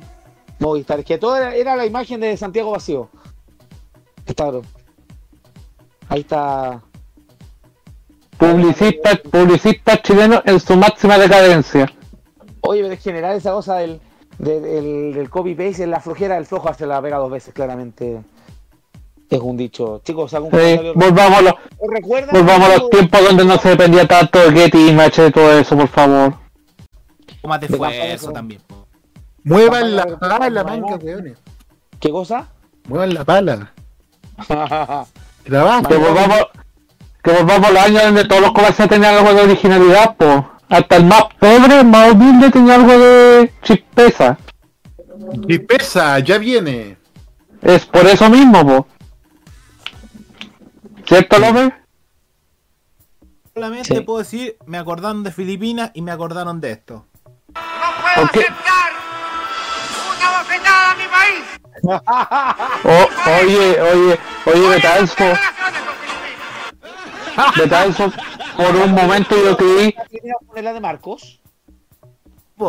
[0.58, 1.00] Movistar.
[1.00, 3.08] Es que todo era, era la imagen de Santiago vacío.
[4.26, 4.62] Está, bro.
[6.08, 6.82] Ahí está.
[8.38, 11.92] Publicista, publicista chileno en su máxima decadencia.
[12.62, 14.00] Oye, pero es general esa cosa del,
[14.38, 18.20] del, del- copy-paste, en la flojera del flojo se la pega dos veces, claramente.
[19.28, 20.00] Es un dicho.
[20.04, 21.52] Chicos, un Sí, volvamos a los,
[22.32, 25.88] volvamos a los tiempos donde no se dependía tanto de Getty y todo eso, por
[25.88, 26.34] favor.
[27.44, 28.60] Más de De esfuerzo también.
[28.66, 28.86] po.
[29.44, 31.38] Muevan la pala, manga, weones.
[32.00, 32.48] ¿Qué cosa?
[32.88, 33.72] Muevan la pala.
[35.44, 36.38] Que volvamos,
[37.22, 40.42] que volvamos a los años donde todos los comerciales tenían algo de originalidad, pues.
[40.70, 44.38] Hasta el más pobre, más humilde tenía algo de chispeza.
[45.68, 46.96] Pesa, ya viene.
[47.60, 48.82] Es por eso mismo, pues.
[51.06, 51.72] ¿Cierto, López?
[53.52, 54.00] Solamente Sí.
[54.02, 57.04] puedo decir, me acordaron de Filipinas y me acordaron de esto.
[58.14, 58.46] ¿Por qué?
[60.16, 61.44] ¡Una bofetada a mi país!
[62.84, 63.08] O-
[63.42, 65.24] oye, oye, oye, Betanzo.
[67.56, 68.12] Betanzo,
[68.56, 69.94] por un momento yo creí.
[70.62, 71.40] la de Marcos?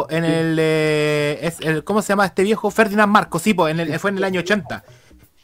[0.09, 2.71] En el, eh, es el- ¿Cómo se llama este viejo?
[2.71, 4.83] Ferdinand Marcos, sí, po, en el, fue en el año 80.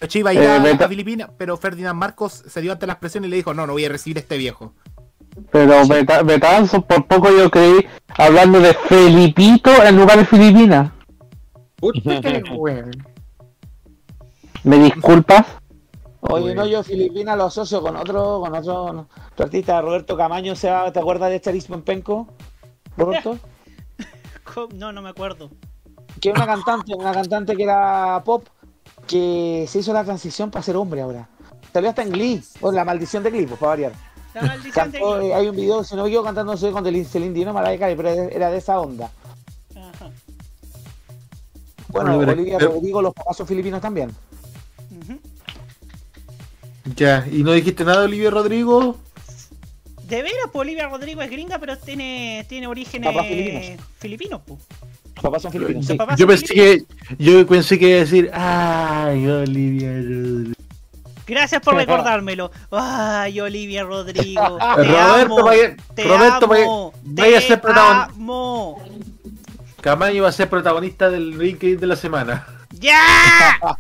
[0.07, 2.88] Che iba a ir Eh, a, Beta- a Filipinas, pero Ferdinand Marcos se dio ante
[2.88, 4.73] las presiones y le dijo, no, no voy a recibir a este viejo.
[5.51, 7.85] Pero Beta- Betanzo, por poco yo creí
[8.18, 10.91] hablando de Felipito en lugar de Filipinas.
[14.64, 15.45] ¿Me disculpas?
[16.22, 20.69] Oye, no, yo Filipina lo asocio con otro, con otro, otro artista, Roberto Camaño, se
[20.69, 22.27] va- ¿te acuerdas de Charis Penco?
[22.98, 23.38] Roberto,
[24.76, 25.49] No, no me acuerdo.
[26.19, 28.48] que una cantante, una cantante que era pop,
[29.06, 31.30] que se hizo la transición para ser hombre ahora.
[31.72, 33.91] Salió hasta en Glee, o la maldición de Glee, pues, para variar.
[34.34, 35.27] La maldición de Glee.
[35.27, 37.95] eh, hay un video, si no me equivoco, cantando no sé, con Celine Dion, Mariah
[37.95, 39.11] pero era de esa onda.
[39.76, 40.10] Ajá.
[41.89, 44.10] Bueno, Bueno, pero- Olivia pero- Rodrigo, los papás son filipinos también.
[46.95, 48.97] Ya, ¿y no dijiste nada de Olivia Rodrigo?
[50.03, 53.81] De veras, pues Olivia Rodrigo es gringa, pero tiene, tiene orígenes Papás filipinos.
[53.99, 54.59] filipinos, pues.
[55.15, 55.97] Los papás son filipinos, Los sí.
[55.97, 56.84] papás Yo son pensé que,
[57.18, 60.53] yo pensé que iba a decir, ay, Olivia Rodrigo.
[61.26, 62.51] Gracias por recordármelo.
[62.72, 64.57] Ay, Olivia Rodrigo.
[64.76, 68.81] Te Roberto, amo, vaya- te Roberto, amo, vaya a te ser protagon- amo.
[69.81, 72.47] Camaño va a ser protagonista del ranking de la semana.
[72.80, 72.97] ¡Ya!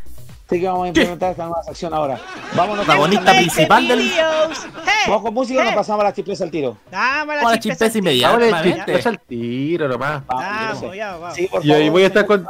[0.47, 2.17] Así que vamos a implementar esta nueva sección ahora.
[2.55, 3.99] Vámonos Protagonista principal del...
[3.99, 6.77] Hey, Vamos con música y nos pasamos a la chispeza al tiro.
[6.89, 8.11] Vamos a la Ahora chispeza al tiro.
[8.11, 9.09] Inmediatamente.
[9.09, 10.25] al nomás.
[10.25, 11.35] Vamos, ya, vamos.
[11.35, 12.47] Sí, por Y ahí voy a estar con.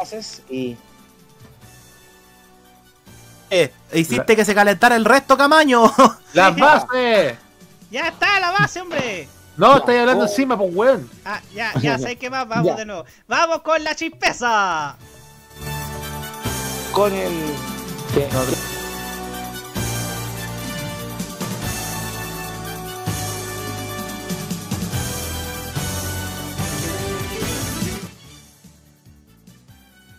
[0.00, 0.76] Haces y
[3.48, 5.84] Eh, hiciste que se calentara el resto, Camaño.
[6.32, 7.36] ¡Las bases!
[7.92, 9.28] Ya está la base, hombre.
[9.56, 11.08] No, estáis hablando encima, pues weón.
[11.24, 12.48] Ah, ya, ya sé qué más.
[12.48, 12.74] Vamos Ya.
[12.74, 13.04] de nuevo.
[13.28, 14.96] Vamos con la chispeza.
[16.96, 17.12] Con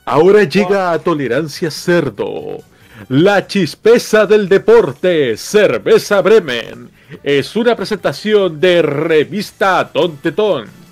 [0.06, 2.60] Ahora llega a Tolerancia Cerdo.
[3.10, 6.92] La chispeza del deporte, Cerveza Bremen.
[7.24, 10.87] Es una presentación de Revista Tontetón.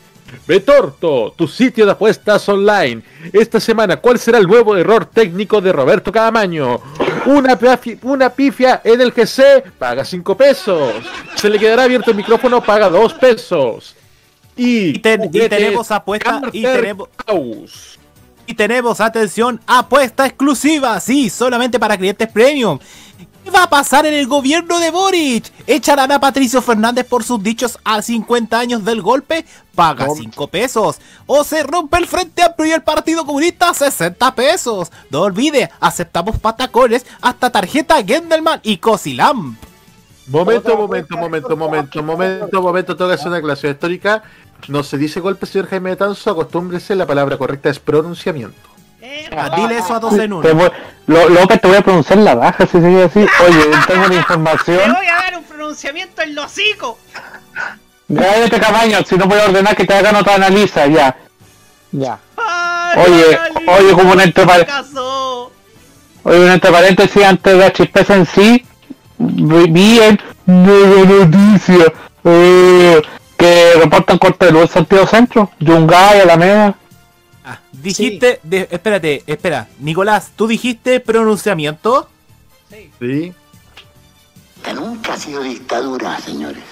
[0.48, 3.02] Betorto, tu sitio de apuestas online.
[3.34, 6.80] Esta semana, ¿cuál será el nuevo error técnico de Roberto Cadamaño?
[7.26, 7.58] Una,
[8.04, 10.94] una pifia en el GC, paga 5 pesos.
[11.36, 13.96] Se le quedará abierto el micrófono, paga 2 pesos.
[14.56, 17.10] Y, Y, ten- y juguetes tenemos apuesta y tenemos
[18.48, 22.78] y tenemos atención apuesta exclusiva, sí, solamente para clientes premium.
[23.46, 25.52] ¿Qué va a pasar en el gobierno de Boric?
[25.68, 29.46] ¿Echarán a Patricio Fernández por sus dichos a 50 años del golpe?
[29.76, 30.98] Paga 5 pesos.
[31.28, 33.72] ¿O se rompe el Frente Amplio y el Partido Comunista?
[33.72, 34.92] 60 pesos.
[35.12, 39.60] No olvide, aceptamos patacones hasta tarjeta Gendelman y Cosilamp.
[40.26, 44.24] Momento, momento, momento, momento, momento, momento, tengo que hacer una aclaración histórica.
[44.70, 48.75] No se dice golpe, señor Jaime Tanzo, acostúmbrese, la palabra correcta es pronunciamiento.
[49.36, 50.56] Ah, dile eso a dos en Te uno.
[50.56, 50.72] voy-
[51.08, 53.20] Lo- López, te voy a pronunciar la baja si sigue así.
[53.48, 54.94] Oye, tengo una Te información.
[54.94, 56.98] voy a dar un pronunciamiento en los hocico.
[58.14, 61.16] Cállate, Camaño, si no voy a ordenar que te hagan otra analiza, ya.
[61.92, 62.20] Ya.
[62.98, 65.52] Oye, oye, como un entre par- Caso.
[66.24, 68.66] Oye, un entre paréntesis, antes de la chispeza en sí,
[69.18, 71.86] vi en Nueva Noticia
[72.24, 73.02] eh,
[73.38, 76.76] que reportan corte de luz en Santiago Centro, Yungay, Alameda.
[77.72, 82.10] Dijiste, de- espérate, espera, Nicolás, tú dijiste pronunciamiento.
[83.00, 83.34] Sí.
[84.58, 86.64] Esta nunca ha sido dictadura, señores.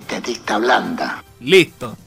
[0.00, 1.24] Esta es dicta blanda.
[1.40, 1.96] Listo.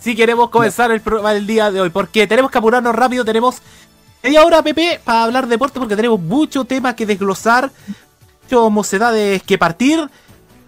[0.00, 3.56] Si queremos comenzar el programa del día de hoy, porque tenemos que apurarnos rápido, tenemos
[4.22, 7.72] media hora, Pepe, para hablar de deporte, porque tenemos mucho tema que desglosar,
[8.44, 10.08] muchas mocedades que partir.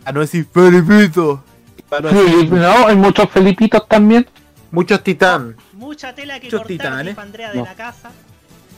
[0.05, 1.45] A no decir Felipito.
[1.89, 4.27] Para no hay muchos Felipitos también.
[4.71, 5.57] Muchos titán.
[5.73, 7.07] Mucha tela que Muchos cortar, titanes.
[7.07, 7.65] dijo Andrea de No.
[7.65, 8.11] la casa.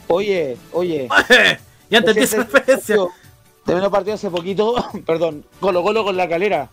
[0.07, 1.09] Oye, oye.
[1.89, 2.95] ya entendí esa referencia.
[3.65, 4.73] Terminó partido hace poquito,
[5.05, 6.69] perdón, Colo Colo con la calera.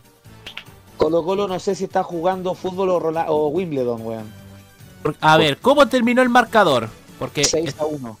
[0.97, 4.33] Colo Colo no sé si está jugando fútbol o, Rola- o Wimbledon, weón.
[5.21, 6.89] A ver, ¿cómo terminó el marcador?
[7.17, 8.17] Porque 6 a 1.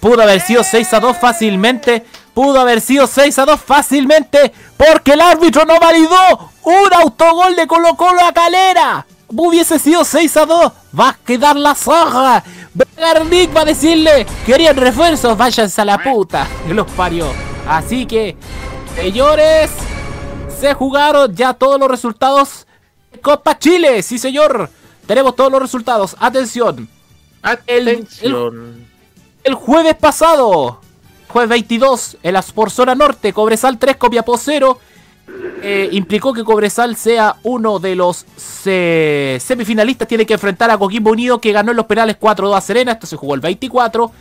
[0.00, 2.04] pudo haber sido 6 a 2 fácilmente.
[2.34, 4.52] Pudo haber sido 6 a 2 fácilmente.
[4.76, 9.06] Porque el árbitro no validó un autogol de Colo Colo a Calera.
[9.28, 10.72] Hubiese sido 6 a 2.
[10.98, 12.42] Va a quedar la zorra.
[12.96, 16.46] Garnick va a decirle: Querían refuerzos, váyanse a la puta.
[16.66, 17.32] Que los parió.
[17.68, 18.36] Así que,
[18.96, 19.70] señores,
[20.60, 22.66] se jugaron ya todos los resultados.
[23.22, 24.68] Copa Chile, sí señor.
[25.06, 26.16] Tenemos todos los resultados.
[26.18, 26.88] Atención.
[27.66, 28.86] El, el-
[29.44, 30.80] el jueves pasado,
[31.34, 34.78] jueves 22, en la por zona norte, Cobresal 3, Copiapó 0.
[35.62, 40.06] eh, implicó que Cobresal sea uno de los se- semifinalistas.
[40.06, 42.92] Tiene que enfrentar a Coquimbo Unido, que ganó en los penales 4-2 a Serena.
[42.92, 44.12] Esto se jugó el 24.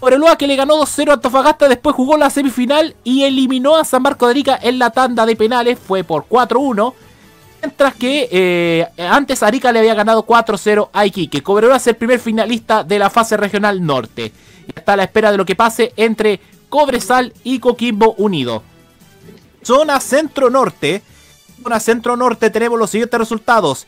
[0.00, 1.68] Cobreloa, que le ganó 2-0 a Antofagasta.
[1.68, 5.36] Después jugó la semifinal y eliminó a San Marco de Arica en la tanda de
[5.36, 5.78] penales.
[5.78, 6.92] Fue por 4-1.
[7.62, 11.42] Mientras que eh, antes Arica le había ganado 4-0 a Iquique.
[11.44, 14.32] Cobreloa es el primer finalista de la fase regional norte.
[14.66, 18.62] Y está a la espera de lo que pase entre Cobresal y Coquimbo Unido.
[19.62, 21.02] Zona centro-norte.
[21.62, 23.86] Zona centro-norte tenemos los siguientes resultados.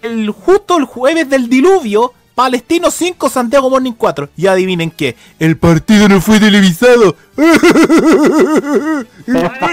[0.00, 4.30] El, justo el jueves del diluvio, Palestino 5, Santiago Morning 4.
[4.36, 7.14] Y adivinen qué, el partido no fue televisado.
[7.36, 7.56] ¿Para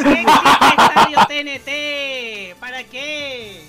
[0.03, 0.25] qué
[0.77, 2.59] estadio TNT?
[2.59, 3.63] ¿Para qué?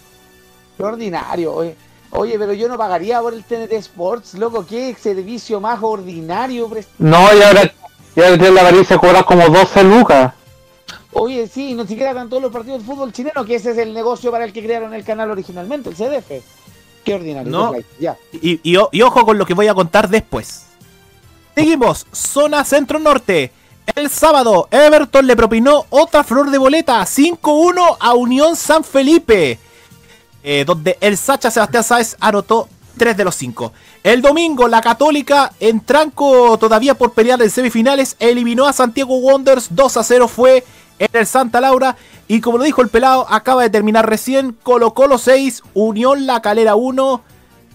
[0.77, 1.77] Qué ordinario, oye.
[2.13, 4.67] Oye, pero yo no pagaría por el TNT Sports, loco.
[4.67, 6.69] Qué servicio más ordinario.
[6.99, 7.73] No, y ahora,
[8.17, 10.35] y ahora la avaricia cobrar como 12 lucas.
[11.13, 13.93] Oye, sí, no siquiera dan todos los partidos de fútbol chileno, que ese es el
[13.95, 16.43] negocio para el que crearon el canal originalmente, el CDF.
[17.05, 17.51] Qué ordinario.
[17.51, 17.73] No.
[17.99, 18.17] Ya.
[18.33, 20.67] Y, y o- y ojo con lo que voy a contar después.
[21.55, 23.53] Seguimos, zona centro-norte.
[23.97, 29.59] El sábado, Everton le propinó otra flor de boleta, 5-1 a Unión San Felipe.
[30.43, 33.73] Eh, donde el Sacha Sebastián Sáez anotó 3 de los 5.
[34.03, 39.69] El domingo, la Católica, en tranco todavía por pelear en semifinales, eliminó a Santiago Wanderers
[39.71, 40.65] 2 a 0 fue
[40.99, 41.97] en el Santa Laura.
[42.29, 46.43] Y como lo dijo el pelado, acaba de terminar recién Colo Colo 6, Unión La
[46.43, 47.23] Calera 1.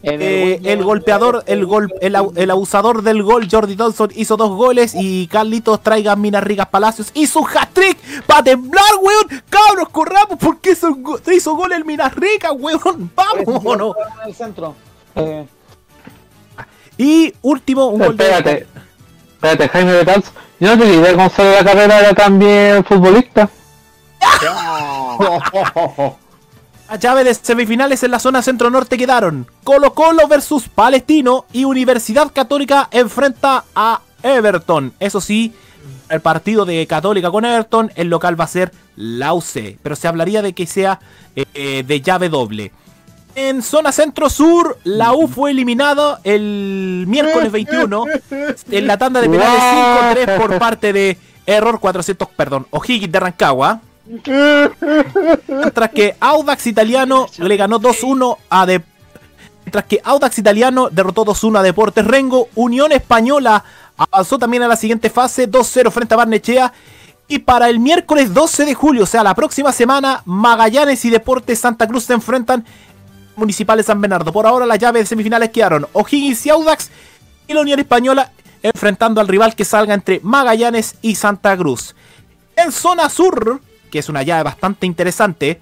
[0.06, 4.94] El Eh, el golpeador, el, gol, el, abusador del gol, Jordi Dawson, hizo dos goles
[4.94, 9.44] y Carlitos Traigan Minas Ricas Palacios hizo un hat-trick para temblar, weón.
[9.50, 10.96] Cabros, corramos porque hizo,
[11.34, 13.12] hizo gol el Minas Ricas, weón.
[14.28, 14.76] El centro.
[15.16, 15.48] Eh,
[16.98, 18.24] Y último, un gol de...
[18.26, 18.68] Espérate,
[19.34, 20.32] espérate, Jaime Betanz.
[20.60, 23.50] Yo no tenía idea que Gonzalo de la Carrera era también futbolista.
[26.88, 32.32] A llave de semifinales en la zona centro-norte quedaron Colo Colo versus Palestino y Universidad
[32.32, 34.94] Católica enfrenta a Everton.
[35.00, 35.54] Eso sí,
[36.10, 40.08] el partido de Católica con Everton, el local va a ser la UC, pero se
[40.08, 41.00] hablaría de que sea
[41.36, 42.72] eh, de llave doble.
[43.34, 48.06] En zona centro-sur, la U fue eliminada el miércoles 21
[48.72, 49.60] en la tanda de penales
[50.28, 51.18] 5-3 por parte de
[51.48, 53.82] Error 400, perdón, O'Higgins de Rancagua.
[54.08, 58.82] Mientras que Audax Italiano le ganó 2-1 a de...
[59.64, 63.64] Mientras que Audax Italiano derrotó 2-1 a Deportes Rengo, Unión Española
[63.98, 66.74] avanzó también a la siguiente fase 2-0 frente a Barnechea.
[67.28, 71.60] Y para el miércoles 12 de julio, o sea, la próxima semana, Magallanes y Deportes
[71.60, 74.32] Santa Cruz se enfrentan en Municipal de San Bernardo.
[74.32, 76.92] Por ahora las llaves de semifinales quedaron O'Higgins y Audax
[77.48, 81.96] y la Unión Española enfrentando al rival que salga entre Magallanes y Santa Cruz.
[82.56, 83.60] En zona sur,
[83.96, 85.62] que es una llave bastante interesante.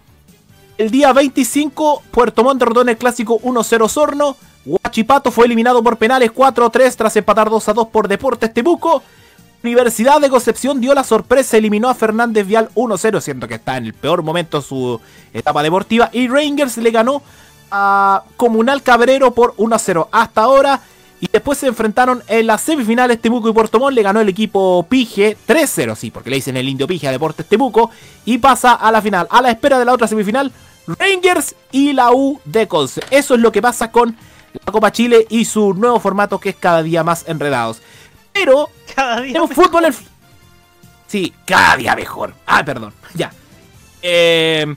[0.79, 4.35] El día 25, Puerto Montt derrotó en el clásico 1-0 Sorno.
[4.65, 9.03] Huachipato fue eliminado por penales 4-3 tras empatar 2-2 por Deportes Temuco.
[9.61, 13.85] Universidad de Concepción dio la sorpresa, eliminó a Fernández Vial 1-0, siendo que está en
[13.85, 14.99] el peor momento su
[15.31, 16.09] etapa deportiva.
[16.11, 17.21] Y Rangers le ganó
[17.69, 20.81] a Comunal Cabrero por 1-0 hasta ahora.
[21.23, 23.95] Y después se enfrentaron en las semifinales Temuco y Puerto Montt.
[23.95, 27.45] Le ganó el equipo Pige 3-0, sí, porque le dicen el Indio Pige a Deportes
[27.45, 27.91] Temuco.
[28.25, 29.25] Y pasa a la final.
[29.29, 30.51] A la espera de la otra semifinal,
[30.85, 32.99] Rangers y la U de Conce.
[33.09, 34.17] Eso es lo que pasa con
[34.65, 37.81] la Copa Chile y su nuevo formato que es cada día más enredados.
[38.33, 39.95] Pero Cada día tenemos fútbol en...
[41.07, 42.33] Sí, cada día mejor.
[42.45, 42.93] Ah, perdón.
[43.13, 43.31] Ya.
[44.01, 44.75] Eh,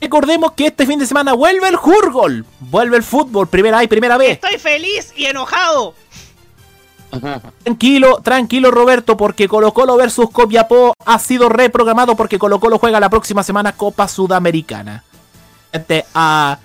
[0.00, 2.44] recordemos que este fin de semana vuelve el Jurgol.
[2.60, 3.48] Vuelve el fútbol.
[3.48, 4.30] Primera A y primera B.
[4.32, 5.94] Estoy feliz y enojado.
[7.64, 13.00] Tranquilo, tranquilo Roberto, porque Colo Colo versus Copiapó ha sido reprogramado porque Colo Colo juega
[13.00, 15.02] la próxima semana Copa Sudamericana.
[15.72, 16.58] Frente a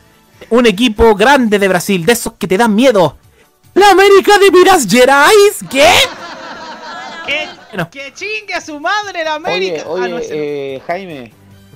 [0.51, 3.17] un equipo grande de Brasil, de esos que te dan miedo.
[3.73, 5.89] La América de Minas Gerais, ¿qué?
[7.25, 7.89] Que, Bueno.
[7.89, 9.83] que chingue a su madre la América.
[9.87, 10.19] Oye, Ah, oye, no.
[10.21, 11.33] eh, Jaime,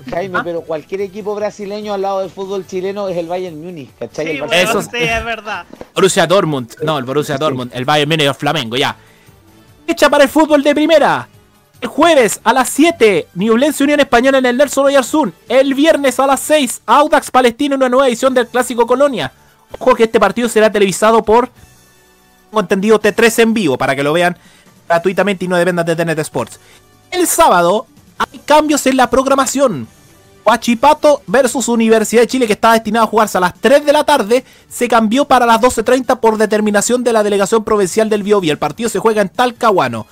[0.10, 4.26] Jaime, pero cualquier equipo brasileño al lado del fútbol chileno es el Bayern Múnich, ¿cachai?
[4.26, 4.80] Sí, El bueno, Barcelona.
[4.82, 5.66] Eso- sí, es verdad.
[5.96, 8.96] Borussia Dortmund, no, el Borussia Dortmund, el Bayern Múnich el Flamengo, ya.
[9.86, 11.28] Fecha para el fútbol de primera.
[11.82, 15.34] El jueves a las 7, Newlense Unión Española en el Nelson Oyarzún.
[15.48, 19.32] El viernes a las 6, Audax Palestino en una nueva edición del Clásico Colonia.
[19.80, 21.50] Ojo que este partido será televisado por,
[22.50, 24.38] tengo entendido, T3 en vivo, para que lo vean
[24.88, 26.60] gratuitamente y no dependan de TNT Sports.
[27.12, 27.86] El sábado
[28.20, 29.88] hay cambios en la programación.
[30.46, 34.04] Huachipato versus Universidad de Chile, que estaba destinado a jugarse a las 3 de la
[34.04, 38.52] tarde, se cambió para las 12.30 por determinación de la delegación provincial del Biobío.
[38.52, 40.08] El partido se juega en Talcahuano.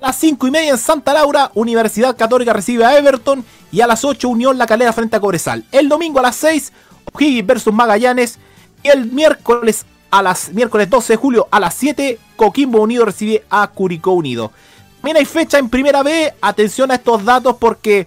[0.00, 3.44] A las 5 y media en Santa Laura, Universidad Católica recibe a Everton.
[3.70, 5.64] Y a las 8, Unión La Calera frente a Cobresal.
[5.70, 6.72] El domingo a las 6,
[7.12, 8.38] O'Higgins versus Magallanes.
[8.82, 13.44] Y el miércoles a las miércoles 12 de julio a las 7, Coquimbo Unido recibe
[13.50, 14.52] a Curicó Unido.
[15.00, 16.34] También hay fecha en primera B.
[16.40, 18.06] Atención a estos datos porque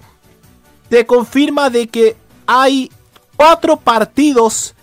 [0.89, 2.91] se confirma de que hay
[3.37, 4.75] cuatro partidos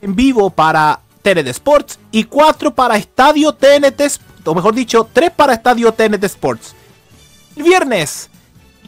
[0.00, 4.00] en vivo para TNT Sports y cuatro para Estadio TNT,
[4.44, 6.74] o mejor dicho, tres para Estadio TNT Sports.
[7.56, 8.30] El viernes,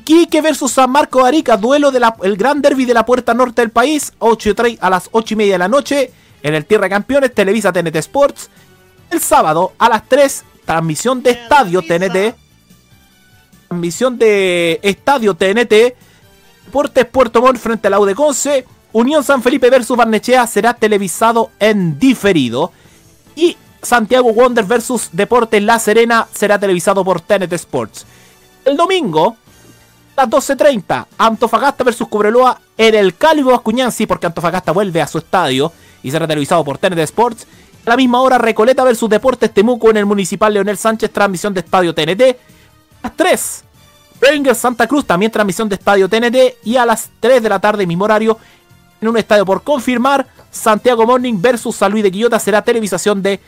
[0.05, 3.71] Quique versus San Marco de Arica, duelo del gran derby de la puerta norte del
[3.71, 7.35] país, 8 y a las 8 y media de la noche, en el Tierra Campeones,
[7.35, 8.49] Televisa TNT Sports.
[9.11, 12.37] El sábado, a las 3, transmisión de Estadio TNT.
[13.71, 15.95] Transmisión de Estadio TNT.
[16.65, 18.01] Deportes Puerto Montt frente a la.
[18.93, 22.73] Unión San Felipe versus Barnechea será televisado en diferido.
[23.37, 28.07] Y Santiago Wonder versus Deportes La Serena será televisado por TNT Sports.
[28.65, 29.37] El domingo,
[30.17, 35.07] a las 12.30, Antofagasta versus Cobreloa en el Cálido Bascuñán, sí, porque Antofagasta vuelve a
[35.07, 35.73] su estadio
[36.03, 37.47] y será televisado por TNT Sports.
[37.87, 41.61] A la misma hora, Recoleta versus Deportes Temuco en el Municipal Leonel Sánchez, transmisión de
[41.61, 42.37] Estadio TNT.
[43.03, 43.65] A las 3,
[44.21, 46.65] Rangers Santa Cruz, también transmisión de Estadio TNT.
[46.65, 48.39] Y a las 3 de la tarde, mismo horario,
[49.01, 53.41] en un estadio por confirmar, Santiago Morning versus San Luis de Quillota será televisación de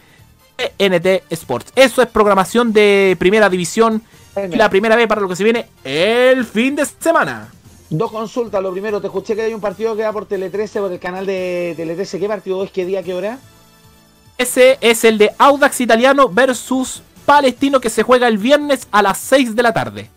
[0.57, 1.73] TNT Sports.
[1.75, 4.03] Eso es programación de primera división.
[4.37, 7.53] Y la primera vez para lo que se viene el fin de semana.
[7.91, 8.63] Dos consultas.
[8.63, 10.99] Lo primero, te escuché que hay un partido que va por Tele 13, por el
[10.99, 12.19] canal de Tele 13.
[12.19, 12.71] ¿Qué partido es?
[12.71, 13.03] ¿Qué día?
[13.03, 13.39] ¿Qué hora?
[14.39, 19.19] Ese es el de Audax Italiano versus Palestino que se juega el viernes a las
[19.19, 20.11] 6 de la tarde.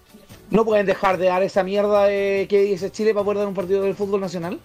[0.50, 3.54] ¿No pueden dejar de dar esa mierda de que dice Chile para poder dar un
[3.54, 4.60] partido del fútbol nacional?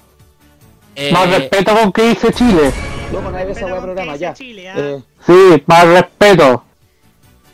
[0.95, 2.73] Eh, Más respeto con que dice Chile.
[3.13, 4.35] Loco, nadie ve esa de programa, ya.
[4.39, 6.65] Eh, Sí, más respeto.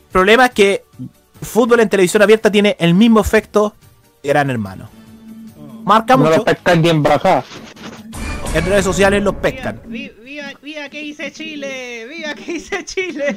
[0.06, 0.84] El problema es que
[1.42, 3.74] fútbol en televisión abierta tiene el mismo efecto
[4.22, 4.88] de Gran Hermano.
[5.84, 7.44] Marca No lo mucho, pescan ni en baja.
[8.58, 9.80] En redes sociales los pescan.
[9.86, 13.36] Vi- Viva, viva que dice Chile, viva que dice Chile.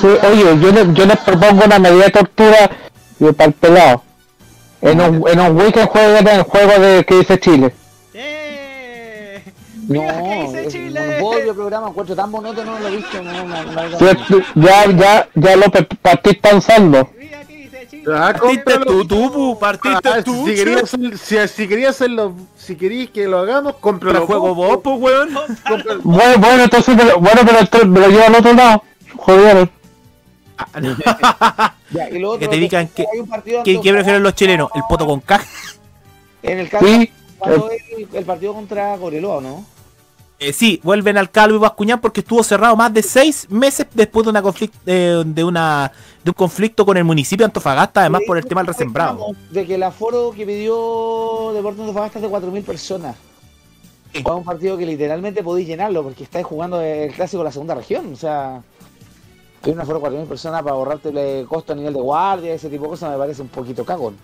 [0.00, 2.70] Sí, oye, yo, le- yo les propongo una medida de tortura
[3.18, 4.02] y para el pelado.
[4.82, 7.72] En un, en un weekend jueguen el juego de que dice Chile.
[9.88, 13.22] no, es un monopolio programa, encuentro tan monótono, no lo he visto.
[13.22, 13.98] No, no, no,
[14.56, 17.10] Ya, ya, ya López, partís pensando.
[18.14, 18.84] Ah, cómpralo.
[18.84, 23.10] tú, tú, pu, partiste Ah, tú, Si querías, hacer- si, si querías hacerlo, si querías
[23.10, 24.14] que lo hagamos, cómpralo.
[24.14, 25.30] Pero juego vos, pues, weón.
[26.04, 28.82] Bueno, bueno, entonces, me lo- bueno, pero me lo llevo al otro lado.
[29.16, 29.68] Joder.
[31.90, 34.34] Ya, y lo otro, Que te digan que, hay un partido que, ¿qué prefieren los
[34.34, 35.46] chilenos, el poto con caja.
[36.42, 37.10] En el caso, Sí.
[37.44, 39.64] el, el partido contra Coreloa, ¿no?
[40.38, 44.24] Eh, sí, vuelven al Calvo y Bascuñán porque estuvo cerrado más de seis meses después
[44.24, 45.90] de una conflic- eh, de una
[46.22, 49.28] de un conflicto con el municipio de Antofagasta, además por el tema del resembrado.
[49.50, 53.16] De que el aforo que pidió Deportes Antofagasta es de 4.000 personas.
[54.12, 57.74] Es un partido que literalmente podéis llenarlo porque estáis jugando el clásico de la segunda
[57.74, 58.12] región.
[58.12, 58.60] O sea,
[59.62, 61.08] hay un aforo de 4.000 personas para ahorrarte
[61.40, 64.16] el costo a nivel de guardia, ese tipo de cosas me parece un poquito cagón.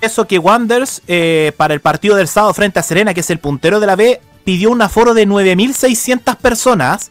[0.00, 3.38] Eso que Wanders, eh, para el partido del sábado frente a Serena, que es el
[3.38, 7.10] puntero de la B, pidió un aforo de 9.600 personas.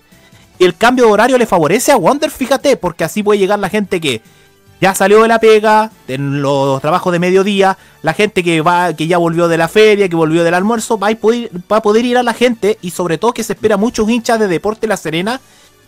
[0.59, 3.69] Y el cambio de horario le favorece a Wanders, fíjate, porque así puede llegar la
[3.69, 4.21] gente que
[4.79, 9.07] ya salió de la pega, de los trabajos de mediodía, la gente que va, que
[9.07, 12.05] ya volvió de la feria, que volvió del almuerzo, va a poder, va a poder
[12.05, 14.97] ir a la gente y sobre todo que se espera muchos hinchas de Deporte La
[14.97, 15.39] Serena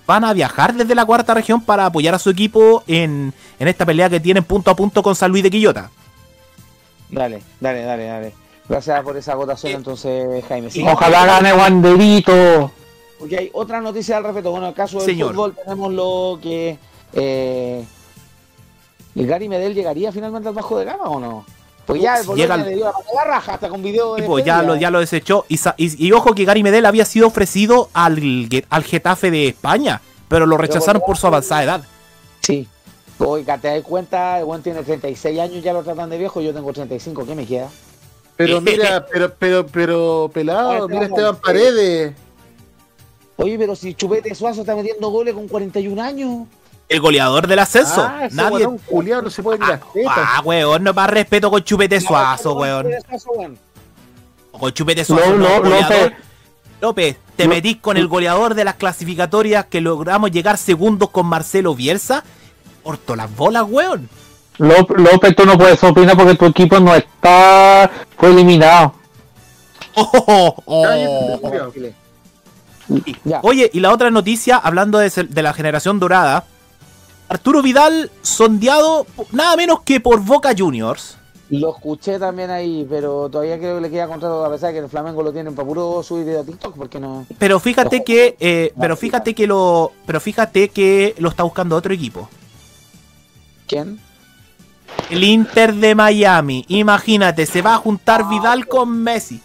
[0.07, 3.85] van a viajar desde la cuarta región para apoyar a su equipo en, en esta
[3.85, 5.91] pelea que tienen punto a punto con San Luis de Quillota.
[7.09, 8.44] Dale, dale, dale, dale.
[8.67, 10.71] Gracias por esa votación entonces, Jaime.
[10.71, 10.83] Sí.
[10.87, 12.71] Ojalá gane Wanderito.
[13.19, 14.51] Porque hay otra noticia al respecto.
[14.51, 15.29] Bueno, en el caso del Señor.
[15.33, 16.77] fútbol tenemos lo que...
[17.13, 17.85] Eh,
[19.15, 21.45] ¿El Gary Medel llegaría finalmente al bajo de gama o no?
[21.85, 22.85] Pues ya el Llega le dio
[23.15, 25.45] la raja hasta con video de Tipo, ya lo, ya lo desechó.
[25.47, 28.19] Y, sa- y- y ojo que Gary Medel había sido ofrecido al,
[28.69, 31.81] al Getafe de España, pero lo rechazaron por su avanzada edad.
[32.41, 32.67] Sí.
[33.19, 36.53] Oiga, te das cuenta, el buen tiene 36 años, ya lo tratan de viejo, yo
[36.53, 37.69] tengo 35, ¿qué me queda?
[38.35, 42.13] Pero mira, pero, pero, pero, pelado, mira Esteban Paredes.
[43.37, 46.47] Oye, pero si Chupete Suazo está metiendo goles con 41 años.
[46.87, 48.05] El goleador del ascenso.
[48.07, 48.49] Ah, ese Nadie.
[48.65, 50.13] guatón culiao no se puede ni las tetas.
[50.15, 52.87] Ah, weón, no más respeto con Chupete Suazo, weón.
[54.51, 55.35] Con Chupete Suazo.
[55.35, 55.81] No, no, no.
[55.81, 56.13] López.
[56.81, 61.73] López, te metís con el goleador de las clasificatorias que logramos llegar segundos con Marcelo
[61.73, 62.23] Bielsa.
[62.83, 64.07] Corto las bolas, weón.
[64.57, 67.89] López, tú no puedes opinar porque tu equipo no está.
[68.17, 68.93] Fue eliminado.
[69.97, 71.71] Oh, oh, oh.
[73.43, 76.43] Oye, y la otra noticia, hablando de, de la generación dorada,
[77.29, 81.17] Arturo Vidal sondeado nada menos que por Boca Juniors.
[81.49, 84.77] Lo escuché también ahí, pero todavía creo que le queda contrato a pesar de que
[84.79, 87.25] en el Flamengo lo tienen para puro subir video a TikTok, porque no.
[87.37, 91.93] Pero fíjate que, eh, pero fíjate que lo, pero fíjate que lo está buscando otro
[91.93, 92.27] equipo.
[93.67, 93.99] ¿Quién?
[95.09, 96.65] El Inter de Miami.
[96.67, 99.41] Imagínate, se va a juntar Vidal con Messi.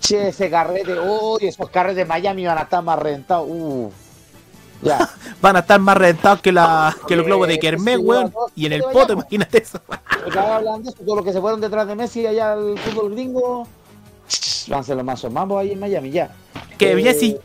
[0.00, 3.46] Che, ese carrete, uy, esos carretes de Miami van a estar más rentados.
[3.48, 3.90] Uh.
[4.82, 5.08] Ya.
[5.40, 8.32] Van a estar más rentados que, la, que los globos de Eh, Kermés, weón.
[8.54, 9.80] Y en el poto, imagínate eso.
[10.26, 13.66] Estaba hablando de los que se fueron detrás de Messi allá al fútbol gringo.
[14.68, 16.30] Van a ser los más mambos ahí en Miami, ya.
[16.76, 17.38] Que Eh, Messi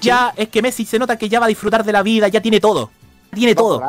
[0.00, 2.40] ya es que Messi se nota que ya va a disfrutar de la vida, ya
[2.42, 2.90] tiene todo.
[3.34, 3.82] Tiene todo.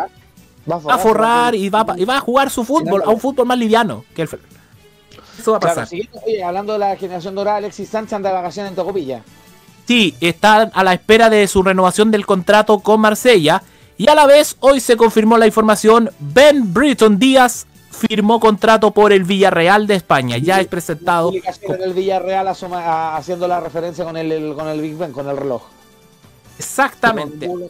[0.70, 3.10] Va a Va a forrar y va, a y va a jugar su fútbol, a
[3.10, 4.04] un fútbol más liviano.
[4.16, 4.30] Que el,
[5.40, 6.00] eso va a Claro, pasar.
[6.26, 9.24] oye, hablando de la generación dorada, Alexis Sánchez anda de vacaciones en Tocopilla.
[9.88, 13.64] Sí, están a la espera de su renovación del contrato con Marsella.
[13.98, 19.12] Y a la vez, hoy se confirmó la información: Ben Britton Díaz firmó contrato por
[19.12, 20.38] el Villarreal de España.
[20.38, 21.32] Ya es presentado.
[21.34, 25.28] En el Villarreal asoma- haciendo la referencia con el, el- con el Big Ben, con
[25.28, 25.64] el reloj.
[26.58, 27.48] Exactamente.
[27.48, 27.62] Con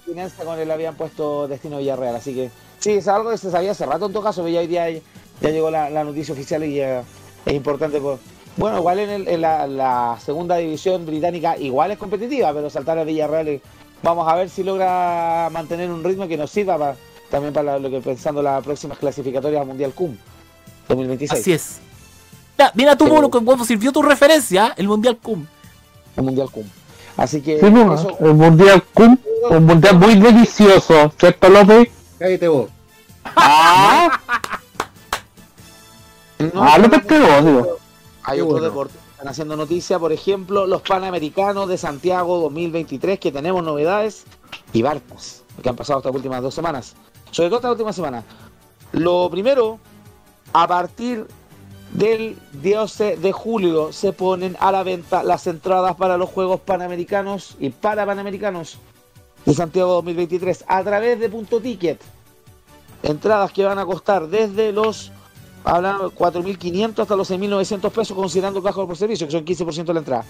[0.45, 3.85] con él habían puesto destino Villarreal, así que sí, es algo que se sabía hace
[3.85, 6.75] rato en todo caso, pero ya hoy día ya llegó la, la noticia oficial y
[6.75, 7.03] ya
[7.45, 7.99] es importante.
[7.99, 8.19] Por...
[8.57, 12.97] Bueno, igual en, el- en la, la segunda división británica igual es competitiva, pero saltar
[12.99, 13.61] a Villarreal y
[14.03, 16.95] vamos a ver si logra mantener un ritmo que nos sirva para,
[17.29, 20.15] también para lo que pensando las próximas clasificatorias al Mundial CUM
[20.87, 21.41] 2026.
[21.41, 21.79] Así es.
[22.57, 25.45] Ya, mira tú, Mono, cómo sirvió tu referencia, el Mundial CUM.
[26.17, 26.65] El Mundial CUM.
[27.15, 29.17] Así que Sí, no, eso, el mundial cum,
[29.49, 31.89] un mundial muy delicioso, ¿cierto López?
[32.19, 32.69] Cállate vos.
[33.23, 34.19] Ah,
[36.53, 37.77] no ah odio.
[38.23, 38.65] hay Qué otro bueno.
[38.65, 38.93] deporte.
[39.11, 44.25] están haciendo noticia, por ejemplo, los Panamericanos de Santiago 2023, que tenemos novedades
[44.73, 46.95] y barcas que han pasado estas últimas dos semanas.
[47.31, 48.23] Sobre todo esta última semana.
[48.91, 49.79] Lo primero,
[50.51, 51.25] a partir
[51.93, 57.55] del 12 de julio se ponen a la venta las entradas para los Juegos Panamericanos
[57.59, 58.77] y para Panamericanos
[59.49, 61.99] de Santiago 2023 a través de Punto Ticket.
[63.01, 65.11] Entradas que van a costar desde los
[65.63, 69.99] hablan 4.500 hasta los 6.900 pesos considerando caja por servicio, que son 15% de la
[70.01, 70.25] entrada.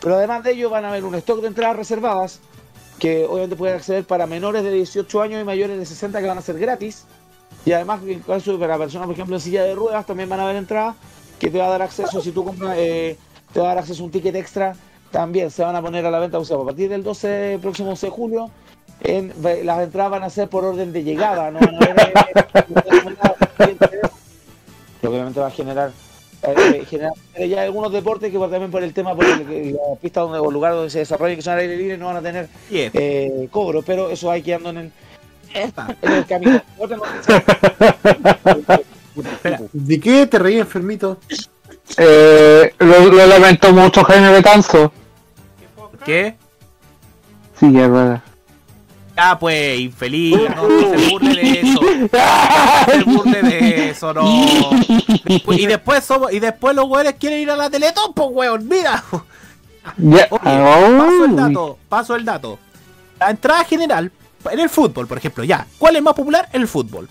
[0.00, 2.40] Pero además de ello van a haber un stock de entradas reservadas
[2.98, 6.38] que obviamente pueden acceder para menores de 18 años y mayores de 60 que van
[6.38, 7.04] a ser gratis.
[7.66, 10.56] Y además, en para personas, por ejemplo, en silla de ruedas, también van a haber
[10.56, 10.96] entradas
[11.38, 13.18] que te va a dar acceso, si tú compras, eh,
[13.52, 14.74] te va a dar acceso a un ticket extra,
[15.10, 17.90] también se van a poner a la venta, o sea, a partir del 12, próximo
[17.90, 18.50] 12 de julio,
[19.04, 19.32] en,
[19.64, 21.72] las entradas van a ser por orden de llegada, no van
[25.02, 25.90] eh, obviamente va a generar
[26.42, 27.12] eh, generar
[27.48, 30.72] ya algunos deportes que también por el tema por el, la pista donde, o lugar
[30.72, 34.30] donde se desarrolla que son aire libre no van a tener eh, cobro pero eso
[34.30, 34.92] hay que andar en
[36.02, 36.62] el, camino.
[39.72, 41.18] ¿De qué te reí, enfermito?
[41.98, 44.92] Eh, lo, lo lamento mucho, Jaime Betanzo.
[46.04, 46.36] ¿Qué?
[47.58, 48.22] Sí, es verdad.
[49.16, 51.80] Ah, pues, infeliz, no, no se burle de eso.
[51.82, 54.24] No se burle de eso, no.
[55.52, 59.04] Y después somos, y después los weones quieren ir a la Teletón, pues weón, mira.
[59.98, 60.28] Ya.
[60.30, 62.58] Oye, paso el dato, paso el dato.
[63.20, 64.10] La entrada general,
[64.50, 65.66] en el fútbol, por ejemplo, ya.
[65.78, 66.48] ¿Cuál es más popular?
[66.52, 67.08] El fútbol.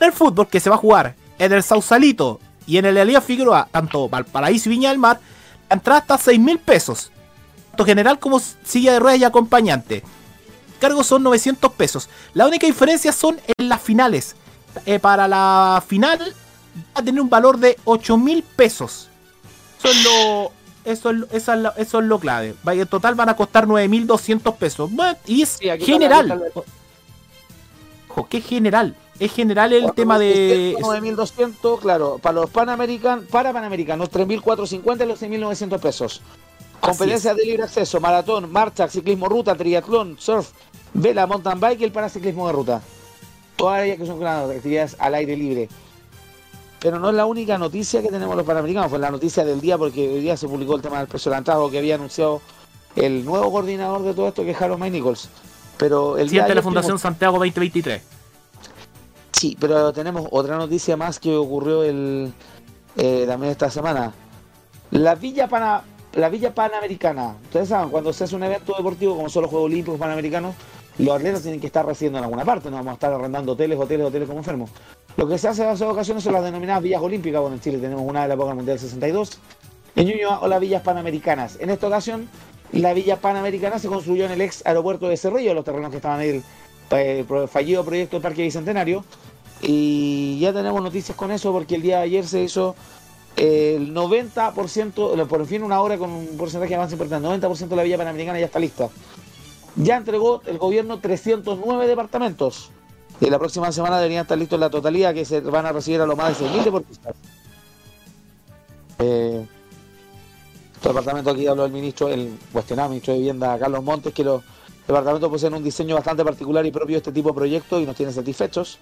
[0.00, 3.68] El fútbol que se va a jugar en el Sausalito y en el Elías Figueroa,
[3.70, 5.20] tanto Valparaíso y Viña del Mar,
[5.68, 7.10] la entrada está a 6 mil pesos.
[7.70, 10.02] Tanto general como silla de ruedas y acompañante.
[10.84, 12.10] Cargos son 900 pesos.
[12.34, 14.36] La única diferencia son en las finales.
[14.84, 16.18] Eh, para la final
[16.78, 19.08] va a tener un valor de 8 mil pesos.
[19.78, 20.52] Eso es lo,
[20.84, 22.54] eso es, esa es lo- eso es lo clave.
[22.66, 24.90] En total van a costar 9.200 pesos.
[25.26, 26.52] Y es general.
[28.10, 28.94] Ojo, ¿qué general?
[29.18, 30.76] Es general el tema de...
[30.80, 36.20] 9.200, claro, para los panamericanos, para panamericanos, 3.450 y los 6.900 pesos.
[36.80, 40.50] Competencias de libre acceso, maratón, marcha, ciclismo ruta, triatlón, surf,
[40.94, 42.82] vela, mountain bike y el paraciclismo de ruta.
[43.56, 45.68] Todas ellas que son claro, actividades al aire libre.
[46.80, 49.78] Pero no es la única noticia que tenemos los panamericanos, fue la noticia del día
[49.78, 51.94] porque hoy día se publicó el tema del precio de la entrada, lo que había
[51.94, 52.40] anunciado
[52.96, 55.28] el nuevo coordinador de todo esto que es Harold May Nichols.
[55.78, 58.02] Pero el día de la Fundación Santiago 2023.
[59.32, 62.32] Sí, pero tenemos otra noticia más que ocurrió el
[62.96, 64.12] eh, también esta semana.
[64.90, 67.36] La Villa Pana, la Villa Panamericana.
[67.44, 70.54] Ustedes saben, cuando se hace un evento deportivo como son los Juegos Olímpicos Panamericanos,
[70.98, 73.78] los atletas tienen que estar residiendo en alguna parte, no vamos a estar arrendando hoteles,
[73.78, 74.70] hoteles, hoteles como enfermos.
[75.16, 77.40] Lo que se hace en esas ocasiones son las denominadas villas olímpicas.
[77.40, 79.38] Bueno, en Chile tenemos una de la época del Mundial 62.
[79.96, 81.56] En Ñuñoa o las villas panamericanas.
[81.60, 82.28] En esta ocasión,
[82.72, 86.20] la villa panamericana se construyó en el ex aeropuerto de Cerrillo, los terrenos que estaban
[86.20, 86.42] en el
[86.90, 89.04] eh, fallido proyecto del Parque Bicentenario.
[89.62, 92.74] Y ya tenemos noticias con eso porque el día de ayer se hizo
[93.36, 97.76] eh, el 90%, lo- por fin una hora con un porcentaje avance importante, 90% de
[97.76, 98.88] la villa panamericana ya está lista.
[99.76, 102.70] Ya entregó el gobierno 309 departamentos.
[103.20, 106.06] Y la próxima semana deberían estar listos la totalidad que se van a recibir a
[106.06, 107.14] los más de 6.000 deportistas.
[108.98, 109.46] Eh,
[110.74, 114.42] este departamento aquí habló el ministro, el cuestionado ministro de Vivienda, Carlos Montes, que los
[114.86, 117.96] departamentos poseen un diseño bastante particular y propio de este tipo de proyectos y nos
[117.96, 118.78] tienen satisfechos.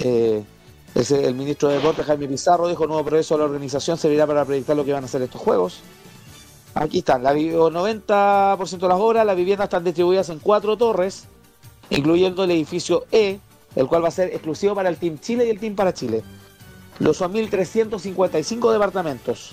[0.00, 0.44] Eh,
[0.94, 4.76] el ministro de Deportes, Jaime Pizarro, dijo nuevo progreso de la organización servirá para proyectar
[4.76, 5.80] lo que van a ser estos juegos.
[6.74, 11.24] Aquí están, la, vi- 90% de las obras, las viviendas están distribuidas en cuatro torres,
[11.90, 13.38] incluyendo el edificio E,
[13.76, 16.22] el cual va a ser exclusivo para el Team Chile y el Team para Chile.
[16.98, 19.52] Los son 1.355 departamentos.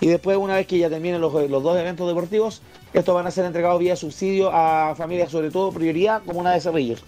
[0.00, 2.62] Y después, una vez que ya terminen los, los dos eventos deportivos,
[2.92, 6.60] estos van a ser entregados vía subsidio a familias, sobre todo prioridad, como una de
[6.60, 7.02] Cerrillos,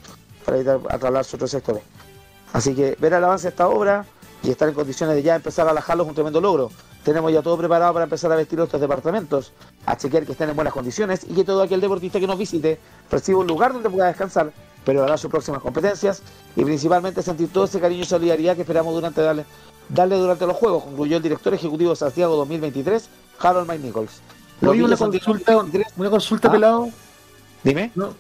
[0.45, 1.83] para evitar atralarse otros sectores.
[2.53, 4.07] Así que ver el avance esta obra
[4.47, 6.71] y estar en condiciones de ya empezar a alajarlo es un tremendo logro.
[7.05, 9.53] Tenemos ya todo preparado para empezar a vestir estos departamentos,
[9.85, 12.79] a chequear que estén en buenas condiciones y que todo aquel deportista que nos visite
[13.11, 14.53] reciba un lugar donde pueda descansar,
[14.85, 16.23] pero hará sus próximas competencias
[16.55, 19.45] y principalmente sentir todo ese cariño y solidaridad que esperamos durante darle,
[19.89, 23.09] darle durante los Juegos, concluyó el director ejecutivo de Santiago 2023,
[23.41, 24.21] Harold Mike Nichols.
[24.65, 26.53] Oye, una consulta, 2023 una consulta ¿Ah?
[26.53, 26.89] pelado.
[27.65, 27.91] Dime.
[27.97, 28.15] No.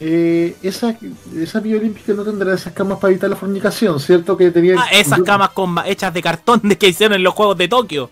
[0.00, 0.96] Eh, esa,
[1.36, 4.36] esa Olímpica no tendrá esas camas para evitar la fornicación, ¿cierto?
[4.36, 4.76] Que tenía.
[4.78, 8.10] Ah, esas camas con hechas de cartón de que hicieron en los Juegos de Tokio.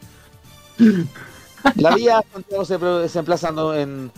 [1.77, 4.11] La vía Santiago se, pro- se emplazando en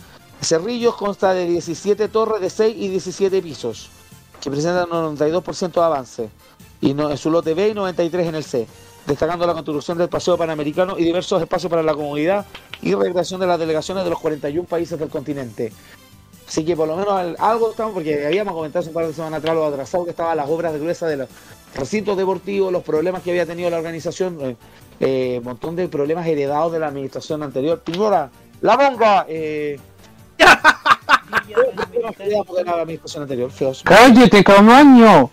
[0.42, 3.88] Cerrillos, consta de 17 torres de 6 y 17 pisos,
[4.40, 6.28] que presentan un 92% de avance,
[6.80, 8.66] y no, en su lote B y 93 en el C.
[9.06, 12.44] destacando la construcción del Paseo Panamericano y diversos espacios para la comunidad
[12.82, 15.72] y recreación de las delegaciones de los 41 países del continente.
[16.48, 19.12] Así que por lo menos al- algo estamos, porque habíamos comentado hace un par de
[19.12, 21.28] semanas atrás lo atrasado que estaban las obras de gruesa de los
[21.74, 24.56] recintos deportivos, los problemas que había tenido la organización, eh,
[25.00, 27.80] eh, un montón de problemas heredados de la administración anterior.
[27.80, 28.30] Piñera,
[28.62, 29.78] la monga, eh,
[31.84, 33.82] problemas heredados de la administración anterior, feos.
[33.84, 35.30] ¡Cállate, camaño!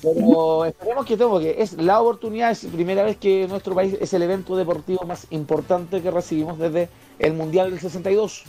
[0.00, 3.96] Pero esperemos que todo, porque es la oportunidad, es la primera vez que nuestro país
[4.00, 6.88] es el evento deportivo más importante que recibimos desde
[7.18, 8.44] el Mundial del 62.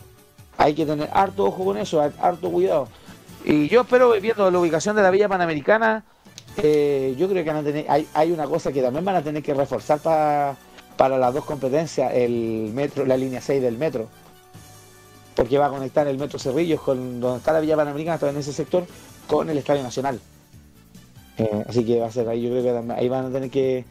[0.57, 2.87] Hay que tener harto ojo con eso, harto cuidado.
[3.43, 6.03] Y yo espero, viendo la ubicación de la Villa Panamericana,
[6.57, 9.43] eh, yo creo que van a tener, hay, una cosa que también van a tener
[9.43, 10.55] que reforzar pa-
[10.97, 14.07] para las dos competencias, el metro, la línea 6 del metro.
[15.35, 18.37] Porque va a conectar el metro Cerrillos con donde está la Villa Panamericana, está en
[18.37, 18.85] ese sector,
[19.27, 20.19] con el Estadio Nacional.
[21.37, 23.83] Eh, así que va a ser ahí, yo creo que ahí van a tener que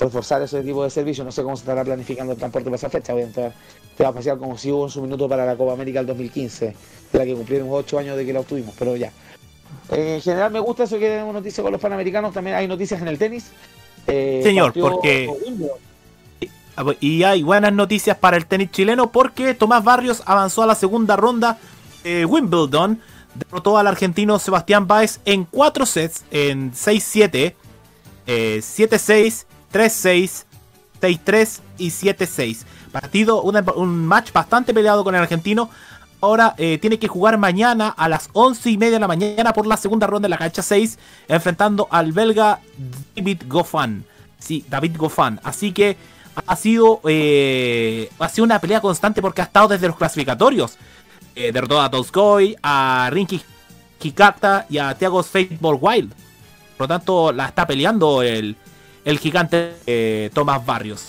[0.00, 1.24] reforzar ese tipo de servicio.
[1.24, 3.14] No sé cómo se estará planificando el transporte para esa fecha.
[3.14, 6.66] Va a pasar como si hubo en su minuto para la Copa América del 2015,
[7.12, 9.12] de la que cumplieron 8 años de que la obtuvimos, pero ya.
[9.90, 12.32] Eh, en general me gusta eso que tenemos noticias con los panamericanos.
[12.32, 13.50] También hay noticias en el tenis.
[14.06, 15.76] Eh, Señor, porque- Wimbledon.
[17.00, 21.14] Y hay buenas noticias para el tenis chileno porque Tomás Barrios avanzó a la segunda
[21.16, 21.58] ronda
[22.02, 23.00] de Wimbledon.
[23.34, 27.54] Derrotó al argentino Sebastián Báez en 4 sets, en 6-7,
[28.26, 30.44] eh, 7-6, 3-6,
[31.00, 32.64] 6-3 y 7-6.
[32.92, 35.70] Partido, un match bastante peleado con el argentino.
[36.20, 39.66] Ahora eh, tiene que jugar mañana a las 11 y media de la mañana por
[39.66, 40.98] la segunda ronda de la cancha 6,
[41.28, 42.60] enfrentando al belga
[43.16, 44.04] David Goffin.
[44.38, 45.40] Sí, David Goffin.
[45.42, 45.96] Así que
[46.46, 50.76] ha sido, eh, ha sido una pelea constante porque ha estado desde los clasificatorios.
[51.34, 53.40] Eh, derrotó a Tolskoy, a Rinky
[54.02, 55.24] Hikata y a Thiago
[55.60, 56.12] Wild.
[56.76, 58.56] Por lo tanto, la está peleando el,
[59.04, 61.08] el gigante eh, Tomás Barrios.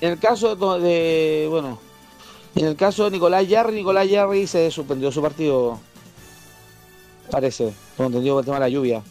[0.00, 1.78] En el caso de, de- bueno,
[2.54, 5.78] en el caso de Nicolás Yarri, Nicolás Yarri se suspendió su partido.
[7.30, 9.02] Parece, tengo entendido por el tema de la lluvia.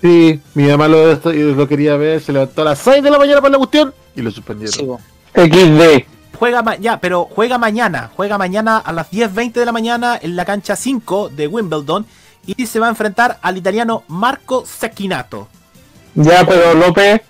[0.00, 3.40] Sí, mi mamá lo, lo quería ver, se levantó a las 6 de la mañana
[3.40, 4.98] para la cuestión y lo suspendieron.
[5.34, 6.06] XD.
[6.38, 8.10] Juega ma- ya, pero juega mañana.
[8.16, 12.04] Juega mañana a las 10.20 de la mañana en la cancha 5 de Wimbledon.
[12.46, 15.48] Y se va a enfrentar al italiano Marco Secchinato.
[16.14, 17.20] Ya, pero López.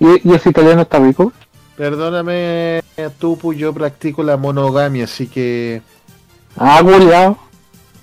[0.00, 1.32] ¿Y, y ese italiano está rico?
[1.76, 2.82] Perdóname,
[3.18, 5.82] Tupu, yo practico la monogamia, así que.
[6.56, 7.38] Ah, culiao.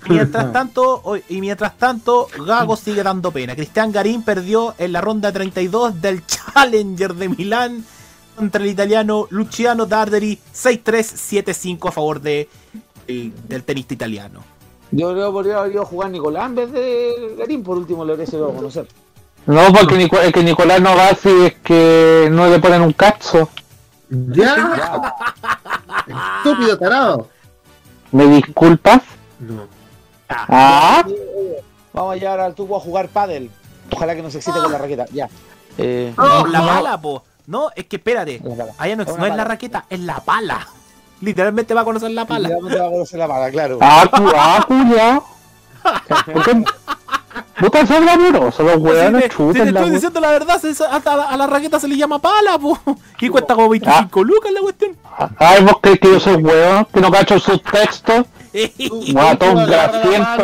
[0.07, 3.55] Mientras tanto, y mientras tanto, Gago sigue dando pena.
[3.55, 6.23] Cristian Garín perdió en la ronda 32 del
[6.53, 7.83] Challenger de Milán
[8.35, 12.47] contra el italiano Luciano Darderi 6-3-7-5 a favor de,
[13.07, 14.41] el- del tenista italiano.
[14.91, 18.05] Yo creo que podría haber ido a jugar Nicolás en vez de Garín, por último
[18.05, 18.87] le habría sido a conocer.
[19.45, 22.93] No, porque Nico- es que Nicolás no va si es que no le ponen un
[22.93, 23.49] cacho.
[24.09, 25.13] ¡Ya!
[26.37, 27.27] Estúpido tarado.
[28.11, 29.01] ¿Me disculpas?
[29.39, 29.67] No.
[30.29, 31.03] Ah,
[31.93, 33.49] Vamos a llevar al tubo a jugar pádel.
[33.91, 35.05] Ojalá que no se excite con la raqueta.
[35.11, 35.29] Ya.
[35.77, 37.23] Eh, No, la pala, po.
[37.47, 38.41] No, es que espérate.
[38.77, 40.67] Allá no, Es no es la raqueta, es la pala.
[41.21, 42.49] Literalmente va a conocer la pala.
[42.49, 43.77] Literalmente va a conocer la pala, claro.
[43.81, 44.03] ah,
[44.35, 44.65] ah.
[46.33, 46.63] ¿Por qué?
[47.65, 50.59] Puta, son laburosos los Si te, hueones si te chutan la estoy diciendo la verdad,
[50.61, 52.77] se- hasta a la, a la raqueta se le llama pala, po.
[53.19, 54.95] Y cuesta como 25 lucas la cuestión.
[55.37, 58.25] Ay, vos crees que yo soy hueón, que no cacho sus textos.
[59.13, 60.43] Guatón grasiento.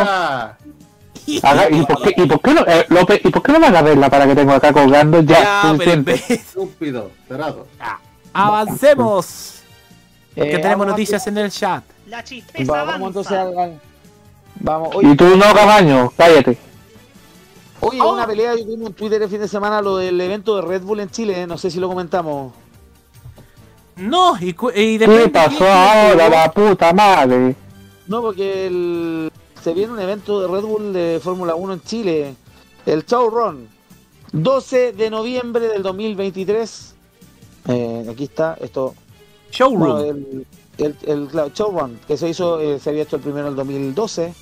[1.43, 3.67] Haga- ¿Y por qué, y por qué no, eh, López, ¿y por qué no me
[3.67, 5.21] agarré la para que tengo acá colgando?
[5.21, 6.13] Ya, suficiente.
[6.29, 7.67] Estúpido, tarado.
[8.33, 9.61] Avancemos.
[10.35, 11.83] Porque Eh, tenemos noticias en el chat.
[12.07, 12.99] La chispeza Va- avanza.
[12.99, 13.79] vamos entonces
[14.63, 16.57] Vamos, Y tú no, Camaño, cállate.
[17.81, 20.61] Oye, una pelea yo tuvimos en Twitter el fin de semana lo del evento de
[20.63, 22.53] Red Bull en Chile, eh, no sé si lo comentamos.
[23.97, 27.55] No, y, y ¿Qué pasó ahora, la puta madre?
[28.07, 29.31] No, porque el-
[29.61, 32.35] se viene un evento de Red Bull de Fórmula 1 en Chile,
[32.85, 33.67] el Showrun,
[34.31, 36.95] 12 de noviembre del 2023.
[37.67, 38.95] Eh, aquí está, esto.
[39.51, 39.79] Showroom.
[39.79, 40.47] Bueno, el,
[40.79, 43.55] el, el- claro, Showrun, que se hizo, eh, se había hecho el primero en el
[43.57, 44.33] 2012.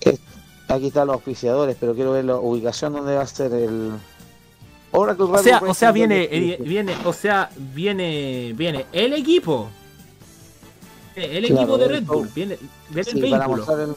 [0.00, 0.20] Es-
[0.68, 3.92] aquí están los auspiciadores, pero quiero ver la ubicación donde va a ser el
[4.90, 6.54] Oracle O sea, o sea, viene, 2015.
[6.54, 9.68] eh, viene, o sea, viene, viene el equipo.
[11.14, 12.04] El Claro, equipo de el Red.
[12.04, 12.58] Bull, viene,
[12.88, 13.66] viene Sí, el para vehículo.
[13.66, 13.96] mostrar el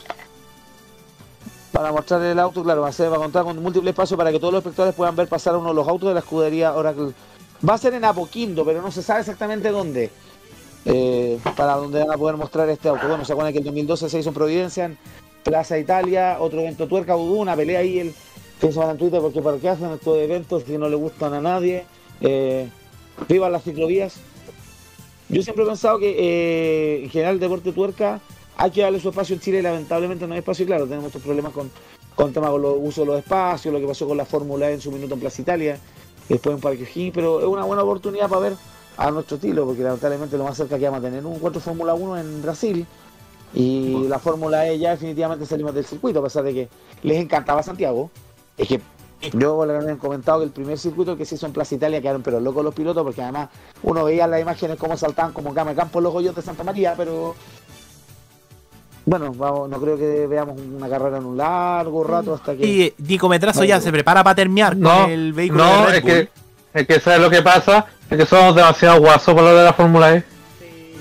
[1.71, 4.31] para mostrar el auto, claro, va a, ser, va a contar con múltiples espacios para
[4.31, 7.13] que todos los espectadores puedan ver pasar uno de los autos de la escudería Oracle.
[7.67, 10.11] Va a ser en Apoquindo, pero no se sabe exactamente dónde.
[10.85, 13.07] eh, para donde van a poder mostrar este auto.
[13.07, 14.97] Bueno, se acuerdan que el 2012 se hizo en Providencia, en
[15.43, 18.11] Plaza Italia, otro evento tuerca, hubo una pelea ahí el
[18.59, 21.33] fin de semana en Twitter porque para qué hacen estos eventos si no le gustan
[21.33, 21.85] a nadie.
[22.21, 22.69] Eh,
[23.27, 24.15] viva las ciclovías.
[25.29, 28.19] Yo siempre he pensado que eh, en general el deporte tuerca
[28.57, 30.63] hay que darle su espacio en Chile lamentablemente no hay espacio.
[30.63, 31.71] Y claro, tenemos estos problemas con,
[32.15, 34.69] con el tema con los uso de los espacios, lo que pasó con la Fórmula
[34.69, 35.79] E en su minuto en Plaza Italia,
[36.29, 38.53] después en Parque O'Higgins, pero es una buena oportunidad para ver
[38.97, 41.93] a nuestro estilo, porque lamentablemente lo más cerca que vamos a tener un 4 Fórmula
[41.93, 42.85] 1 en Brasil.
[43.53, 46.69] Y la Fórmula E ya definitivamente salimos del circuito, a pesar de que
[47.03, 48.09] les encantaba Santiago.
[48.57, 48.81] Es que
[49.33, 52.23] yo le habían comentado que el primer circuito que se hizo en Plaza Italia quedaron
[52.23, 53.49] pero locos los pilotos, porque además
[53.83, 57.35] uno veía las imágenes cómo saltaban como cama campo los hoyos de Santa María, pero
[59.05, 62.65] bueno, vamos, no creo que veamos una carrera en un largo rato hasta que.
[62.65, 65.95] Y Nico Metrazo ya se prepara para terminar No, con el vehículo no, de Red
[65.95, 66.29] es que,
[66.73, 67.85] es que ¿sabes lo que pasa?
[68.09, 70.23] Es que somos demasiado guasos por lo de la Fórmula E.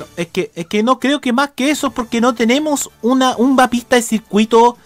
[0.00, 3.36] No, es que es que no creo que más que eso porque no tenemos una
[3.36, 4.78] un pista de circuito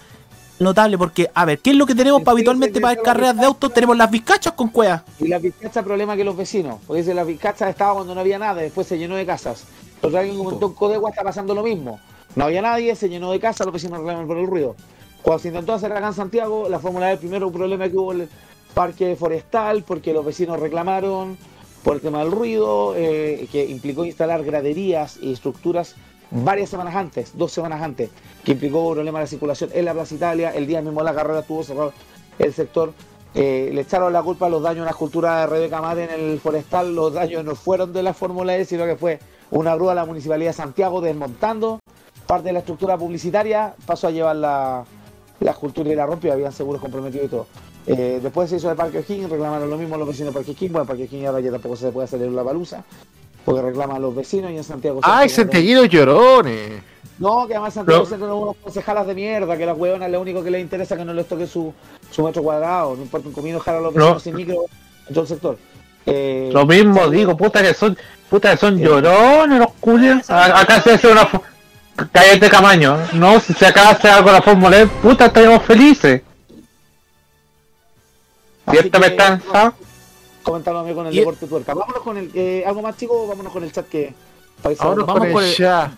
[0.58, 3.72] notable porque a ver, ¿qué es lo que tenemos para habitualmente para carreras de autos?
[3.72, 5.02] Tenemos las bizcachas con cuevas.
[5.20, 8.22] Y la Vizcacha el problema que los vecinos, porque dice la Vizcacha estaba cuando no
[8.22, 9.64] había nada, después se llenó de casas.
[10.00, 12.00] Pero alguien comentó en Codegua está pasando lo mismo.
[12.34, 14.74] No había nadie, se llenó de casas, los vecinos reclaman por el ruido.
[15.22, 18.12] Cuando se intentó hacer acá en Santiago, la Fórmula E, primero un problema que hubo
[18.12, 18.28] en el
[18.74, 21.38] parque forestal, porque los vecinos reclamaron
[21.84, 25.94] por el tema del ruido, eh, que implicó instalar graderías y estructuras
[26.30, 28.10] varias semanas antes, dos semanas antes,
[28.42, 31.40] que implicó un problema de circulación en la Plaza Italia, el día mismo la carrera
[31.40, 31.92] estuvo cerrado
[32.38, 32.92] el sector.
[33.34, 36.10] Eh, le echaron la culpa a los daños a la escultura de Rebeca Mate en
[36.10, 39.18] el forestal, los daños no fueron de la Fórmula E, sino que fue
[39.50, 41.80] una grúa de la Municipalidad de Santiago desmontando
[42.26, 44.84] parte de la estructura publicitaria, pasó a llevar la,
[45.40, 47.46] la escultura y la rompió, habían seguros comprometidos y todo.
[47.86, 50.72] Eh, después se hizo el Parque O'Higgins, reclamaron lo mismo los vecinos de Parque O'Higgins,
[50.72, 52.82] bueno, Parque O'Higgins ahora ya tampoco se puede hacer en la palusa,
[53.44, 55.00] porque reclaman los vecinos y en Santiago...
[55.02, 56.82] ¡Ay, Santiaguinos llorones!
[57.18, 58.06] no, que además Santiago No.
[58.06, 60.98] Centro son unos concejalas de mierda, que las huevonas lo único que les interesa es
[60.98, 61.72] que no les toque su,
[62.10, 64.00] su metro cuadrado, no importa un comino dejar a los No.
[64.14, 64.56] vecinos sin micro
[65.06, 65.58] en todo el sector.
[66.06, 67.96] Eh, Lo mismo digo, puta que son,
[68.30, 70.28] puta que son llorones los culios.
[70.30, 71.28] A- Acá se hace una
[72.12, 76.22] cállate camaño, no, si se acaba de hacer algo la Fórmula E, puta estaríamos felices.
[78.72, 79.72] Está ¿ah?
[80.42, 81.74] comentándome con el Y- deporte tuerca.
[81.74, 84.14] Vámonos con el, eh, algo más chico, vámonos con el chat que...
[84.62, 85.06] para cerrando.
[85.06, 85.92] con el el- chat.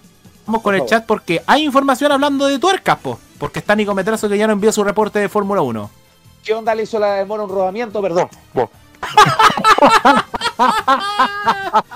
[0.47, 4.29] Vamos con el chat porque hay información hablando de tuercas, po, porque está Nico Metrazo
[4.29, 5.91] que ya no envió su reporte de Fórmula 1.
[6.45, 8.01] ¿Qué onda le hizo la de Moro un rodamiento?
[8.01, 8.29] Perdón.
[8.55, 8.69] Vos.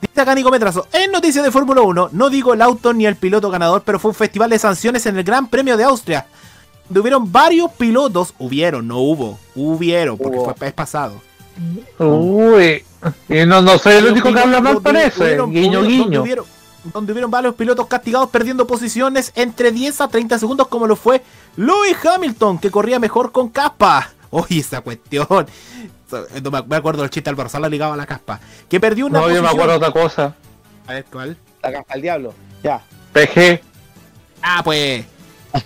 [0.00, 3.16] Dice acá Nico Metrazo, en noticias de Fórmula 1, no digo el auto ni el
[3.16, 6.26] piloto ganador, pero fue un festival de sanciones en el Gran Premio de Austria.
[6.88, 10.54] Donde hubieron varios pilotos, hubieron, no hubo, hubieron, porque Hubo.
[10.54, 11.20] fue pasado.
[11.98, 12.84] Uy,
[13.28, 16.22] y no, no soy el único que habla mal parece, hubieron- guiño donde guiño.
[16.22, 16.44] hubieron-
[16.92, 21.20] Donde hubieron varios pilotos castigados perdiendo posiciones entre 10 a 30 segundos, como lo fue
[21.56, 24.10] Lewis Hamilton, que corría mejor con caspa.
[24.30, 25.26] Oye, esa cuestión.
[26.42, 28.38] No me acuerdo del chiste Álvaro Sala ligado a la caspa.
[28.68, 30.34] Que perdió una No, yo me acuerdo de otra cosa.
[30.86, 31.36] A ver, ¿cuál?
[31.60, 32.34] La caspa al diablo.
[32.62, 32.80] Ya.
[33.12, 33.60] PG.
[34.42, 35.04] Ah, pues.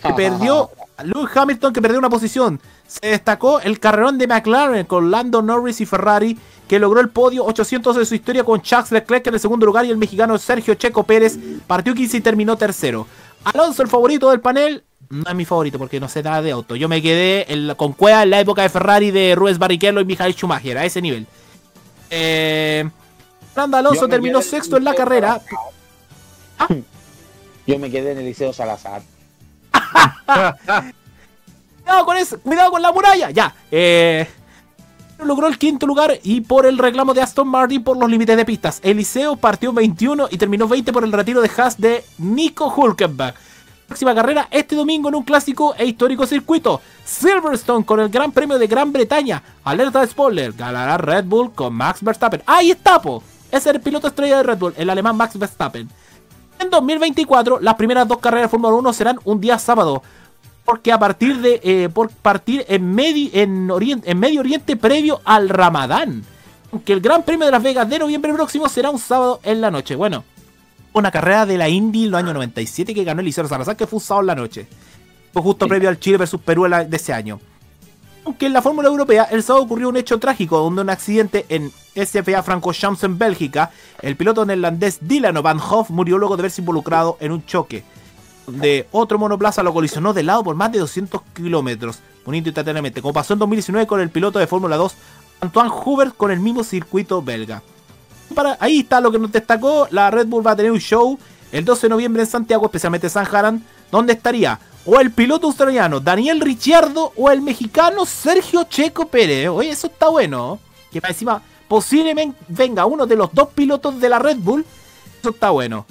[0.03, 0.71] Que perdió.
[1.05, 2.61] Lewis Hamilton que perdió una posición.
[2.87, 7.45] Se destacó el carrerón de McLaren con Lando Norris y Ferrari, que logró el podio
[7.45, 10.75] 800 de su historia con Charles Leclerc en el segundo lugar y el mexicano Sergio
[10.75, 13.07] Checo Pérez partió 15 y terminó tercero.
[13.45, 16.77] Alonso, el favorito del panel, no es mi favorito porque no sé nada de auto.
[16.77, 20.01] Yo me quedé en la- con Cueva en la época de Ferrari de Rubens Barrichello
[20.01, 21.27] y Michael Schumacher, a ese nivel.
[22.11, 22.89] Eh,
[23.55, 25.41] Fernando Alonso terminó sexto en la carrera.
[27.67, 29.03] Yo me quedé en el Liceo Salazar.
[32.43, 33.31] Cuidado con la muralla.
[33.31, 33.55] Ya.
[33.71, 34.27] Eh,
[35.25, 38.45] logró el quinto lugar y por el reclamo de Aston Martin por los límites de
[38.45, 38.81] pistas.
[38.83, 43.35] Eliseo partió 21 y terminó 20 por el retiro de Haas de Nico Hulkenberg.
[43.87, 46.81] Próxima carrera este domingo en un clásico e histórico circuito.
[47.05, 49.43] Silverstone con el Gran Premio de Gran Bretaña.
[49.65, 50.53] Alerta de spoiler.
[50.53, 52.43] Ganará Red Bull con Max Verstappen.
[52.47, 53.23] Ahí está, po.
[53.51, 55.89] Es el piloto estrella de Red Bull, el alemán Max Verstappen.
[56.61, 60.03] En 2024, las primeras dos carreras de Fórmula 1 serán un día sábado.
[60.65, 61.61] Porque a partir de.
[61.65, 66.23] eh, por partir en, Medi- en, Orien- en Medio Oriente previo al Ramadán.
[66.71, 69.71] Aunque el Gran Premio de Las Vegas de noviembre próximo será un sábado en la
[69.71, 69.97] noche.
[69.97, 70.23] Bueno,
[70.93, 73.97] una carrera de la Indy en los años 97 que ganó Eliseo Salazar, que fue
[73.97, 74.69] un sábado en la noche.
[75.33, 77.41] Fue justo previo al Chile versus Perú de ese año.
[78.31, 81.73] Aunque en la Fórmula Europea el sábado ocurrió un hecho trágico donde un accidente en
[81.97, 87.17] SFA Francorchamps en Bélgica, el piloto neerlandés Dylan Van Hoff murió luego de verse involucrado
[87.19, 87.83] en un choque.
[88.47, 93.13] De otro monoplaza lo colisionó de lado por más de 200 kilómetros, bonito instantáneamente, como
[93.13, 94.95] pasó en 2019 con el piloto de Fórmula 2
[95.41, 97.65] Antoine Hubert con el mismo circuito belga.
[98.33, 99.89] Para, ahí está lo que nos destacó.
[99.91, 101.19] La Red Bull va a tener un show
[101.51, 106.01] el 12 de noviembre en Santiago, especialmente San Jaran, donde estaría o el piloto australiano
[106.01, 109.49] Daniel Ricciardo o el mexicano Sergio Checo Pérez.
[109.49, 110.59] Oye, eso está bueno.
[110.91, 114.65] Que para encima posiblemente venga uno de los dos pilotos de la Red Bull.
[115.21, 115.87] Eso está bueno.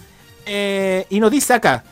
[0.46, 1.84] Eh, y nos dice acá,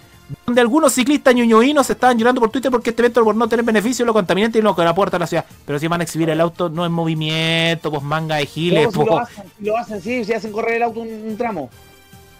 [0.45, 4.03] donde algunos ciclistas ñoñoínos estaban llorando por Twitter porque este evento por no tener beneficio
[4.03, 5.45] lo contaminante y no con la puerta de la ciudad.
[5.65, 8.91] Pero si van a exhibir el auto no en movimiento, pues manga de giles, No,
[8.91, 9.05] si po.
[9.05, 11.69] lo hacen, si lo hacen, sí, si hacen correr el auto un, un tramo.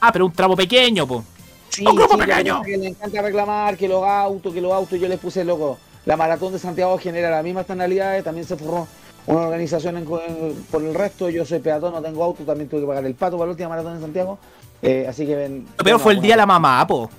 [0.01, 1.23] Ah, pero un tramo pequeño, pues.
[1.69, 2.61] Sí, ¡Un grupo sí, pequeño!
[2.63, 5.77] que le encanta reclamar que los autos, que los autos, yo les puse loco.
[6.05, 8.87] La maratón de Santiago genera las mismas tonalidades, también se forró
[9.27, 11.29] una organización en- en- por el resto.
[11.29, 13.69] Yo soy peatón, no tengo auto, también tuve que pagar el pato para la última
[13.69, 14.39] maratón de Santiago.
[14.81, 15.67] Eh, así que ven.
[15.77, 17.09] Lo peor fue el día de la mamá, po.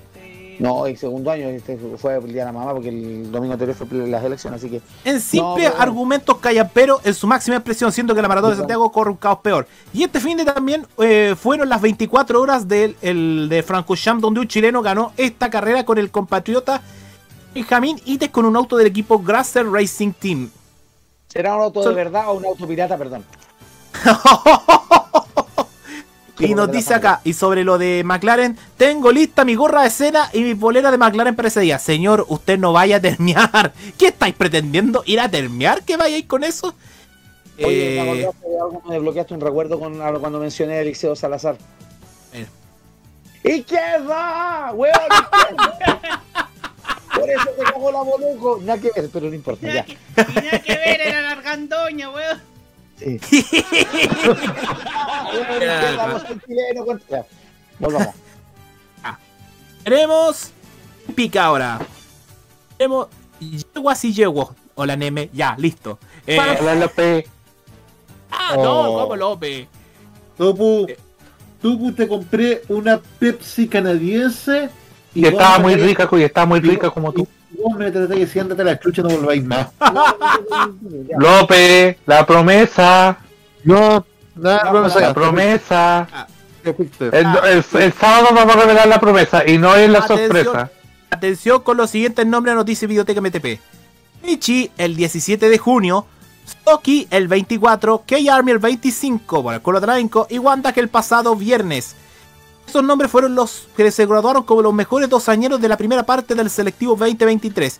[0.59, 3.75] No, el segundo año este fue el día de la mamá porque el domingo anterior
[3.75, 4.81] fue las elecciones, así que.
[5.05, 6.37] En simple No, pero- argumentos
[6.73, 9.65] pero en su máxima expresión, siendo que la maratón de Santiago corre un caos peor.
[9.93, 14.41] Y este fin de también eh, fueron las 24 horas del el de Francorchamps, donde
[14.41, 16.81] un chileno ganó esta carrera con el compatriota
[17.53, 20.49] Benjamín Ites con un auto del equipo Grasser Racing Team.
[21.29, 22.97] ¿Será un auto de verdad o un auto pirata?
[22.97, 23.23] Perdón.
[26.39, 30.29] Y nos dice acá, y sobre lo de McLaren, tengo lista mi gorra de cena
[30.33, 31.79] y mi polera de McLaren para ese día.
[31.79, 33.73] Señor, usted no vaya a termiar.
[33.97, 35.03] ¿Qué estáis pretendiendo?
[35.05, 35.83] ¿Ir a termiar?
[35.83, 36.73] ¿Que vayáis con eso?
[37.61, 38.29] Oye, Eh,
[38.87, 41.57] me desbloqueaste un recuerdo con, cuando mencioné a Eliseo Salazar.
[43.43, 44.71] ¡Izquierda!
[44.73, 44.93] ¡Weón!
[45.51, 46.23] izquierda!
[47.15, 48.59] Por eso te cago la boluco.
[48.63, 49.85] Nada que ver, pero no importa, ya.
[49.87, 52.48] Y nada que ver, era la argandoña, weón.
[52.99, 53.19] Sí.
[56.75, 56.85] No
[57.79, 58.15] Volvamos.
[59.83, 60.51] Tenemos
[61.15, 61.79] pica ahora.
[62.77, 63.07] Tenemos
[63.39, 64.49] yeguas y yeguos.
[64.75, 65.97] Hola Neme, ya, listo.
[66.27, 67.25] Eh, Hola, López.
[68.31, 69.01] ah, no, Oh.
[69.01, 69.67] como López.
[70.37, 70.87] Topu,
[71.61, 74.69] Topu, te compré una Pepsi canadiense
[75.13, 77.27] Y vos estaba muy rica, y estaba muy rica como tú.
[77.51, 79.67] Vos me y la chucha, no volváis más.
[81.17, 83.17] López, la promesa.
[83.63, 84.05] No,
[84.35, 85.13] nada, La promesa.
[85.13, 86.07] promesa.
[86.63, 87.05] Te fuiste.
[87.07, 90.27] El, el- el sábado vamos a revelar la promesa y no es la Atención.
[90.31, 90.71] sorpresa.
[91.11, 93.59] Atención con los siguientes nombres de Noticias Videoteca MTP.
[94.23, 96.05] Michi el 17 de junio,
[96.47, 101.35] Stocky el 24, K-Army el 25 por el culo Tránico y Wanda que el pasado
[101.35, 101.95] viernes.
[102.69, 106.03] Esos nombres fueron los que se graduaron como los mejores dos añeros de la primera
[106.03, 107.79] parte del selectivo 2023.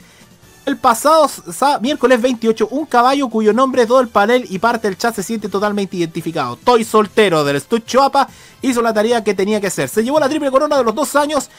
[0.66, 4.98] El pasado sa- miércoles 28, un caballo cuyo nombre todo el panel y parte del
[4.98, 6.56] chat se siente totalmente identificado.
[6.58, 8.28] Toy soltero del Estucho APA
[8.64, 9.90] hizo la tarea que tenía que hacer.
[9.90, 11.50] Se llevó la triple corona de los dos años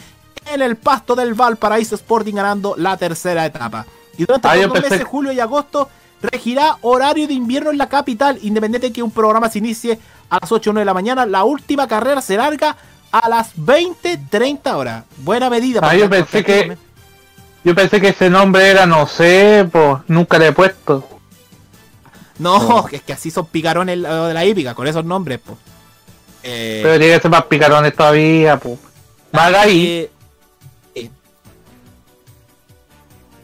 [0.53, 3.87] en el pasto del Valparaíso Sporting ganando la tercera etapa.
[4.19, 5.89] Y durante Ah, los meses, julio y agosto,
[6.21, 9.99] regirá horario de invierno en la capital, independiente de que un programa se inicie
[10.29, 11.27] a las 8 o 9 de la mañana.
[11.27, 12.77] La última carrera se larga
[13.13, 15.05] a las 20-30 horas.
[15.19, 15.81] Buena medida.
[15.83, 16.77] Ah, yo pensé que
[17.65, 21.07] yo pensé que ese nombre era, no sé, pues nunca le he puesto.
[22.39, 25.59] No, es que así son picarones lo de la hípica, con esos nombres, pues.
[26.43, 28.79] Eh, Pero tiene que ser más picarones todavía, pues.
[29.33, 29.87] Más ahí.
[29.87, 30.11] eh,
[30.95, 31.11] eh.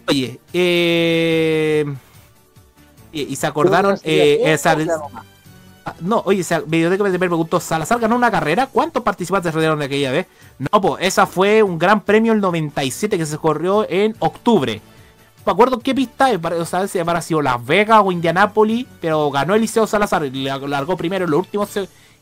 [0.09, 1.85] Oye, eh,
[3.13, 4.77] y, y se acordaron, eh, esa-
[6.01, 8.67] no, oye, esa Videoteca me preguntó, ¿Salazar ganó una carrera?
[8.67, 10.27] ¿Cuántos participantes rodearon de aquella vez?
[10.59, 14.81] No, pues, esa fue un gran premio el 97 que se corrió en octubre.
[15.45, 19.55] Me acuerdo qué pista, o sea, si habrá sido Las Vegas o Indianápolis, pero ganó
[19.55, 21.71] Eliseo Salazar y la- largó primero en los últimos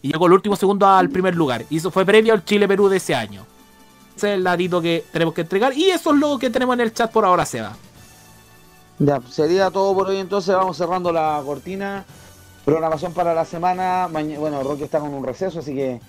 [0.03, 1.65] y llegó el último segundo al primer lugar.
[1.71, 3.47] Y eso fue previo al Chile-Perú de ese año.
[4.15, 5.73] Ese es el ladito que tenemos que entregar.
[5.73, 7.73] Y eso es lo que tenemos en el chat por ahora, Seba.
[8.99, 12.05] Ya, sería todo por hoy entonces, vamos cerrando la cortina.
[12.65, 14.09] Programación para la semana.
[14.11, 16.01] Maña- bueno, Rocky está con un receso, así que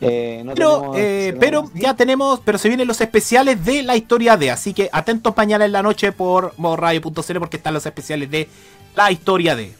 [0.00, 3.96] eh, no Pero, tenemos- eh, pero ya tenemos, pero se vienen los especiales de la
[3.96, 8.30] historia de, así que atentos mañana en la noche por radio.cl porque están los especiales
[8.30, 8.48] de
[8.96, 9.72] la historia de.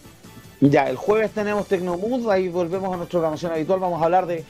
[0.61, 4.45] Ya, el jueves tenemos Tecnomood, ahí volvemos a nuestra programación habitual, vamos a hablar de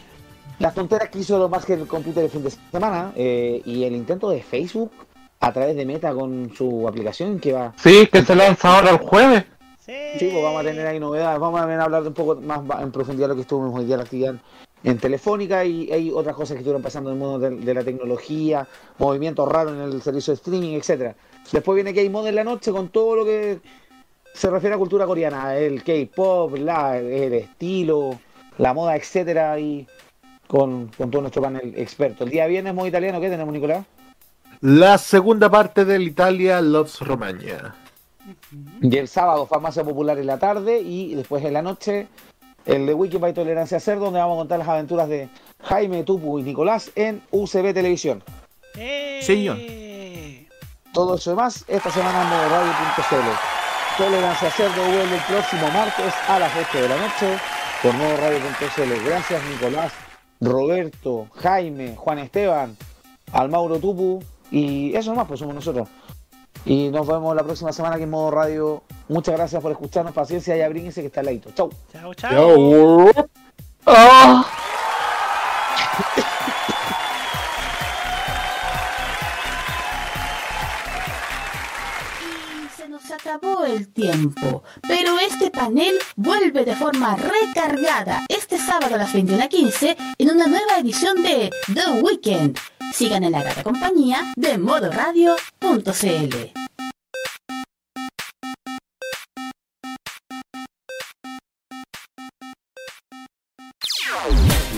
[0.58, 3.84] las tonteras que hizo lo más que el computer el fin de semana eh, y
[3.84, 4.92] el intento de Facebook
[5.40, 7.72] a través de Meta con su aplicación que va...
[7.82, 9.44] Sí, que se lanza ahora el jueves.
[10.18, 12.92] Sí, pues vamos a tener ahí novedades, vamos a hablar de un poco más en
[12.92, 14.34] profundidad de lo que estuvimos hoy día en la actividad
[14.84, 17.84] en Telefónica y hay otras cosas que estuvieron pasando en el mundo de, de la
[17.84, 18.66] tecnología,
[18.98, 21.14] movimientos raros en el servicio de streaming, etcétera.
[21.50, 23.60] Después viene K-Mod en la noche con todo lo que
[24.34, 28.18] se refiere a cultura coreana, el K-pop, el estilo,
[28.58, 29.86] la moda, etcétera, y
[30.46, 32.24] con, con todo nuestro panel experto.
[32.24, 33.84] El día viernes, modo italiano, ¿qué tenemos, Nicolás?
[34.60, 37.74] La segunda parte del Italia Loves Romagna.
[38.80, 42.08] Y el sábado, Farmacia Popular en la tarde, y después en la noche,
[42.66, 45.28] el de Wiki by Tolerancia Cerdo, donde vamos a contar las aventuras de
[45.62, 48.22] Jaime, Tupu y Nicolás en UCB Televisión.
[49.20, 49.58] Señor.
[50.92, 53.96] Todo eso y más esta semana en modoradio.cl.
[53.96, 57.38] Tolerancia Cerdo vuelve el próximo martes a las 8 de la noche
[57.82, 59.04] por modoradio.cl.
[59.06, 59.92] Gracias Nicolás,
[60.40, 62.76] Roberto, Jaime, Juan Esteban,
[63.32, 65.88] al Mauro Tupu y eso más, pues somos nosotros.
[66.64, 68.82] Y nos vemos la próxima semana aquí en Modo Radio.
[69.08, 71.50] Muchas gracias por escucharnos, paciencia y abríguense que está al ladito.
[71.52, 71.70] Chau.
[71.92, 73.10] Chao, chao.
[73.86, 74.46] Ah.
[83.32, 89.96] acabó el tiempo, pero este panel vuelve de forma recargada este sábado a las 21.15
[90.18, 92.58] en una nueva edición de The Weekend.
[92.92, 96.52] Sigan en la grata compañía de modoradio.cl.